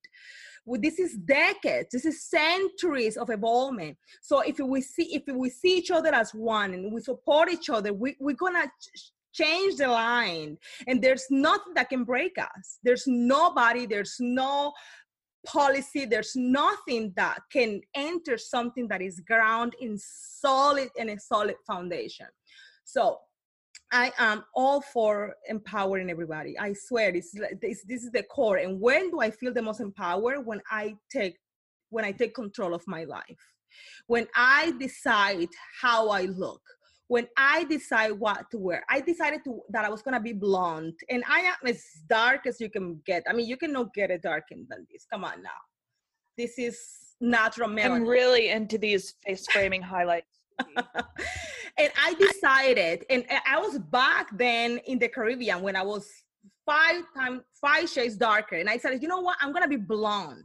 Well, 0.66 0.82
this 0.82 1.00
is 1.00 1.16
decades, 1.18 1.90
this 1.92 2.06
is 2.06 2.28
centuries 2.28 3.18
of 3.18 3.30
evolvement. 3.30 3.98
So 4.22 4.42
if 4.42 4.60
we 4.60 4.82
see 4.82 5.16
if 5.16 5.24
we 5.28 5.50
see 5.50 5.78
each 5.78 5.92
other 5.92 6.14
as 6.14 6.32
one 6.34 6.74
and 6.74 6.92
we 6.94 7.02
support 7.02 7.50
each 7.52 7.70
other, 7.70 7.94
we, 7.94 8.16
we're 8.20 8.36
gonna 8.36 8.72
change 9.34 9.78
the 9.78 9.88
line. 9.88 10.58
And 10.88 11.02
there's 11.02 11.26
nothing 11.30 11.74
that 11.76 11.90
can 11.90 12.04
break 12.04 12.38
us. 12.38 12.80
There's 12.84 13.04
nobody, 13.08 13.86
there's 13.86 14.16
no 14.20 14.74
policy 15.46 16.06
there's 16.06 16.36
nothing 16.36 17.14
that 17.16 17.40
can 17.52 17.82
enter 17.96 18.38
something 18.38 18.88
that 18.88 19.02
is 19.02 19.22
ground 19.22 19.74
in 19.80 19.98
solid 19.98 20.90
and 20.98 21.10
a 21.10 21.20
solid 21.20 21.56
foundation. 21.66 22.28
So 22.84 23.20
i 23.92 24.12
am 24.20 24.44
all 24.54 24.82
for 24.82 25.36
empowering 25.48 26.10
everybody. 26.10 26.58
I 26.60 26.74
swear 26.74 27.12
this 27.12 27.34
is 27.34 27.42
this, 27.62 27.84
this 27.88 28.04
is 28.04 28.12
the 28.12 28.24
core. 28.24 28.58
And 28.58 28.80
when 28.80 29.12
do 29.12 29.20
i 29.22 29.32
feel 29.32 29.54
the 29.54 29.62
most 29.62 29.80
empowered? 29.80 30.46
When 30.46 30.62
i 30.70 30.96
take 31.12 31.38
when 31.90 32.06
i 32.06 32.12
take 32.12 32.36
control 32.36 32.74
of 32.74 32.84
my 32.88 33.06
life. 33.06 33.44
When 34.08 34.28
i 34.36 34.74
decide 34.80 35.50
how 35.82 36.10
i 36.10 36.24
look 36.24 36.62
when 37.10 37.28
I 37.36 37.64
decide 37.64 38.12
what 38.12 38.50
to 38.52 38.60
wear, 38.60 38.86
I 38.88 39.02
decided 39.02 39.44
to 39.46 39.62
that 39.70 39.84
I 39.84 39.90
was 39.90 40.04
gonna 40.04 40.20
be 40.20 40.32
blonde, 40.32 40.94
and 41.10 41.24
I 41.28 41.40
am 41.40 41.56
as 41.66 41.84
dark 42.08 42.46
as 42.46 42.62
you 42.62 42.70
can 42.70 43.02
get. 43.04 43.24
I 43.28 43.34
mean, 43.34 43.48
you 43.48 43.58
cannot 43.58 43.94
get 43.96 44.12
it 44.12 44.22
darker 44.22 44.56
than 44.70 44.88
this. 44.92 45.06
Come 45.12 45.26
on 45.26 45.42
now, 45.42 45.60
this 46.38 46.58
is 46.60 46.80
not 47.20 47.58
natural 47.58 47.70
I'm 47.80 48.06
really 48.06 48.50
into 48.50 48.78
these 48.78 49.16
face 49.26 49.46
framing 49.52 49.82
highlights. 49.82 50.28
and 51.80 51.92
I 52.08 52.14
decided, 52.14 53.06
and 53.10 53.26
I- 53.30 53.56
I 53.56 53.60
was 53.60 53.80
back 53.80 54.28
then 54.38 54.78
in 54.86 55.00
the 55.00 55.10
Caribbean 55.10 55.62
when 55.64 55.76
I 55.76 55.82
was 55.82 56.08
five 56.64 57.02
times 57.18 57.42
five 57.60 57.90
shades 57.90 58.18
darker, 58.18 58.58
and 58.58 58.70
I 58.70 58.78
said, 58.78 59.02
you 59.02 59.08
know 59.08 59.20
what, 59.22 59.38
I'm 59.42 59.52
gonna 59.52 59.68
be 59.68 59.78
blonde. 59.78 60.44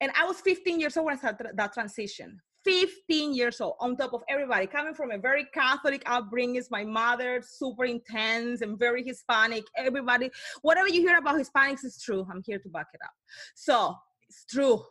And 0.00 0.10
I 0.18 0.24
was 0.24 0.40
15 0.40 0.80
years 0.80 0.96
old 0.96 1.06
when 1.06 1.14
I 1.14 1.18
started 1.18 1.52
that 1.54 1.72
transition. 1.72 2.40
15 2.64 3.34
years 3.34 3.60
old, 3.60 3.74
on 3.80 3.96
top 3.96 4.12
of 4.12 4.22
everybody, 4.28 4.66
coming 4.66 4.94
from 4.94 5.10
a 5.10 5.18
very 5.18 5.46
Catholic 5.52 6.02
upbringing. 6.06 6.56
Is 6.56 6.70
my 6.70 6.84
mother, 6.84 7.42
super 7.46 7.84
intense 7.84 8.60
and 8.60 8.78
very 8.78 9.02
Hispanic. 9.02 9.64
Everybody, 9.76 10.30
whatever 10.62 10.88
you 10.88 11.00
hear 11.00 11.18
about 11.18 11.36
Hispanics 11.36 11.84
is 11.84 12.00
true. 12.02 12.26
I'm 12.30 12.42
here 12.44 12.58
to 12.58 12.68
back 12.68 12.86
it 12.92 13.00
up. 13.04 13.12
So 13.54 13.94
it's 14.28 14.44
true, 14.44 14.82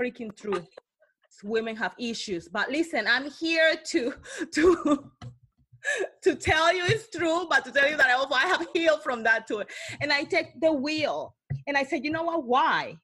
freaking 0.00 0.36
true 0.36 0.62
women 1.44 1.76
have 1.76 1.94
issues 1.98 2.48
but 2.48 2.70
listen 2.70 3.06
i'm 3.06 3.30
here 3.30 3.74
to 3.84 4.12
to 4.52 5.10
to 6.22 6.34
tell 6.34 6.74
you 6.74 6.84
it's 6.86 7.10
true 7.10 7.46
but 7.48 7.64
to 7.64 7.70
tell 7.70 7.88
you 7.88 7.96
that 7.96 8.08
I 8.08 8.14
also 8.14 8.34
i 8.34 8.46
have 8.46 8.66
healed 8.74 9.02
from 9.02 9.22
that 9.24 9.46
too 9.46 9.62
and 10.00 10.12
i 10.12 10.24
take 10.24 10.58
the 10.60 10.72
wheel 10.72 11.34
and 11.66 11.76
i 11.76 11.84
said 11.84 12.04
you 12.04 12.10
know 12.10 12.22
what 12.22 12.44
why 12.44 12.96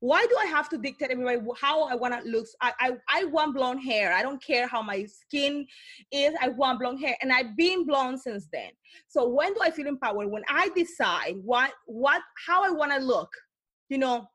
why 0.00 0.24
do 0.26 0.36
i 0.40 0.46
have 0.46 0.68
to 0.68 0.78
dictate 0.78 1.10
everybody 1.10 1.38
how 1.60 1.84
i 1.84 1.94
want 1.94 2.14
to 2.14 2.28
look 2.28 2.46
I, 2.60 2.72
I 2.78 2.92
i 3.08 3.24
want 3.24 3.54
blonde 3.54 3.82
hair. 3.82 4.12
I 4.12 4.22
don't 4.22 4.42
care 4.42 4.66
how 4.66 4.82
my 4.82 5.04
skin 5.04 5.66
is. 6.12 6.34
I 6.40 6.48
want 6.50 6.80
blonde 6.80 7.00
hair. 7.00 7.16
And 7.20 7.32
i've 7.32 7.56
been 7.56 7.84
blonde 7.84 8.20
since 8.20 8.48
then. 8.52 8.70
So 9.08 9.28
when 9.28 9.54
do 9.54 9.60
i 9.62 9.70
feel 9.70 9.86
empowered? 9.86 10.30
When 10.30 10.44
i 10.48 10.68
decide 10.76 11.34
what 11.42 11.72
what 11.86 12.22
how 12.46 12.64
i 12.64 12.70
want 12.70 12.92
to 12.92 12.98
look 12.98 13.30
you 13.88 13.98
know 13.98 14.28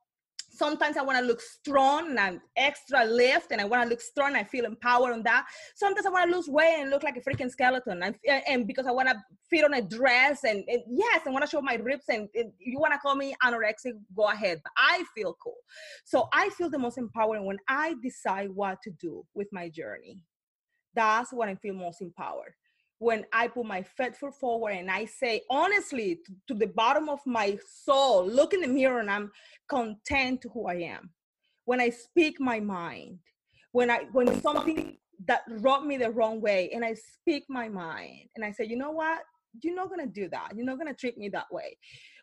sometimes 0.54 0.98
I 0.98 1.02
want 1.02 1.18
to 1.18 1.26
look 1.26 1.42
strong 1.42 2.12
and 2.12 2.20
I'm 2.20 2.42
extra 2.56 3.04
lift 3.06 3.52
and 3.52 3.60
I 3.60 3.66
want 3.66 3.84
to 3.84 3.90
look 3.90 4.02
strong. 4.02 4.36
I 4.36 4.44
feel 4.44 4.66
empowered 4.66 5.14
on 5.14 5.24
that. 5.24 5.46
Sometimes 5.76 6.06
I 6.06 6.10
want 6.10 6.30
to 6.30 6.36
lose 6.36 6.48
weight 6.48 6.76
and 6.80 6.90
look 6.90 7.04
like 7.04 7.18
a 7.18 7.22
freaking 7.22 7.50
skeleton. 7.50 8.04
And, 8.04 8.16
and 8.48 8.68
because 8.68 8.86
I 8.86 8.92
want 8.92 9.10
to 9.10 9.16
fit 9.50 9.66
on 9.66 9.74
a 9.74 9.82
dress 9.82 10.44
and, 10.44 10.64
and 10.68 10.82
yes, 10.88 11.22
I 11.26 11.32
want 11.32 11.44
to 11.44 11.50
show 11.50 11.62
my 11.62 11.76
ribs 11.76 12.06
and, 12.10 12.30
and 12.36 12.52
you 12.60 12.80
want 12.80 12.94
to 12.94 13.00
call 13.00 13.16
me 13.16 13.36
anorexic, 13.44 13.94
go 14.16 14.30
ahead. 14.30 14.62
But 14.64 14.74
I 14.78 15.04
feel 15.16 15.36
cool. 15.42 15.58
So 16.06 16.28
I 16.34 16.50
feel 16.50 16.70
the 16.70 16.80
most 16.80 16.98
empowered 16.98 17.42
when 17.44 17.58
I 17.68 17.96
decide 18.02 18.50
what 18.52 18.82
to 18.84 18.92
do 18.92 19.26
with 19.34 19.48
my 19.52 19.70
journey. 19.70 20.24
That's 20.96 21.34
when 21.34 21.50
I 21.50 21.56
feel 21.56 21.74
most 21.74 22.02
empowered 22.02 22.54
when 23.04 23.26
I 23.34 23.48
put 23.48 23.66
my 23.66 23.84
foot 23.84 24.16
foot 24.16 24.34
forward 24.34 24.72
and 24.72 24.90
I 24.90 25.04
say 25.06 25.42
honestly 25.50 26.20
to, 26.26 26.34
to, 26.48 26.54
the 26.54 26.68
bottom 26.68 27.10
of 27.10 27.20
my 27.26 27.58
soul, 27.86 28.26
look 28.26 28.54
in 28.54 28.62
the 28.62 28.68
mirror 28.68 29.00
and 29.02 29.12
I'm 29.12 29.30
content 29.68 30.42
to 30.44 30.50
who 30.50 30.68
I 30.68 30.76
am. 30.76 31.10
When 31.66 31.82
I 31.82 31.90
speak 31.90 32.40
my 32.40 32.62
mind, 32.62 33.20
when 33.74 33.92
I 33.92 34.06
when 34.14 34.42
something 34.42 34.98
that 35.28 35.42
rubbed 35.50 35.86
me 35.86 35.98
the 35.98 36.12
wrong 36.12 36.40
way 36.40 36.70
and 36.74 36.84
I 36.84 36.94
speak 36.94 37.44
my 37.50 37.68
mind 37.68 38.30
and 38.36 38.46
I 38.46 38.52
say, 38.52 38.66
you 38.66 38.78
know 38.78 38.92
what? 38.92 39.20
You're 39.62 39.76
not 39.76 39.90
gonna 39.90 40.08
do 40.08 40.30
that. 40.30 40.54
You're 40.56 40.66
not 40.66 40.78
gonna 40.78 40.94
treat 40.94 41.18
me 41.18 41.28
that 41.30 41.52
way. 41.52 41.78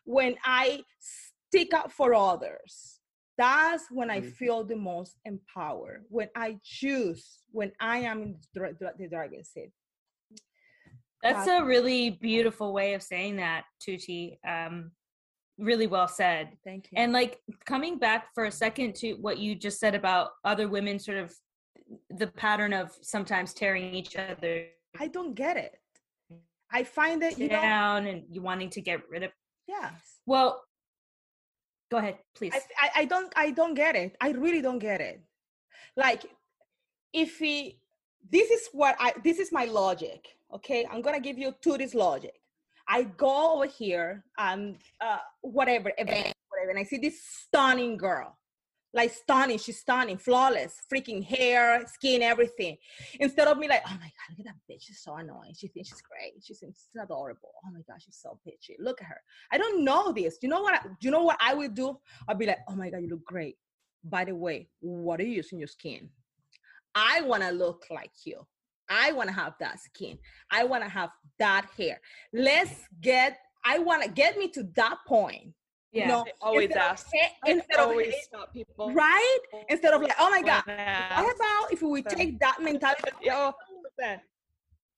When 0.05 0.35
I 0.43 0.81
stick 0.99 1.73
up 1.75 1.91
for 1.91 2.13
others, 2.15 2.99
that's 3.37 3.85
when 3.91 4.09
I 4.09 4.19
mm-hmm. 4.19 4.29
feel 4.31 4.63
the 4.63 4.75
most 4.75 5.17
empowered. 5.25 6.05
When 6.09 6.29
I 6.35 6.57
choose, 6.63 7.43
when 7.51 7.71
I 7.79 7.99
am 7.99 8.21
in 8.23 8.35
the, 8.53 8.91
the 8.97 9.07
driving 9.07 9.43
seat 9.43 9.71
That's 11.23 11.47
a 11.47 11.63
really 11.63 12.09
beautiful 12.09 12.73
way 12.73 12.93
of 12.93 13.03
saying 13.03 13.37
that, 13.37 13.65
Tootie. 13.81 14.37
Um, 14.47 14.91
really 15.57 15.85
well 15.87 16.07
said. 16.07 16.49
Thank 16.63 16.91
you. 16.91 16.97
And 16.97 17.13
like 17.13 17.39
coming 17.65 17.99
back 17.99 18.33
for 18.33 18.45
a 18.45 18.51
second 18.51 18.95
to 18.95 19.13
what 19.13 19.37
you 19.37 19.53
just 19.55 19.79
said 19.79 19.93
about 19.93 20.31
other 20.43 20.67
women, 20.67 20.97
sort 20.97 21.17
of 21.17 21.33
the 22.09 22.27
pattern 22.27 22.73
of 22.73 22.91
sometimes 23.01 23.53
tearing 23.53 23.93
each 23.93 24.15
other 24.15 24.65
I 24.99 25.07
don't 25.07 25.33
get 25.35 25.57
it. 25.57 25.77
I 26.71 26.83
find 26.83 27.21
that 27.21 27.37
you 27.37 27.49
down 27.49 28.07
and 28.07 28.23
you 28.29 28.41
wanting 28.41 28.69
to 28.71 28.81
get 28.81 29.01
rid 29.09 29.23
of. 29.23 29.31
yes. 29.67 29.93
Well, 30.25 30.63
go 31.89 31.97
ahead, 31.97 32.17
please. 32.35 32.53
I, 32.53 32.59
I 32.81 33.01
I 33.01 33.05
don't 33.05 33.33
I 33.35 33.51
don't 33.51 33.73
get 33.73 33.95
it. 33.95 34.15
I 34.21 34.31
really 34.31 34.61
don't 34.61 34.79
get 34.79 35.01
it. 35.01 35.21
Like 35.97 36.23
if 37.13 37.39
he 37.39 37.79
this 38.29 38.49
is 38.49 38.69
what 38.71 38.95
I 38.99 39.13
this 39.23 39.39
is 39.39 39.51
my 39.51 39.65
logic. 39.65 40.27
Okay, 40.53 40.85
I'm 40.91 41.01
gonna 41.01 41.19
give 41.19 41.37
you 41.37 41.53
to 41.61 41.77
this 41.77 41.93
logic. 41.93 42.33
I 42.87 43.03
go 43.03 43.55
over 43.55 43.67
here 43.67 44.25
and 44.37 44.77
uh 44.99 45.19
whatever 45.41 45.91
event, 45.97 46.33
whatever, 46.49 46.71
and 46.71 46.79
I 46.79 46.83
see 46.83 46.97
this 46.97 47.21
stunning 47.23 47.97
girl. 47.97 48.37
Like 48.93 49.13
stunning, 49.13 49.57
she's 49.57 49.79
stunning, 49.79 50.17
flawless, 50.17 50.75
freaking 50.93 51.23
hair, 51.23 51.85
skin, 51.87 52.21
everything. 52.21 52.75
Instead 53.21 53.47
of 53.47 53.57
me 53.57 53.69
like, 53.69 53.83
oh 53.87 53.91
my 53.91 53.95
god, 53.95 54.37
look 54.37 54.39
at 54.39 54.45
that 54.47 54.55
bitch, 54.69 54.81
she's 54.81 55.01
so 55.01 55.15
annoying. 55.15 55.53
She 55.55 55.69
thinks 55.69 55.87
she's 55.87 56.01
great. 56.01 56.33
She 56.43 56.53
thinks 56.53 56.89
she's 56.91 57.01
adorable. 57.01 57.53
Oh 57.65 57.71
my 57.71 57.79
god, 57.87 58.01
she's 58.01 58.19
so 58.21 58.37
bitchy. 58.45 58.75
Look 58.79 59.01
at 59.01 59.07
her. 59.07 59.21
I 59.53 59.57
don't 59.57 59.85
know 59.85 60.11
this. 60.11 60.39
You 60.41 60.49
know 60.49 60.61
what? 60.61 60.73
I, 60.73 60.79
you 60.99 61.09
know 61.09 61.23
what 61.23 61.37
I 61.39 61.53
would 61.53 61.73
do? 61.73 61.97
I'd 62.27 62.37
be 62.37 62.47
like, 62.47 62.59
oh 62.67 62.75
my 62.75 62.89
god, 62.89 62.97
you 62.97 63.07
look 63.07 63.23
great. 63.23 63.55
By 64.03 64.25
the 64.25 64.35
way, 64.35 64.67
what 64.81 65.21
are 65.21 65.23
you 65.23 65.35
using 65.35 65.59
your 65.59 65.69
skin? 65.69 66.09
I 66.93 67.21
want 67.21 67.43
to 67.43 67.51
look 67.51 67.85
like 67.89 68.11
you. 68.25 68.45
I 68.91 69.13
want 69.13 69.29
to 69.29 69.33
have 69.35 69.53
that 69.59 69.79
skin. 69.79 70.17
I 70.51 70.65
want 70.65 70.83
to 70.83 70.89
have 70.89 71.09
that 71.39 71.65
hair. 71.77 71.99
Let's 72.33 72.75
get. 72.99 73.37
I 73.63 73.79
want 73.79 74.03
to 74.03 74.09
get 74.09 74.37
me 74.37 74.47
to 74.49 74.63
that 74.75 74.97
point. 75.07 75.53
yeah. 75.93 76.01
You 76.03 76.07
know, 76.11 76.25
I 76.27 76.31
always 76.47 76.65
instead 76.65 76.81
of 76.83 76.91
ask. 76.91 77.07
instead 77.45 77.79
of 77.79 77.87
always 77.89 78.07
hate- 78.13 78.23
stop 78.23 78.53
people. 78.53 78.91
right? 78.93 79.39
Instead 79.69 79.93
of 79.93 80.01
like, 80.01 80.15
oh 80.19 80.29
my 80.29 80.41
god. 80.41 80.63
when 80.65 80.77
What 81.25 81.35
about 81.35 81.73
if 81.75 81.81
we 81.81 82.01
take 82.03 82.39
that 82.39 82.57
mentality? 82.61 83.11
Yo. 83.21 83.33
Oh, 83.33 83.53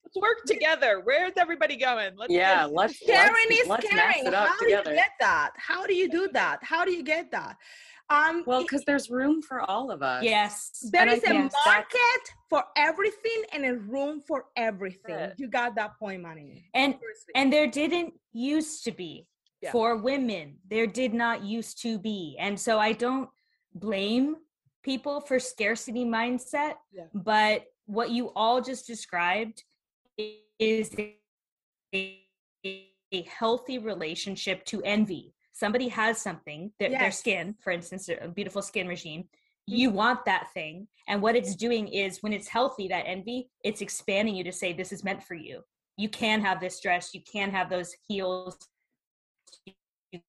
let's 0.06 0.16
work 0.28 0.40
together. 0.46 1.02
Where's 1.04 1.34
everybody 1.38 1.76
going? 1.78 2.12
Let's 2.18 2.32
Yeah, 2.32 2.66
let's 2.66 2.96
Sharing 2.96 3.34
let's, 3.50 3.62
is 3.62 3.68
let's 3.68 3.84
mess 3.94 4.14
caring. 4.16 4.28
it 4.28 4.34
up 4.34 4.48
How 4.50 4.60
do 4.60 4.70
you 4.70 4.84
get 4.84 5.12
that? 5.20 5.52
How 5.58 5.86
do 5.86 5.94
you 5.94 6.10
do 6.10 6.30
that? 6.34 6.58
How 6.62 6.86
do 6.86 6.92
you 6.92 7.04
get 7.04 7.32
that? 7.32 7.58
Um, 8.10 8.44
well, 8.46 8.62
because 8.62 8.84
there's 8.86 9.10
room 9.10 9.42
for 9.42 9.62
all 9.62 9.90
of 9.90 10.04
us. 10.04 10.24
yes. 10.24 10.70
there 10.92 11.02
and 11.04 11.12
is 11.12 11.18
a 11.20 11.22
think 11.22 11.52
that's- 11.52 11.66
market 11.66 12.22
for 12.50 12.64
everything 12.76 13.44
and 13.54 13.66
a 13.66 13.76
room 13.76 14.20
for 14.22 14.46
everything. 14.56 15.32
You 15.38 15.48
got 15.48 15.76
that 15.76 15.98
point, 15.98 16.22
Manny. 16.22 16.66
And 16.74 16.96
and 17.36 17.52
there 17.52 17.68
didn't 17.68 18.14
used 18.34 18.84
to 18.86 18.92
be 18.92 19.28
Yeah. 19.62 19.72
for 19.72 19.96
women 19.96 20.58
there 20.70 20.86
did 20.88 21.14
not 21.14 21.44
used 21.44 21.82
to 21.84 21.98
be 21.98 22.36
and 22.40 22.60
so 22.60 22.80
i 22.80 22.92
don't 22.92 23.30
blame 23.76 24.36
people 24.90 25.22
for 25.22 25.40
scarcity 25.40 26.04
mindset 26.04 26.74
Yeah. 26.92 27.06
but 27.14 27.58
what 27.86 28.10
you 28.10 28.32
all 28.36 28.60
just 28.62 28.86
described 28.88 29.64
is 30.60 30.86
a 31.94 33.22
healthy 33.40 33.78
relationship 33.78 34.66
to 34.66 34.82
envy 34.84 35.34
somebody 35.54 35.88
has 35.88 36.18
something 36.18 36.72
their, 36.80 36.90
their 36.90 37.12
skin 37.12 37.56
for 37.62 37.72
instance 37.72 38.10
a 38.10 38.28
beautiful 38.28 38.62
skin 38.62 38.88
regime 38.88 39.22
mm-hmm. 39.22 39.76
you 39.76 39.90
want 39.90 40.26
that 40.26 40.48
thing 40.54 40.88
and 41.08 41.22
what 41.22 41.36
it's 41.36 41.56
doing 41.56 41.88
is 41.88 42.22
when 42.22 42.34
it's 42.34 42.48
healthy 42.48 42.88
that 42.88 43.04
envy 43.06 43.50
it's 43.64 43.82
expanding 43.82 44.36
you 44.36 44.44
to 44.44 44.52
say 44.52 44.74
this 44.74 44.92
is 44.92 45.04
meant 45.04 45.24
for 45.24 45.36
you. 45.36 45.62
You 45.98 46.10
can 46.10 46.42
have 46.42 46.60
this 46.60 46.80
dress 46.82 47.14
you 47.14 47.22
can 47.32 47.52
have 47.52 47.70
those 47.70 47.94
heels 48.08 48.58
you 50.12 50.20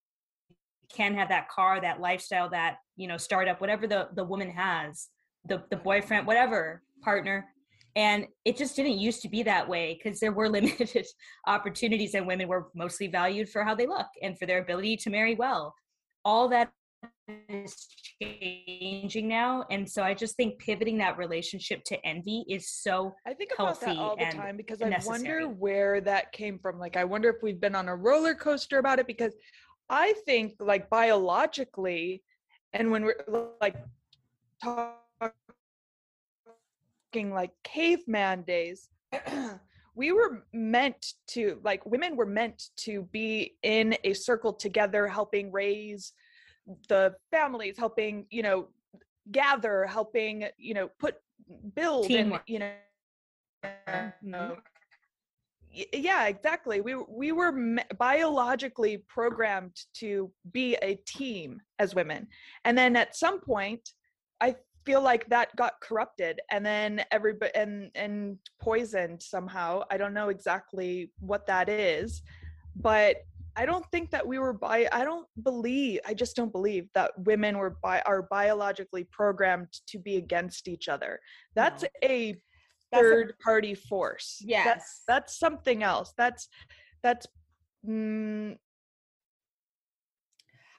can 0.92 1.14
have 1.14 1.28
that 1.30 1.48
car 1.48 1.80
that 1.80 2.00
lifestyle 2.00 2.50
that 2.50 2.76
you 2.96 3.08
know 3.08 3.16
startup 3.16 3.60
whatever 3.60 3.86
the 3.86 4.08
the 4.14 4.24
woman 4.24 4.50
has 4.50 5.08
the 5.46 5.62
the 5.70 5.76
boyfriend 5.76 6.26
whatever 6.26 6.82
partner 7.02 7.46
and 7.96 8.26
it 8.44 8.56
just 8.56 8.76
didn't 8.76 8.98
used 8.98 9.22
to 9.22 9.28
be 9.28 9.42
that 9.42 9.68
way 9.68 9.98
because 10.02 10.20
there 10.20 10.32
were 10.32 10.48
limited 10.58 11.06
opportunities 11.46 12.14
and 12.14 12.26
women 12.26 12.48
were 12.48 12.68
mostly 12.74 13.06
valued 13.06 13.48
for 13.48 13.64
how 13.64 13.74
they 13.74 13.86
look 13.86 14.06
and 14.22 14.38
for 14.38 14.46
their 14.46 14.58
ability 14.58 14.96
to 14.96 15.10
marry 15.10 15.34
well 15.34 15.74
all 16.24 16.48
that 16.48 16.70
is 17.48 17.86
changing 18.22 19.28
now 19.28 19.64
and 19.70 19.88
so 19.88 20.02
i 20.02 20.14
just 20.14 20.36
think 20.36 20.58
pivoting 20.58 20.96
that 20.98 21.18
relationship 21.18 21.82
to 21.84 22.02
envy 22.06 22.44
is 22.48 22.70
so 22.70 23.14
I 23.26 23.34
think 23.34 23.50
about 23.58 23.80
that 23.80 23.96
all 23.96 24.16
the 24.16 24.24
time 24.26 24.56
because 24.56 24.80
I 24.80 24.88
necessary. 24.88 25.44
wonder 25.44 25.48
where 25.48 26.00
that 26.02 26.32
came 26.32 26.58
from. 26.58 26.78
Like, 26.78 26.96
I 26.96 27.04
wonder 27.04 27.28
if 27.30 27.36
we've 27.42 27.60
been 27.60 27.74
on 27.74 27.88
a 27.88 27.96
roller 27.96 28.34
coaster 28.34 28.78
about 28.78 28.98
it 28.98 29.06
because 29.06 29.34
I 29.88 30.14
think, 30.24 30.54
like, 30.60 30.88
biologically, 30.90 32.22
and 32.72 32.90
when 32.90 33.04
we're 33.04 33.16
like 33.60 33.76
talking 34.62 34.94
like 37.32 37.52
caveman 37.62 38.42
days, 38.42 38.88
we 39.94 40.12
were 40.12 40.44
meant 40.52 41.14
to, 41.28 41.60
like, 41.62 41.84
women 41.86 42.16
were 42.16 42.26
meant 42.26 42.70
to 42.76 43.02
be 43.12 43.56
in 43.62 43.96
a 44.04 44.12
circle 44.12 44.52
together, 44.52 45.06
helping 45.06 45.52
raise 45.52 46.12
the 46.88 47.14
families, 47.30 47.78
helping, 47.78 48.26
you 48.30 48.42
know, 48.42 48.68
gather, 49.30 49.84
helping, 49.86 50.46
you 50.58 50.74
know, 50.74 50.88
put 50.98 51.16
build 51.74 52.10
and 52.10 52.40
you 52.46 52.58
know 52.58 52.70
Mm-hmm. 54.24 54.54
yeah 55.92 56.26
exactly. 56.26 56.80
We 56.80 56.94
we 56.94 57.32
were 57.32 57.52
me- 57.52 57.82
biologically 57.98 58.98
programmed 59.08 59.76
to 59.94 60.30
be 60.52 60.76
a 60.76 60.96
team 61.06 61.60
as 61.78 61.94
women. 61.94 62.28
And 62.64 62.76
then 62.76 62.96
at 62.96 63.16
some 63.16 63.40
point 63.40 63.90
i 64.40 64.54
feel 64.84 65.00
like 65.00 65.28
that 65.28 65.54
got 65.56 65.80
corrupted 65.80 66.40
and 66.50 66.64
then 66.64 67.04
everybody 67.10 67.50
and 67.54 67.90
and 67.94 68.38
poisoned 68.60 69.22
somehow 69.22 69.82
i 69.90 69.96
don't 69.96 70.14
know 70.14 70.28
exactly 70.28 71.10
what 71.20 71.46
that 71.46 71.68
is 71.68 72.22
but 72.76 73.16
i 73.56 73.64
don't 73.64 73.86
think 73.92 74.10
that 74.10 74.26
we 74.26 74.38
were 74.38 74.52
bi 74.52 74.86
i 74.92 75.04
don't 75.04 75.26
believe 75.42 76.00
i 76.06 76.12
just 76.14 76.36
don't 76.36 76.52
believe 76.52 76.88
that 76.94 77.12
women 77.24 77.56
were 77.58 77.76
bi- 77.82 78.02
are 78.06 78.22
biologically 78.30 79.04
programmed 79.10 79.68
to 79.86 79.98
be 79.98 80.16
against 80.16 80.68
each 80.68 80.88
other 80.88 81.18
that's 81.54 81.82
No. 81.82 81.88
a 82.04 82.32
That's 82.92 83.04
a- 83.06 83.10
third 83.10 83.34
party 83.42 83.74
force 83.74 84.38
Yes. 84.44 84.64
that's 84.66 85.02
that's 85.08 85.38
something 85.38 85.82
else 85.82 86.12
that's 86.16 86.48
that's 87.02 87.26
mm, 87.86 88.56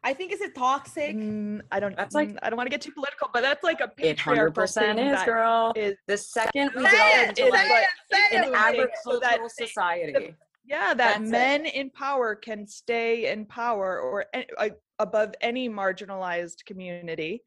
I 0.06 0.14
think 0.14 0.32
is 0.32 0.40
it 0.42 0.54
toxic. 0.56 1.16
mm, 1.16 1.62
i 1.72 1.80
don't 1.80 1.96
That's 1.98 2.14
like- 2.16 2.30
mm, 2.30 2.38
i 2.44 2.50
don't 2.50 2.58
want 2.58 2.68
to 2.68 2.72
get 2.72 2.82
too 2.82 2.92
political 2.92 3.30
but 3.34 3.42
that's 3.42 3.64
like 3.64 3.82
a 3.82 3.92
It 3.98 4.20
hundred 4.20 4.54
patriarchal 4.54 4.54
percent 4.54 4.98
thing 5.00 5.08
is, 5.08 5.24
girl. 5.24 5.74
is 5.76 5.96
The 6.08 6.18
second 6.18 6.72
we 6.76 6.86
Say 6.86 6.92
go 6.92 7.22
it, 7.22 7.40
into 7.40 7.52
like 7.52 7.70
what- 7.70 7.84
say 8.14 8.38
an 8.38 8.44
it, 8.44 8.48
it. 8.48 8.90
So 9.04 9.20
that 9.20 9.40
agricultural 9.40 9.50
they- 9.58 9.66
society, 9.66 10.36
yeah 10.64 10.94
that 10.94 10.98
That's 10.98 11.22
it. 11.22 11.32
men 11.32 11.66
in 11.66 11.90
power 11.90 12.36
can 12.36 12.68
stay 12.68 13.32
in 13.32 13.46
power 13.48 14.00
or 14.00 14.26
a- 14.36 14.48
a- 14.60 14.72
above 15.00 15.34
any 15.42 15.68
marginalized 15.70 16.64
community 16.66 17.42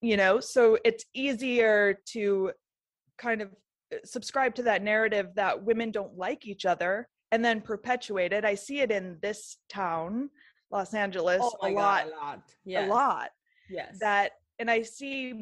you 0.00 0.16
know 0.16 0.40
so 0.40 0.78
it's 0.84 1.04
easier 1.14 1.98
to 2.14 2.50
kind 3.18 3.42
of 3.42 3.48
uh, 3.92 3.96
subscribe 4.04 4.54
to 4.54 4.62
that 4.62 4.82
narrative 4.82 5.26
that 5.34 5.62
women 5.62 5.90
don't 5.90 6.16
like 6.16 6.46
each 6.46 6.64
other 6.66 7.08
and 7.32 7.44
then 7.44 7.60
perpetuate 7.60 8.32
it 8.32 8.44
i 8.44 8.54
see 8.54 8.80
it 8.80 8.90
in 8.90 9.18
this 9.22 9.58
town 9.68 10.30
los 10.70 10.94
oh 10.94 10.98
angeles 10.98 11.40
Oh 11.42 11.56
a 11.62 11.72
God, 11.72 11.74
lot 11.74 12.06
a 12.06 12.10
lot. 12.10 12.42
Yes. 12.64 12.86
a 12.88 12.90
lot 12.90 13.30
Yes. 13.70 13.98
that 14.00 14.32
and 14.58 14.70
i 14.70 14.82
see 14.82 15.32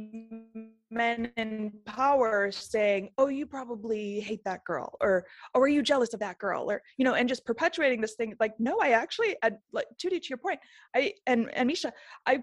men 0.90 1.32
in 1.36 1.72
power 1.84 2.50
saying 2.52 3.10
oh 3.18 3.28
you 3.28 3.46
probably 3.46 4.20
hate 4.20 4.42
that 4.44 4.64
girl 4.64 4.96
or 5.00 5.26
or 5.54 5.62
are 5.62 5.68
you 5.68 5.82
jealous 5.82 6.12
of 6.14 6.20
that 6.20 6.38
girl 6.38 6.70
or 6.70 6.82
you 6.98 7.04
know 7.04 7.14
and 7.14 7.28
just 7.28 7.44
perpetuating 7.44 8.00
this 8.00 8.14
thing 8.14 8.34
like 8.40 8.54
no 8.58 8.78
i 8.80 8.90
actually 8.90 9.36
ad- 9.42 9.58
like 9.72 9.86
Tootie, 9.98 10.20
to 10.20 10.28
your 10.28 10.38
point 10.38 10.60
i 10.94 11.12
and 11.26 11.50
and 11.54 11.66
misha 11.66 11.92
i 12.26 12.42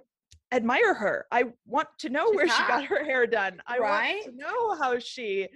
admire 0.51 0.93
her 0.93 1.25
i 1.31 1.45
want 1.65 1.87
to 1.99 2.09
know 2.09 2.27
She's 2.27 2.35
where 2.35 2.47
she 2.47 2.63
got 2.67 2.85
her 2.85 3.03
hair 3.03 3.25
done 3.27 3.61
i 3.67 3.77
Right? 3.77 4.21
want 4.25 4.37
to 4.37 4.43
know 4.43 4.75
how 4.75 4.99
she 4.99 5.47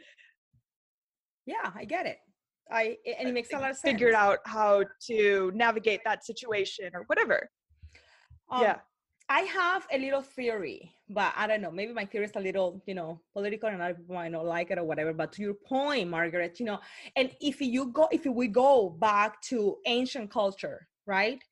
yeah, 1.46 1.72
I 1.74 1.86
get 1.86 2.06
it. 2.06 2.18
I 2.72 2.98
and 3.20 3.30
it 3.30 3.34
makes 3.34 3.54
a 3.54 3.58
lot 3.58 3.72
of 3.72 3.78
sense. 3.78 3.94
figured 3.94 4.14
out 4.14 4.40
how 4.46 4.84
to 5.08 5.52
navigate 5.54 6.02
that 6.06 6.26
situation 6.26 6.90
or 6.94 7.04
whatever 7.08 7.50
Um, 8.52 8.62
yeah 8.62 8.78
I 9.30 9.42
have 9.42 9.86
a 9.92 9.98
little 10.00 10.22
theory, 10.22 10.94
but 11.10 11.34
I 11.36 11.48
don't 11.48 11.62
know. 11.62 11.70
Maybe 11.70 11.92
my 11.92 12.06
theory 12.06 12.24
is 12.28 12.32
a 12.38 12.40
little, 12.40 12.82
you 12.86 12.94
know, 12.96 13.20
political, 13.34 13.68
and 13.68 13.82
other 13.82 13.94
people 13.96 14.16
might 14.16 14.32
not 14.32 14.46
like 14.46 14.72
it 14.72 14.78
or 14.78 14.86
whatever. 14.86 15.12
But 15.12 15.34
to 15.34 15.42
your 15.42 15.54
point, 15.54 16.10
Margaret, 16.10 16.58
you 16.62 16.66
know, 16.66 16.80
and 17.18 17.30
if 17.42 17.60
you 17.60 17.88
go, 17.88 18.08
if 18.10 18.26
we 18.26 18.48
go 18.48 18.90
back 18.90 19.42
to 19.50 19.78
ancient 19.86 20.32
culture, 20.32 20.88
right, 21.06 21.44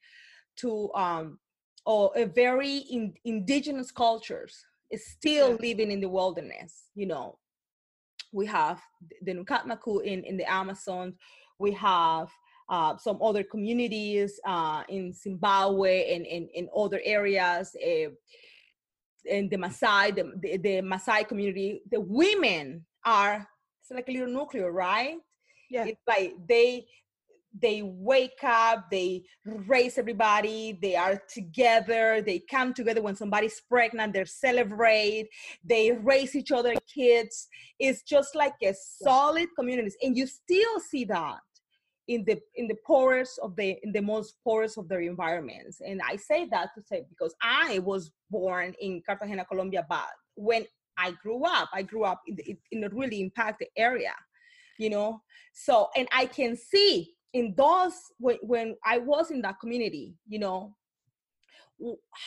to 0.58 0.90
um, 0.94 1.38
or 1.86 2.12
a 2.16 2.26
very 2.26 2.78
in, 2.78 3.14
indigenous 3.26 3.92
cultures, 3.92 4.66
is 4.90 5.06
still 5.06 5.52
Yeah. 5.52 5.58
living 5.60 5.92
in 5.92 6.00
the 6.00 6.08
wilderness, 6.10 6.86
you 6.96 7.08
know, 7.08 7.38
we 8.36 8.46
have 8.48 8.82
the 9.22 9.34
Nukak-Maku 9.34 10.04
in, 10.04 10.24
in 10.26 10.36
the 10.36 10.52
Amazon. 10.52 11.14
We 11.58 11.72
have 11.72 12.30
uh, 12.70 12.98
some 12.98 13.18
other 13.22 13.44
communities 13.44 14.40
uh, 14.46 14.84
in 14.90 15.14
Zimbabwe 15.14 16.14
and 16.14 16.26
in, 16.26 16.50
in 16.54 16.68
other 16.76 17.00
areas. 17.04 17.76
Uh, 17.76 18.10
in 19.26 19.50
the 19.50 19.58
Maasai, 19.58 20.14
the, 20.16 20.34
the, 20.42 20.58
the 20.58 20.76
Maasai 20.82 21.28
community, 21.28 21.82
the 21.90 22.00
women 22.00 22.86
are 23.06 23.48
it's 23.82 23.92
like 23.92 24.10
a 24.10 24.12
little 24.12 24.34
nuclear, 24.34 24.72
right? 24.72 25.18
Yeah. 25.70 25.86
It's 25.86 26.02
like 26.08 26.34
they 26.48 26.88
they 27.62 27.82
wake 27.84 28.44
up, 28.44 28.90
they 28.92 29.24
raise 29.46 29.98
everybody, 29.98 30.78
they 30.82 30.96
are 30.96 31.22
together, 31.34 32.22
they 32.22 32.40
come 32.40 32.74
together 32.74 33.02
when 33.02 33.16
somebody's 33.16 33.62
pregnant, 33.70 34.14
they 34.14 34.26
celebrate, 34.26 35.30
they 35.64 35.92
raise 35.92 36.36
each 36.36 36.52
other 36.52 36.74
kids. 36.94 37.48
It's 37.80 38.04
just 38.04 38.36
like 38.36 38.56
a 38.64 38.74
solid 38.74 39.50
community. 39.58 39.92
And 40.04 40.18
you 40.18 40.28
still 40.28 40.80
see 40.80 41.06
that 41.06 41.40
in 42.08 42.24
the 42.26 42.40
in 42.56 42.68
the 42.68 42.76
poorest 42.86 43.40
of 43.42 43.56
the 43.56 43.78
in 43.84 43.92
the 43.92 44.02
most 44.02 44.36
poorest 44.44 44.78
of 44.78 44.88
their 44.88 45.02
environments. 45.02 45.82
And 45.82 46.02
I 46.08 46.18
say 46.18 46.48
that 46.52 46.70
to 46.76 46.84
say 46.84 47.06
because 47.10 47.34
I 47.42 47.80
was 47.80 48.12
born 48.30 48.74
in 48.80 49.02
Cartagena, 49.06 49.46
Colombia, 49.46 49.86
but 49.90 50.10
when 50.36 50.66
I 50.98 51.12
grew 51.12 51.44
up, 51.46 51.70
I 51.74 51.82
grew 51.82 52.04
up 52.04 52.22
in, 52.28 52.36
the, 52.36 52.58
in 52.72 52.84
a 52.84 52.90
really 52.90 53.22
impacted 53.22 53.68
area, 53.76 54.14
you 54.78 54.90
know. 54.90 55.22
So 55.54 55.90
and 55.96 56.08
I 56.14 56.26
can 56.26 56.56
see 56.56 57.15
in 57.36 57.54
those 57.56 57.94
when, 58.18 58.38
when 58.42 58.76
i 58.86 58.98
was 58.98 59.30
in 59.32 59.42
that 59.42 59.60
community 59.60 60.14
you 60.28 60.40
know 60.40 60.76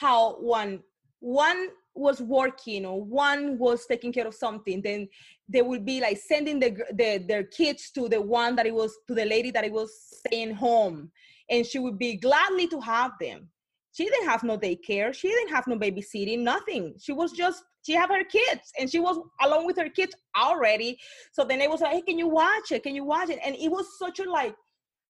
how 0.00 0.34
one 0.40 0.80
one 1.20 1.68
was 1.94 2.20
working 2.20 2.86
or 2.86 3.02
one 3.02 3.58
was 3.58 3.86
taking 3.86 4.12
care 4.12 4.26
of 4.26 4.34
something 4.34 4.80
then 4.82 5.08
they 5.48 5.62
would 5.62 5.84
be 5.84 6.00
like 6.00 6.18
sending 6.18 6.60
the, 6.60 6.70
the 6.92 7.24
their 7.26 7.44
kids 7.44 7.90
to 7.90 8.08
the 8.08 8.20
one 8.20 8.54
that 8.56 8.66
it 8.66 8.74
was 8.74 8.96
to 9.08 9.14
the 9.14 9.24
lady 9.24 9.50
that 9.50 9.64
it 9.64 9.72
was 9.72 9.90
staying 10.26 10.54
home. 10.54 11.10
And 11.50 11.64
she 11.64 11.78
would 11.78 11.98
be 11.98 12.16
gladly 12.16 12.66
to 12.68 12.80
have 12.80 13.12
them. 13.18 13.48
She 13.92 14.04
didn't 14.04 14.28
have 14.28 14.42
no 14.44 14.58
daycare. 14.58 15.14
She 15.14 15.28
didn't 15.28 15.48
have 15.48 15.66
no 15.66 15.78
babysitting 15.78 16.40
nothing. 16.40 16.94
She 17.00 17.12
was 17.12 17.32
just 17.32 17.64
she 17.84 17.94
had 17.94 18.10
her 18.10 18.24
kids 18.24 18.70
and 18.78 18.90
she 18.90 19.00
was 19.00 19.18
along 19.40 19.64
with 19.64 19.78
her 19.78 19.88
kids 19.88 20.14
already. 20.36 20.98
So 21.32 21.44
then 21.44 21.60
it 21.62 21.70
was 21.70 21.80
like 21.80 21.92
hey 21.92 22.02
can 22.02 22.18
you 22.18 22.28
watch 22.28 22.70
it? 22.70 22.82
Can 22.82 22.94
you 22.94 23.04
watch 23.04 23.30
it? 23.30 23.38
And 23.44 23.56
it 23.56 23.70
was 23.70 23.98
such 23.98 24.18
a 24.20 24.30
like 24.30 24.54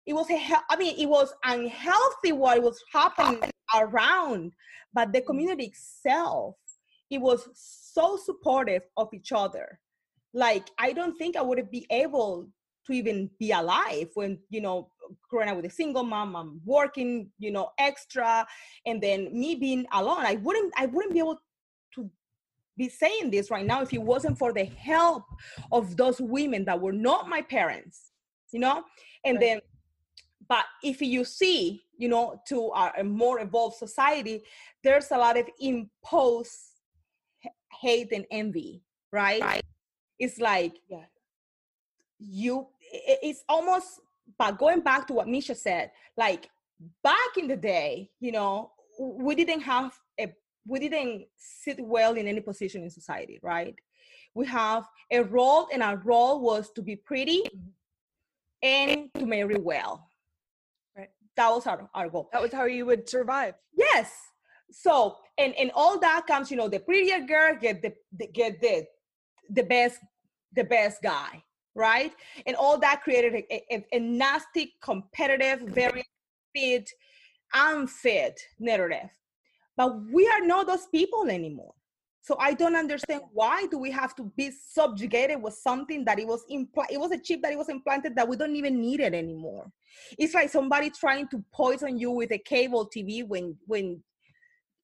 it 0.09 0.13
was 0.13 0.27
a 0.31 0.39
I 0.69 0.75
mean 0.75 0.95
it 0.97 1.05
was 1.07 1.31
unhealthy 1.45 2.31
what 2.31 2.63
was 2.63 2.83
happening 2.91 3.51
around, 3.75 4.53
but 4.91 5.13
the 5.13 5.21
community 5.21 5.65
itself 5.65 6.55
it 7.11 7.21
was 7.21 7.47
so 7.53 8.17
supportive 8.17 8.81
of 8.97 9.09
each 9.13 9.31
other. 9.31 9.79
Like 10.33 10.67
I 10.79 10.93
don't 10.93 11.15
think 11.17 11.37
I 11.37 11.43
would 11.43 11.69
be 11.69 11.85
able 11.91 12.49
to 12.87 12.93
even 12.93 13.29
be 13.39 13.51
alive 13.51 14.09
when 14.15 14.39
you 14.49 14.61
know 14.61 14.89
growing 15.29 15.47
up 15.47 15.57
with 15.57 15.65
a 15.65 15.69
single 15.69 16.03
mom, 16.03 16.35
I'm 16.35 16.59
working 16.65 17.29
you 17.37 17.51
know 17.51 17.69
extra, 17.77 18.47
and 18.87 18.99
then 18.99 19.29
me 19.31 19.53
being 19.53 19.85
alone. 19.93 20.25
I 20.25 20.37
wouldn't 20.37 20.73
I 20.75 20.87
wouldn't 20.87 21.13
be 21.13 21.19
able 21.19 21.39
to 21.93 22.09
be 22.75 22.89
saying 22.89 23.29
this 23.29 23.51
right 23.51 23.65
now 23.65 23.83
if 23.83 23.93
it 23.93 24.01
wasn't 24.01 24.39
for 24.39 24.53
the 24.53 24.65
help 24.65 25.25
of 25.71 25.97
those 25.97 26.19
women 26.19 26.65
that 26.65 26.81
were 26.81 26.93
not 26.93 27.29
my 27.29 27.41
parents 27.43 28.11
you 28.51 28.59
know 28.59 28.83
and 29.25 29.35
right. 29.35 29.41
then 29.41 29.59
but 30.49 30.65
if 30.83 30.99
you 30.99 31.23
see, 31.23 31.83
you 31.97 32.09
know, 32.09 32.41
to 32.47 32.71
a 32.97 33.03
more 33.03 33.39
evolved 33.39 33.77
society, 33.77 34.43
there's 34.83 35.11
a 35.11 35.17
lot 35.17 35.37
of 35.37 35.47
imposed 35.59 36.49
hate 37.79 38.11
and 38.11 38.25
envy, 38.31 38.81
right? 39.13 39.41
right. 39.41 39.63
It's 40.17 40.39
like 40.39 40.73
yeah. 40.89 41.05
you, 42.17 42.67
it's 42.81 43.43
almost, 43.47 44.01
but 44.39 44.57
going 44.57 44.81
back 44.81 45.05
to 45.07 45.13
what 45.13 45.27
Misha 45.27 45.53
said, 45.53 45.91
like 46.17 46.49
back 47.03 47.37
in 47.37 47.47
the 47.47 47.55
day, 47.55 48.09
you 48.19 48.31
know, 48.31 48.71
we 48.99 49.35
didn't 49.35 49.61
have 49.61 49.93
a, 50.19 50.33
we 50.67 50.79
didn't 50.79 51.27
sit 51.37 51.79
well 51.79 52.15
in 52.15 52.27
any 52.27 52.41
position 52.41 52.83
in 52.83 52.89
society, 52.89 53.39
right? 53.43 53.75
We 54.33 54.47
have 54.47 54.85
a 55.11 55.21
role, 55.21 55.67
and 55.71 55.81
our 55.81 55.97
role 55.97 56.41
was 56.41 56.71
to 56.71 56.81
be 56.81 56.95
pretty 56.95 57.41
mm-hmm. 57.41 57.69
and 58.63 59.09
to 59.15 59.25
marry 59.25 59.57
well 59.57 60.08
that 61.39 61.49
was 61.49 61.65
our, 61.65 61.89
our 61.93 62.09
goal. 62.09 62.29
That 62.33 62.41
was 62.41 62.51
how 62.51 62.65
you 62.65 62.85
would 62.85 63.07
survive. 63.07 63.53
Yes. 63.75 64.11
So 64.71 65.15
and 65.37 65.55
and 65.55 65.71
all 65.73 65.97
that 65.99 66.27
comes 66.27 66.51
you 66.51 66.57
know 66.57 66.67
the 66.67 66.79
prettier 66.79 67.21
girl 67.25 67.55
get 67.59 67.81
the, 67.81 67.93
the 68.19 68.27
get 68.27 68.61
the 68.61 68.85
the 69.49 69.63
best 69.63 69.99
the 70.55 70.63
best 70.63 71.01
guy 71.01 71.43
right? 71.75 72.11
And 72.45 72.57
all 72.57 72.77
that 72.79 73.03
created 73.03 73.33
a, 73.35 73.73
a, 73.73 73.85
a 73.93 73.99
nasty 73.99 74.73
competitive 74.81 75.61
very 75.61 76.03
fit 76.53 76.89
unfit 77.53 78.39
narrative 78.59 79.09
but 79.77 79.89
we 80.11 80.27
are 80.27 80.45
not 80.45 80.67
those 80.67 80.87
people 80.87 81.29
anymore 81.29 81.73
so 82.21 82.35
I 82.39 82.53
don't 82.53 82.75
understand 82.75 83.21
why 83.33 83.65
do 83.67 83.77
we 83.77 83.91
have 83.91 84.15
to 84.15 84.31
be 84.35 84.51
subjugated 84.51 85.41
with 85.41 85.53
something 85.53 86.03
that 86.05 86.19
it 86.19 86.27
was 86.27 86.43
impl- 86.51 86.89
it 86.89 86.99
was 86.99 87.11
a 87.11 87.17
chip 87.17 87.41
that 87.41 87.51
it 87.51 87.57
was 87.57 87.69
implanted 87.69 88.15
that 88.15 88.27
we 88.27 88.35
don't 88.35 88.55
even 88.55 88.81
need 88.81 88.99
it 88.99 89.13
anymore. 89.13 89.71
It's 90.17 90.33
like 90.33 90.49
somebody 90.49 90.89
trying 90.89 91.27
to 91.29 91.43
poison 91.53 91.97
you 91.97 92.11
with 92.11 92.31
a 92.31 92.37
cable 92.37 92.89
TV 92.93 93.27
when 93.27 93.55
when 93.65 94.03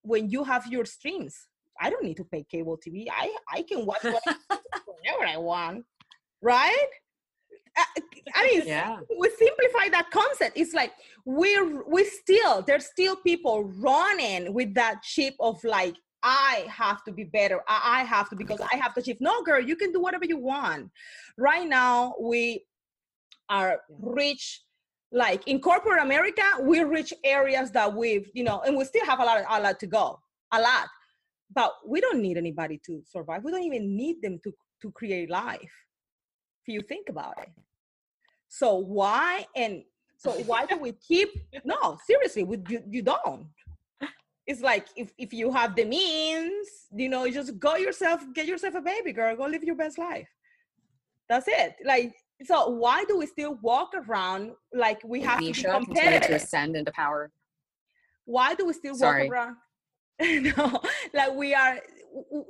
when 0.01 0.29
you 0.29 0.43
have 0.43 0.65
your 0.67 0.85
streams. 0.85 1.35
I 1.79 1.89
don't 1.89 2.03
need 2.03 2.17
to 2.17 2.23
pay 2.23 2.45
cable 2.49 2.77
TV. 2.77 3.07
I 3.11 3.35
I 3.49 3.63
can 3.63 3.85
watch 3.85 4.03
whatever 4.03 4.37
I 5.27 5.37
want, 5.37 5.85
right? 6.41 6.87
Uh, 7.77 7.83
I 8.33 8.45
mean, 8.47 8.63
yeah. 8.65 8.99
we 9.19 9.29
simplify 9.37 9.89
that 9.89 10.09
concept. 10.09 10.57
It's 10.57 10.73
like 10.73 10.93
we're 11.25 11.83
we 11.83 12.05
still 12.05 12.61
there's 12.61 12.85
still 12.85 13.17
people 13.17 13.65
running 13.65 14.53
with 14.53 14.73
that 14.75 15.03
chip 15.03 15.35
of 15.41 15.61
like 15.65 15.97
I 16.27 16.65
have 16.67 17.03
to 17.03 17.11
be 17.11 17.23
better. 17.23 17.61
I, 17.69 18.03
have 18.03 18.29
to 18.31 18.35
because 18.35 18.59
I 18.59 18.77
have 18.77 18.95
to 18.95 18.99
achieve. 18.99 19.17
No, 19.21 19.43
girl, 19.43 19.61
you 19.61 19.75
can 19.75 19.91
do 19.91 20.01
whatever 20.01 20.25
you 20.25 20.37
want. 20.37 20.89
Right 21.37 21.67
now, 21.67 22.15
we 22.19 22.65
are 23.47 23.81
rich. 24.01 24.63
Like 25.11 25.47
in 25.47 25.61
corporate 25.61 26.01
America, 26.01 26.41
we 26.61 26.83
reach 26.83 27.13
areas 27.23 27.69
that 27.71 27.93
we've, 27.93 28.29
you 28.33 28.43
know, 28.43 28.61
and 28.65 28.75
we 28.75 28.85
still 28.85 29.05
have 29.05 29.19
a 29.19 29.23
lot, 29.23 29.43
a 29.47 29.61
lot 29.61 29.79
to 29.79 29.85
go, 29.85 30.19
a 30.51 30.59
lot. 30.59 30.87
But 31.53 31.73
we 31.87 32.01
don't 32.01 32.21
need 32.21 32.37
anybody 32.37 32.81
to 32.87 33.03
survive. 33.05 33.43
We 33.43 33.51
don't 33.51 33.63
even 33.63 33.95
need 33.95 34.21
them 34.23 34.39
to 34.43 34.51
to 34.81 34.91
create 34.91 35.29
life. 35.29 35.73
If 36.65 36.73
you 36.73 36.81
think 36.81 37.07
about 37.09 37.35
it. 37.43 37.49
So 38.47 38.75
why 38.77 39.45
and 39.55 39.83
so 40.17 40.31
why 40.47 40.65
do 40.65 40.77
we 40.77 40.93
keep? 40.93 41.29
No, 41.63 41.97
seriously, 42.07 42.43
we, 42.43 42.57
you, 42.67 42.81
you 42.89 43.01
don't 43.03 43.45
it's 44.47 44.61
like 44.61 44.87
if, 44.95 45.11
if 45.17 45.33
you 45.33 45.51
have 45.51 45.75
the 45.75 45.85
means 45.85 46.67
you 46.95 47.09
know 47.09 47.29
just 47.29 47.57
go 47.59 47.75
yourself 47.75 48.21
get 48.33 48.45
yourself 48.45 48.75
a 48.75 48.81
baby 48.81 49.11
girl 49.11 49.35
go 49.35 49.45
live 49.45 49.63
your 49.63 49.75
best 49.75 49.97
life. 49.97 50.27
That's 51.27 51.47
it. 51.47 51.75
Like 51.83 52.13
so 52.43 52.69
why 52.69 53.05
do 53.05 53.17
we 53.17 53.25
still 53.25 53.55
walk 53.61 53.91
around 53.95 54.51
like 54.73 54.99
we 55.03 55.21
have 55.21 55.39
Misha 55.39 55.67
to 55.67 55.79
be 55.79 55.85
competitive 55.85 56.29
to 56.29 56.35
ascend 56.35 56.75
into 56.75 56.91
power. 56.91 57.31
Why 58.25 58.55
do 58.55 58.65
we 58.65 58.73
still 58.73 58.95
Sorry. 58.95 59.29
walk 59.29 59.31
around? 59.31 59.55
No 60.55 60.81
like 61.13 61.33
we 61.33 61.53
are 61.53 61.79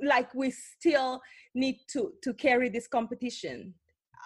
like 0.02 0.32
we 0.34 0.50
still 0.50 1.20
need 1.54 1.78
to 1.88 2.12
to 2.22 2.34
carry 2.34 2.68
this 2.68 2.86
competition. 2.86 3.74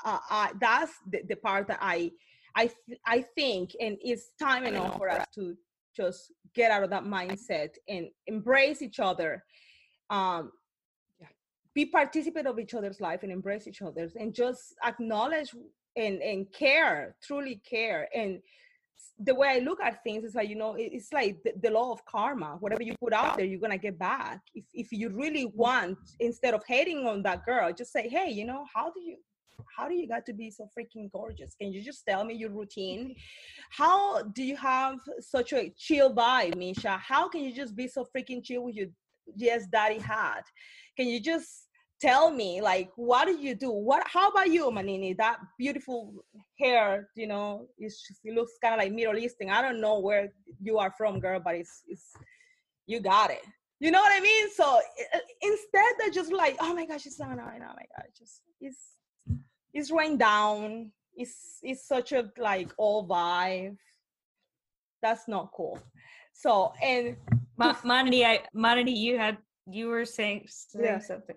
Uh, 0.05 0.18
uh, 0.31 0.49
that's 0.61 0.93
the, 1.11 1.21
the 1.29 1.37
part 1.37 1.68
that 1.68 1.79
i 1.83 2.11
i 2.57 2.66
th- 2.66 2.99
i 3.07 3.21
think 3.37 3.71
and 3.81 3.99
it's 4.01 4.31
time 4.41 4.64
enough 4.64 4.97
for 4.97 5.11
us 5.11 5.27
to 5.35 5.55
just 5.95 6.33
get 6.55 6.70
out 6.70 6.82
of 6.82 6.90
that 6.90 7.05
mindset 7.05 7.70
and 7.88 8.09
embrace 8.26 8.82
each 8.82 9.01
other 9.01 9.44
um 10.11 10.51
be 11.74 11.86
participant 11.86 12.46
of 12.46 12.59
each 12.59 12.74
other's 12.74 13.01
life 13.01 13.22
and 13.22 13.30
embrace 13.30 13.66
each 13.66 13.82
other's 13.82 14.16
and 14.16 14.34
just 14.34 14.74
acknowledge 14.84 15.51
and 15.96 16.20
and 16.22 16.53
care 16.53 17.14
truly 17.22 17.61
care 17.68 18.09
and 18.14 18.40
the 19.22 19.34
way 19.34 19.48
I 19.48 19.59
look 19.59 19.80
at 19.82 20.03
things 20.03 20.24
is 20.24 20.34
like, 20.34 20.48
you 20.48 20.57
know, 20.57 20.76
it's 20.78 21.12
like 21.12 21.42
the, 21.44 21.53
the, 21.62 21.70
law 21.70 21.92
of 21.92 22.05
karma. 22.07 22.57
Whatever 22.61 22.82
you 22.82 22.94
put 23.01 23.12
out 23.12 23.36
there, 23.36 23.44
you're 23.44 23.61
gonna 23.61 23.78
get 23.78 23.98
back. 23.98 24.40
If 24.55 24.64
if 24.72 24.92
you 24.92 25.11
really 25.11 25.46
want, 25.55 25.98
instead 26.20 26.55
of 26.55 26.62
hating 26.66 27.07
on 27.07 27.22
that 27.24 27.44
girl, 27.44 27.70
just 27.72 27.92
say, 27.92 28.09
hey, 28.09 28.30
you 28.30 28.46
know, 28.46 28.64
how 28.72 28.90
do 28.90 29.01
you 29.01 29.16
how 29.76 29.88
do 29.88 29.94
you 29.94 30.08
got 30.08 30.26
to 30.26 30.32
be 30.32 30.50
so 30.50 30.68
freaking 30.78 31.11
gorgeous? 31.12 31.54
Can 31.61 31.72
you 31.72 31.82
just 31.82 32.04
tell 32.08 32.24
me 32.24 32.34
your 32.34 32.50
routine? 32.50 33.14
How 33.70 34.22
do 34.22 34.42
you 34.42 34.56
have 34.56 34.98
such 35.20 35.52
a 35.52 35.72
chill 35.78 36.14
vibe, 36.14 36.56
Misha? 36.56 36.98
How 36.98 37.28
can 37.28 37.42
you 37.42 37.54
just 37.54 37.76
be 37.76 37.88
so 37.88 38.06
freaking 38.14 38.44
chill 38.44 38.64
with 38.64 38.74
your 38.74 38.88
yes 39.36 39.66
daddy 39.70 39.98
hat? 39.98 40.44
Can 40.96 41.08
you 41.08 41.20
just 41.20 41.66
tell 42.00 42.30
me 42.30 42.61
like 42.62 42.90
what 42.96 43.26
do 43.26 43.38
you 43.38 43.54
do? 43.54 43.70
What 43.70 44.02
how 44.06 44.28
about 44.28 44.50
you, 44.50 44.70
Manini? 44.70 45.12
That 45.14 45.38
beautiful 45.58 46.14
hair, 46.58 47.08
you 47.14 47.26
know, 47.26 47.66
it's 47.78 48.06
just, 48.06 48.20
it 48.24 48.34
looks 48.34 48.52
kind 48.62 48.74
of 48.74 48.80
like 48.80 48.92
Middle 48.92 49.18
Eastern. 49.18 49.50
I 49.50 49.62
don't 49.62 49.80
know 49.80 49.98
where 50.00 50.32
you 50.61 50.78
are 50.78 50.92
from, 50.96 51.20
girl, 51.20 51.40
but 51.44 51.54
it's 51.54 51.82
it's 51.86 52.06
you 52.86 53.00
got 53.00 53.30
it. 53.30 53.44
You 53.80 53.90
know 53.90 54.00
what 54.00 54.12
I 54.14 54.20
mean? 54.20 54.50
So 54.54 54.80
instead, 55.40 55.92
they're 55.98 56.11
just 56.11 56.32
like, 56.32 56.56
oh 56.61 56.74
my 56.74 56.84
gosh, 56.86 57.06
it's 57.06 57.18
annoying. 57.18 57.40
Oh 57.62 57.74
my 57.74 57.86
god, 57.96 58.06
just 58.16 58.42
it's 58.61 58.78
it's 59.75 59.91
rain 59.91 60.16
down. 60.16 60.91
It's 61.14 61.59
it's 61.62 61.87
such 61.87 62.12
a 62.12 62.31
like 62.39 62.71
all 62.77 63.07
vibe. 63.07 63.77
That's 65.03 65.29
not 65.29 65.53
cool. 65.55 65.79
So 66.33 66.73
and 66.83 67.16
Ma- 67.57 67.77
Monty, 67.85 68.25
I 68.25 68.41
Monty, 68.55 68.93
you 68.93 69.18
had 69.18 69.39
you 69.66 69.89
were 69.89 70.05
saying, 70.05 70.47
saying 70.49 70.85
Yeah. 70.85 70.99
something. 70.99 71.37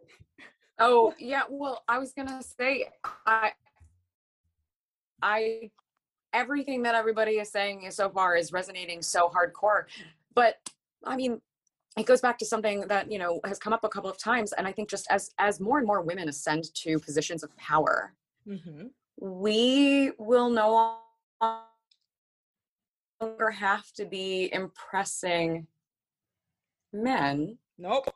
Oh 0.80 1.14
yeah, 1.20 1.44
well, 1.50 1.84
I 1.88 2.00
was 2.00 2.14
gonna 2.14 2.42
say 2.42 2.88
I 3.26 3.52
I 5.22 5.72
everything 6.34 6.82
that 6.84 6.96
everybody 6.96 7.34
is 7.34 7.52
saying 7.52 7.90
so 7.92 8.10
far 8.10 8.36
is 8.36 8.52
resonating 8.52 9.02
so 9.02 9.30
hardcore. 9.30 9.84
But 10.34 10.56
I 11.06 11.16
mean, 11.16 11.42
it 11.96 12.06
goes 12.08 12.22
back 12.22 12.40
to 12.40 12.46
something 12.46 12.82
that, 12.88 13.12
you 13.12 13.20
know, 13.20 13.40
has 13.46 13.60
come 13.60 13.72
up 13.72 13.84
a 13.84 13.90
couple 13.90 14.10
of 14.10 14.18
times. 14.18 14.52
And 14.54 14.68
I 14.68 14.72
think 14.72 14.90
just 14.90 15.06
as 15.12 15.32
as 15.38 15.60
more 15.60 15.78
and 15.78 15.86
more 15.86 16.02
women 16.02 16.28
ascend 16.28 16.74
to 16.76 16.98
positions 17.00 17.44
of 17.44 17.56
power, 17.58 18.14
Mhm. 18.48 18.92
we 19.18 20.12
will 20.18 20.50
no 20.50 21.00
longer 23.22 23.52
have 23.52 23.92
to 23.94 24.06
be 24.06 24.52
impressing 24.54 25.68
men 26.92 27.58
nope. 27.78 28.08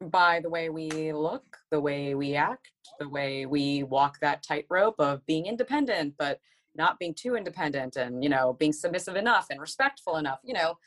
by 0.00 0.40
the 0.40 0.48
way 0.50 0.68
we 0.68 1.12
look, 1.12 1.56
the 1.70 1.80
way 1.80 2.14
we 2.14 2.34
act, 2.34 2.70
the 2.98 3.08
way 3.08 3.46
we 3.46 3.82
walk 3.84 4.18
that 4.20 4.42
tightrope 4.42 4.98
of 4.98 5.24
being 5.26 5.46
independent, 5.46 6.14
but 6.18 6.40
not 6.74 6.98
being 6.98 7.14
too 7.14 7.36
independent 7.36 7.96
and, 7.96 8.22
you 8.22 8.28
know, 8.28 8.52
being 8.54 8.72
submissive 8.72 9.16
enough 9.16 9.46
and 9.50 9.60
respectful 9.60 10.16
enough. 10.16 10.40
You 10.44 10.54
know, 10.54 10.78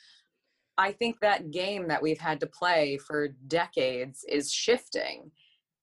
I 0.78 0.92
think 0.92 1.20
that 1.22 1.50
game 1.52 1.88
that 1.88 2.02
we've 2.02 2.20
had 2.20 2.40
to 2.42 2.48
play 2.48 2.98
for 2.98 3.30
decades 3.48 4.24
is 4.28 4.52
shifting. 4.52 5.32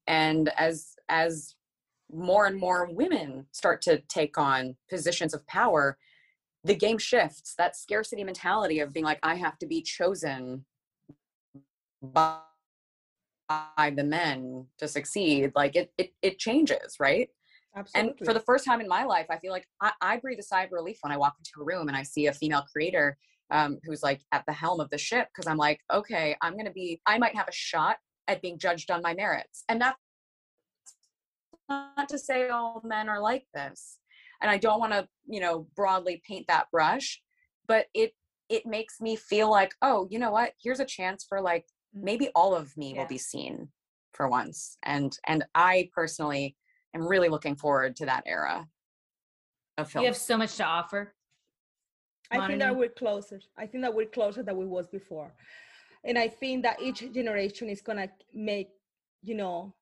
And 0.07 0.51
as, 0.51 0.95
as, 1.09 1.57
more 2.15 2.47
and 2.47 2.59
more 2.59 2.89
women 2.91 3.47
start 3.53 3.83
to 3.83 4.01
take 4.09 4.39
on 4.39 4.77
positions 4.89 5.35
of 5.35 5.47
power, 5.47 5.99
the 6.63 6.75
game 6.75 6.99
shifts. 6.99 7.55
That 7.59 7.77
scarcity 7.77 8.25
mentality 8.25 8.81
of 8.81 8.93
being 8.93 9.05
like, 9.05 9.19
I 9.23 9.35
have 9.35 9.59
to 9.59 9.67
be 9.67 9.83
chosen 9.83 10.65
by 12.03 12.39
by 13.49 13.93
the 13.95 14.05
men 14.05 14.67
to 14.79 14.89
succeed 14.89 15.53
like 15.55 15.77
it 15.77 15.93
it, 15.99 16.13
it 16.23 16.39
changes 16.39 16.97
right 16.99 17.29
Absolutely. 17.77 18.11
and 18.11 18.27
for 18.27 18.33
the 18.33 18.41
first 18.41 18.65
time 18.65 18.81
in 18.81 18.89
my 18.89 19.05
life 19.05 19.27
i 19.31 19.39
feel 19.39 19.53
like 19.53 19.67
I, 19.81 19.93
I 20.01 20.17
breathe 20.17 20.39
a 20.39 20.43
sigh 20.43 20.65
of 20.65 20.73
relief 20.73 20.99
when 21.03 21.13
i 21.13 21.17
walk 21.17 21.35
into 21.39 21.61
a 21.61 21.65
room 21.65 21.89
and 21.89 21.97
i 21.97 22.03
see 22.03 22.27
a 22.27 22.33
female 22.33 22.65
creator 22.73 23.17
um, 23.51 23.79
who's 23.85 24.03
like 24.03 24.23
at 24.33 24.45
the 24.47 24.53
helm 24.53 24.81
of 24.81 24.89
the 24.91 24.99
ship 24.99 25.29
because 25.29 25.47
i'm 25.47 25.59
like 25.59 25.81
okay 25.93 26.35
i'm 26.41 26.57
gonna 26.57 26.73
be 26.73 27.01
i 27.07 27.19
might 27.19 27.37
have 27.37 27.49
a 27.49 27.53
shot 27.53 27.97
at 28.29 28.41
being 28.41 28.59
judged 28.59 28.91
on 28.91 29.03
my 29.03 29.13
merits 29.15 29.65
and 29.69 29.81
that's 29.81 29.99
not 31.69 32.09
to 32.09 32.19
say 32.19 32.49
all 32.49 32.81
men 32.85 33.09
are 33.09 33.21
like 33.21 33.47
this 33.55 33.99
and 34.43 34.51
i 34.51 34.57
don't 34.57 34.81
want 34.81 34.93
to 34.93 35.07
you 35.27 35.41
know 35.41 35.67
broadly 35.77 36.23
paint 36.27 36.47
that 36.49 36.71
brush 36.71 37.21
but 37.67 37.87
it 37.95 38.13
it 38.49 38.67
makes 38.67 39.01
me 39.01 39.17
feel 39.17 39.51
like 39.51 39.75
oh 39.83 40.07
you 40.11 40.19
know 40.19 40.31
what 40.31 40.53
here's 40.63 40.81
a 40.81 40.85
chance 40.85 41.25
for 41.29 41.41
like 41.41 41.65
maybe 41.95 42.29
all 42.35 42.55
of 42.55 42.77
me 42.77 42.93
Yeah. 42.95 43.01
will 43.03 43.09
be 43.09 43.19
seen 43.19 43.69
for 44.13 44.29
once 44.29 44.77
and 44.83 45.17
and 45.27 45.45
i 45.55 45.89
personally 45.95 46.57
am 46.95 47.07
really 47.07 47.29
looking 47.29 47.57
forward 47.57 47.97
to 47.97 48.07
that 48.07 48.25
era 48.27 48.67
of 49.79 49.91
film 49.91 50.03
You 50.03 50.09
have 50.09 50.17
so 50.17 50.37
much 50.37 50.57
to 50.57 50.65
offer. 50.65 51.15
I 52.31 52.47
think 52.47 52.61
that 52.61 52.77
we're 52.77 52.89
closer. 52.89 53.41
I 53.57 53.67
think 53.67 53.83
that 53.83 53.95
we're 53.95 54.07
closer 54.07 54.43
than 54.43 54.57
we 54.57 54.67
was 54.67 54.87
before. 54.87 55.35
And 56.05 56.19
I 56.19 56.29
think 56.29 56.63
that 56.63 56.81
each 56.81 57.01
generation 57.13 57.69
is 57.69 57.81
gonna 57.83 58.09
make, 58.33 58.69
you 59.23 59.35
know, 59.35 59.75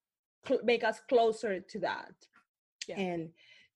cl- 0.46 0.60
make 0.64 0.84
us 0.84 1.00
closer 1.08 1.60
to 1.60 1.78
that. 1.80 2.12
Yeah. 2.88 2.98
And 2.98 3.30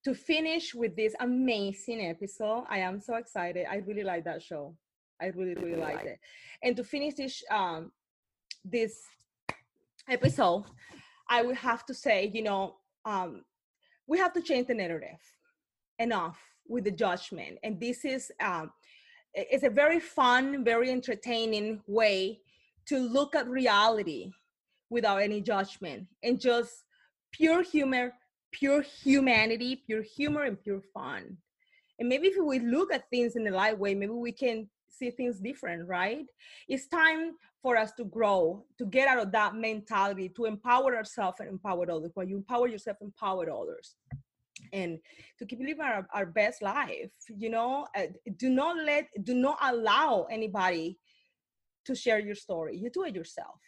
to 0.04 0.14
finish 0.14 0.74
with 0.74 0.96
this 0.96 1.14
amazing 1.20 2.06
episode, 2.06 2.64
I 2.68 2.78
am 2.78 3.00
so 3.00 3.16
excited. 3.16 3.66
I 3.70 3.76
really 3.76 4.04
like 4.04 4.24
that 4.24 4.42
show. 4.42 4.76
I 5.20 5.26
really, 5.26 5.54
really 5.54 5.80
liked 5.80 6.06
it. 6.06 6.18
And 6.62 6.76
to 6.76 6.84
finish 6.84 7.14
this 7.14 7.42
um 7.50 7.92
this 8.64 9.02
episode, 10.08 10.64
I 11.28 11.42
will 11.42 11.54
have 11.54 11.86
to 11.86 11.94
say, 11.94 12.30
you 12.32 12.42
know, 12.42 12.76
um, 13.04 13.44
we 14.06 14.18
have 14.18 14.32
to 14.34 14.42
change 14.42 14.66
the 14.68 14.74
narrative 14.74 15.20
enough 15.98 16.38
with 16.68 16.84
the 16.84 16.90
judgment 16.90 17.58
and 17.62 17.80
this 17.80 18.04
is 18.04 18.30
um 18.40 18.70
it's 19.34 19.64
a 19.64 19.70
very 19.70 20.00
fun 20.00 20.64
very 20.64 20.90
entertaining 20.90 21.80
way 21.86 22.40
to 22.86 22.98
look 22.98 23.34
at 23.34 23.48
reality 23.48 24.30
without 24.90 25.22
any 25.22 25.40
judgment 25.40 26.06
and 26.22 26.40
just 26.40 26.84
pure 27.32 27.62
humor 27.62 28.12
pure 28.52 28.82
humanity 28.82 29.82
pure 29.86 30.02
humor 30.02 30.42
and 30.44 30.60
pure 30.62 30.80
fun. 30.94 31.36
And 31.98 32.08
maybe 32.08 32.28
if 32.28 32.42
we 32.42 32.58
look 32.58 32.92
at 32.92 33.08
things 33.10 33.36
in 33.36 33.46
a 33.46 33.50
light 33.50 33.78
way 33.78 33.94
maybe 33.94 34.12
we 34.12 34.32
can 34.32 34.68
see 34.88 35.10
things 35.10 35.40
different 35.40 35.86
right? 35.88 36.24
It's 36.68 36.88
time 36.88 37.32
for 37.62 37.76
us 37.76 37.92
to 37.94 38.04
grow 38.04 38.64
to 38.78 38.86
get 38.86 39.08
out 39.08 39.18
of 39.18 39.32
that 39.32 39.54
mentality 39.54 40.28
to 40.36 40.44
empower 40.44 40.96
ourselves 40.96 41.40
and 41.40 41.48
empower 41.48 41.90
others. 41.90 42.12
When 42.14 42.28
you 42.28 42.36
empower 42.36 42.68
yourself 42.68 42.98
empower 43.00 43.50
others. 43.50 43.96
And 44.72 44.98
to 45.38 45.44
keep 45.44 45.58
living 45.58 45.82
our, 45.82 46.06
our 46.14 46.26
best 46.26 46.62
life 46.62 47.10
you 47.28 47.50
know? 47.50 47.86
Uh, 47.94 48.06
do 48.36 48.48
not 48.48 48.76
let 48.84 49.08
do 49.22 49.34
not 49.34 49.58
allow 49.60 50.26
anybody 50.30 50.98
to 51.84 51.94
share 51.94 52.18
your 52.18 52.34
story. 52.34 52.76
You 52.76 52.90
do 52.90 53.04
it 53.04 53.14
yourself 53.14 53.60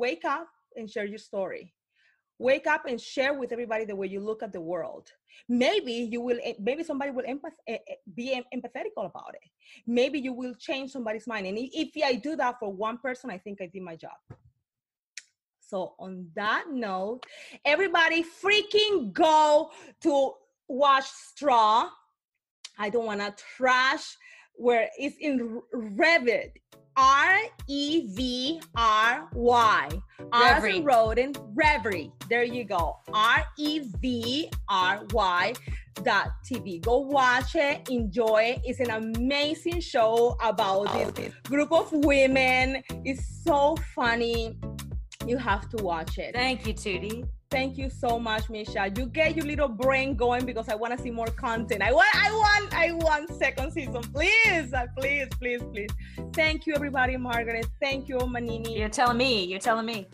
wake 0.00 0.24
up 0.24 0.48
and 0.76 0.90
share 0.90 1.04
your 1.04 1.18
story. 1.18 1.74
Wake 2.38 2.66
up 2.66 2.86
and 2.86 2.98
share 2.98 3.34
with 3.34 3.52
everybody 3.52 3.84
the 3.84 3.94
way 3.94 4.06
you 4.06 4.18
look 4.18 4.42
at 4.42 4.52
the 4.52 4.60
world. 4.60 5.06
Maybe 5.46 5.92
you 5.92 6.22
will 6.22 6.40
maybe 6.58 6.82
somebody 6.82 7.10
will 7.10 7.24
empath- 7.24 7.62
eh, 7.68 7.76
eh, 7.86 7.94
be 8.14 8.32
em- 8.32 8.50
empathetic 8.56 8.94
about 8.96 9.34
it. 9.34 9.50
Maybe 9.86 10.18
you 10.18 10.32
will 10.32 10.54
change 10.54 10.90
somebody's 10.90 11.26
mind. 11.26 11.46
And 11.46 11.58
if 11.58 11.90
i 12.02 12.14
do 12.14 12.36
that 12.36 12.58
for 12.58 12.72
one 12.72 12.96
person 12.98 13.30
i 13.30 13.38
think 13.38 13.60
i 13.60 13.66
did 13.66 13.82
my 13.82 13.96
job. 13.96 14.18
So 15.60 15.94
on 15.98 16.12
that 16.34 16.64
note 16.70 17.26
everybody 17.64 18.24
freaking 18.42 19.12
go 19.12 19.70
to 20.04 20.32
watch 20.66 21.08
Strut. 21.28 21.90
I 22.78 22.88
don't 22.88 23.04
want 23.04 23.20
to 23.20 23.34
trash 23.56 24.16
where 24.54 24.88
it's 24.98 25.16
in 25.20 25.60
R- 26.96 27.38
E 27.68 28.10
r-e-v-r-y 28.12 29.88
r 30.32 30.42
as 30.42 30.64
in 30.64 30.70
Reverie. 30.70 30.80
rodent 30.82 31.38
reverie. 31.54 32.12
There 32.28 32.44
you 32.44 32.64
go. 32.64 32.96
R 33.12 33.44
E 33.58 33.80
V 34.00 34.50
R 34.68 35.04
Y 35.12 35.52
dot 36.02 36.28
tv 36.44 36.80
go 36.80 36.98
watch 36.98 37.54
it. 37.54 37.88
Enjoy 37.88 38.42
it. 38.42 38.60
It's 38.64 38.80
an 38.80 38.90
amazing 38.90 39.80
show 39.80 40.36
about 40.42 40.86
oh, 40.90 41.10
this 41.10 41.32
group 41.44 41.72
of 41.72 41.90
women. 41.92 42.82
It's 43.04 43.42
so 43.44 43.76
funny. 43.94 44.58
You 45.26 45.36
have 45.36 45.68
to 45.70 45.82
watch 45.82 46.18
it. 46.18 46.34
Thank 46.34 46.66
you, 46.66 46.74
Tootie. 46.74 47.26
Thank 47.50 47.78
you 47.78 47.90
so 47.90 48.16
much, 48.20 48.48
Misha. 48.48 48.92
You 48.96 49.06
get 49.06 49.34
your 49.34 49.44
little 49.44 49.66
brain 49.66 50.14
going 50.14 50.46
because 50.46 50.68
I 50.68 50.76
want 50.76 50.96
to 50.96 51.02
see 51.02 51.10
more 51.10 51.26
content. 51.26 51.82
I 51.82 51.92
want, 51.92 52.08
I 52.14 52.30
want, 52.30 52.72
I 52.72 52.92
want 52.92 53.34
second 53.34 53.72
season. 53.72 54.02
Please, 54.02 54.72
uh, 54.72 54.86
please, 54.96 55.26
please, 55.36 55.60
please. 55.72 55.90
Thank 56.32 56.68
you, 56.68 56.74
everybody. 56.76 57.16
Margaret. 57.16 57.66
Thank 57.82 58.08
you, 58.08 58.20
Manini. 58.20 58.78
You're 58.78 58.88
telling 58.88 59.16
me. 59.16 59.46
You're 59.46 59.58
telling 59.58 59.84
me. 59.84 60.06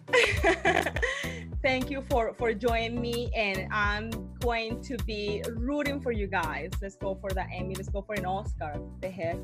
Thank 1.63 1.91
you 1.91 2.03
for 2.09 2.33
for 2.39 2.55
joining 2.55 3.03
me, 3.03 3.31
and 3.35 3.71
I'm 3.71 4.11
going 4.41 4.81
to 4.83 4.97
be 5.05 5.43
rooting 5.57 6.01
for 6.01 6.13
you 6.13 6.29
guys. 6.29 6.71
Let's 6.81 6.97
go 6.97 7.17
for 7.21 7.29
that 7.33 7.49
Emmy. 7.55 7.75
Let's 7.75 7.91
go 7.91 8.01
for 8.01 8.15
an 8.15 8.25
Oscar. 8.25 8.81
The 9.03 9.11
heck. 9.11 9.37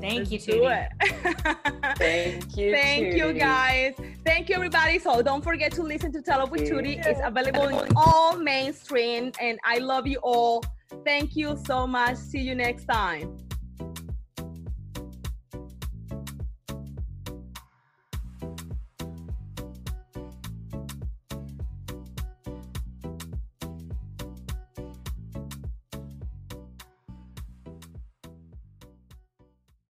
Thank 0.00 0.30
you, 0.30 0.38
Let's 0.38 0.46
do 0.46 0.52
Tootie. 0.60 0.88
it. 1.00 1.96
thank 1.98 2.56
you 2.56 2.72
Thank 2.72 3.14
you, 3.14 3.32
guys. 3.32 3.94
Thank 4.24 4.48
you, 4.48 4.54
everybody. 4.54 4.98
So 4.98 5.22
don't 5.22 5.42
forget 5.42 5.72
to 5.72 5.82
listen 5.82 6.12
to 6.12 6.22
Tell 6.22 6.40
Up 6.40 6.50
with 6.50 6.62
Tootie. 6.62 7.04
It's 7.04 7.20
available 7.22 7.68
in 7.68 7.92
all 7.96 8.36
mainstream, 8.36 9.32
and 9.40 9.58
I 9.64 9.78
love 9.78 10.06
you 10.06 10.18
all. 10.22 10.64
Thank 11.04 11.36
you 11.36 11.58
so 11.66 11.86
much. 11.86 12.16
See 12.16 12.40
you 12.40 12.54
next 12.54 12.84
time. 12.84 13.36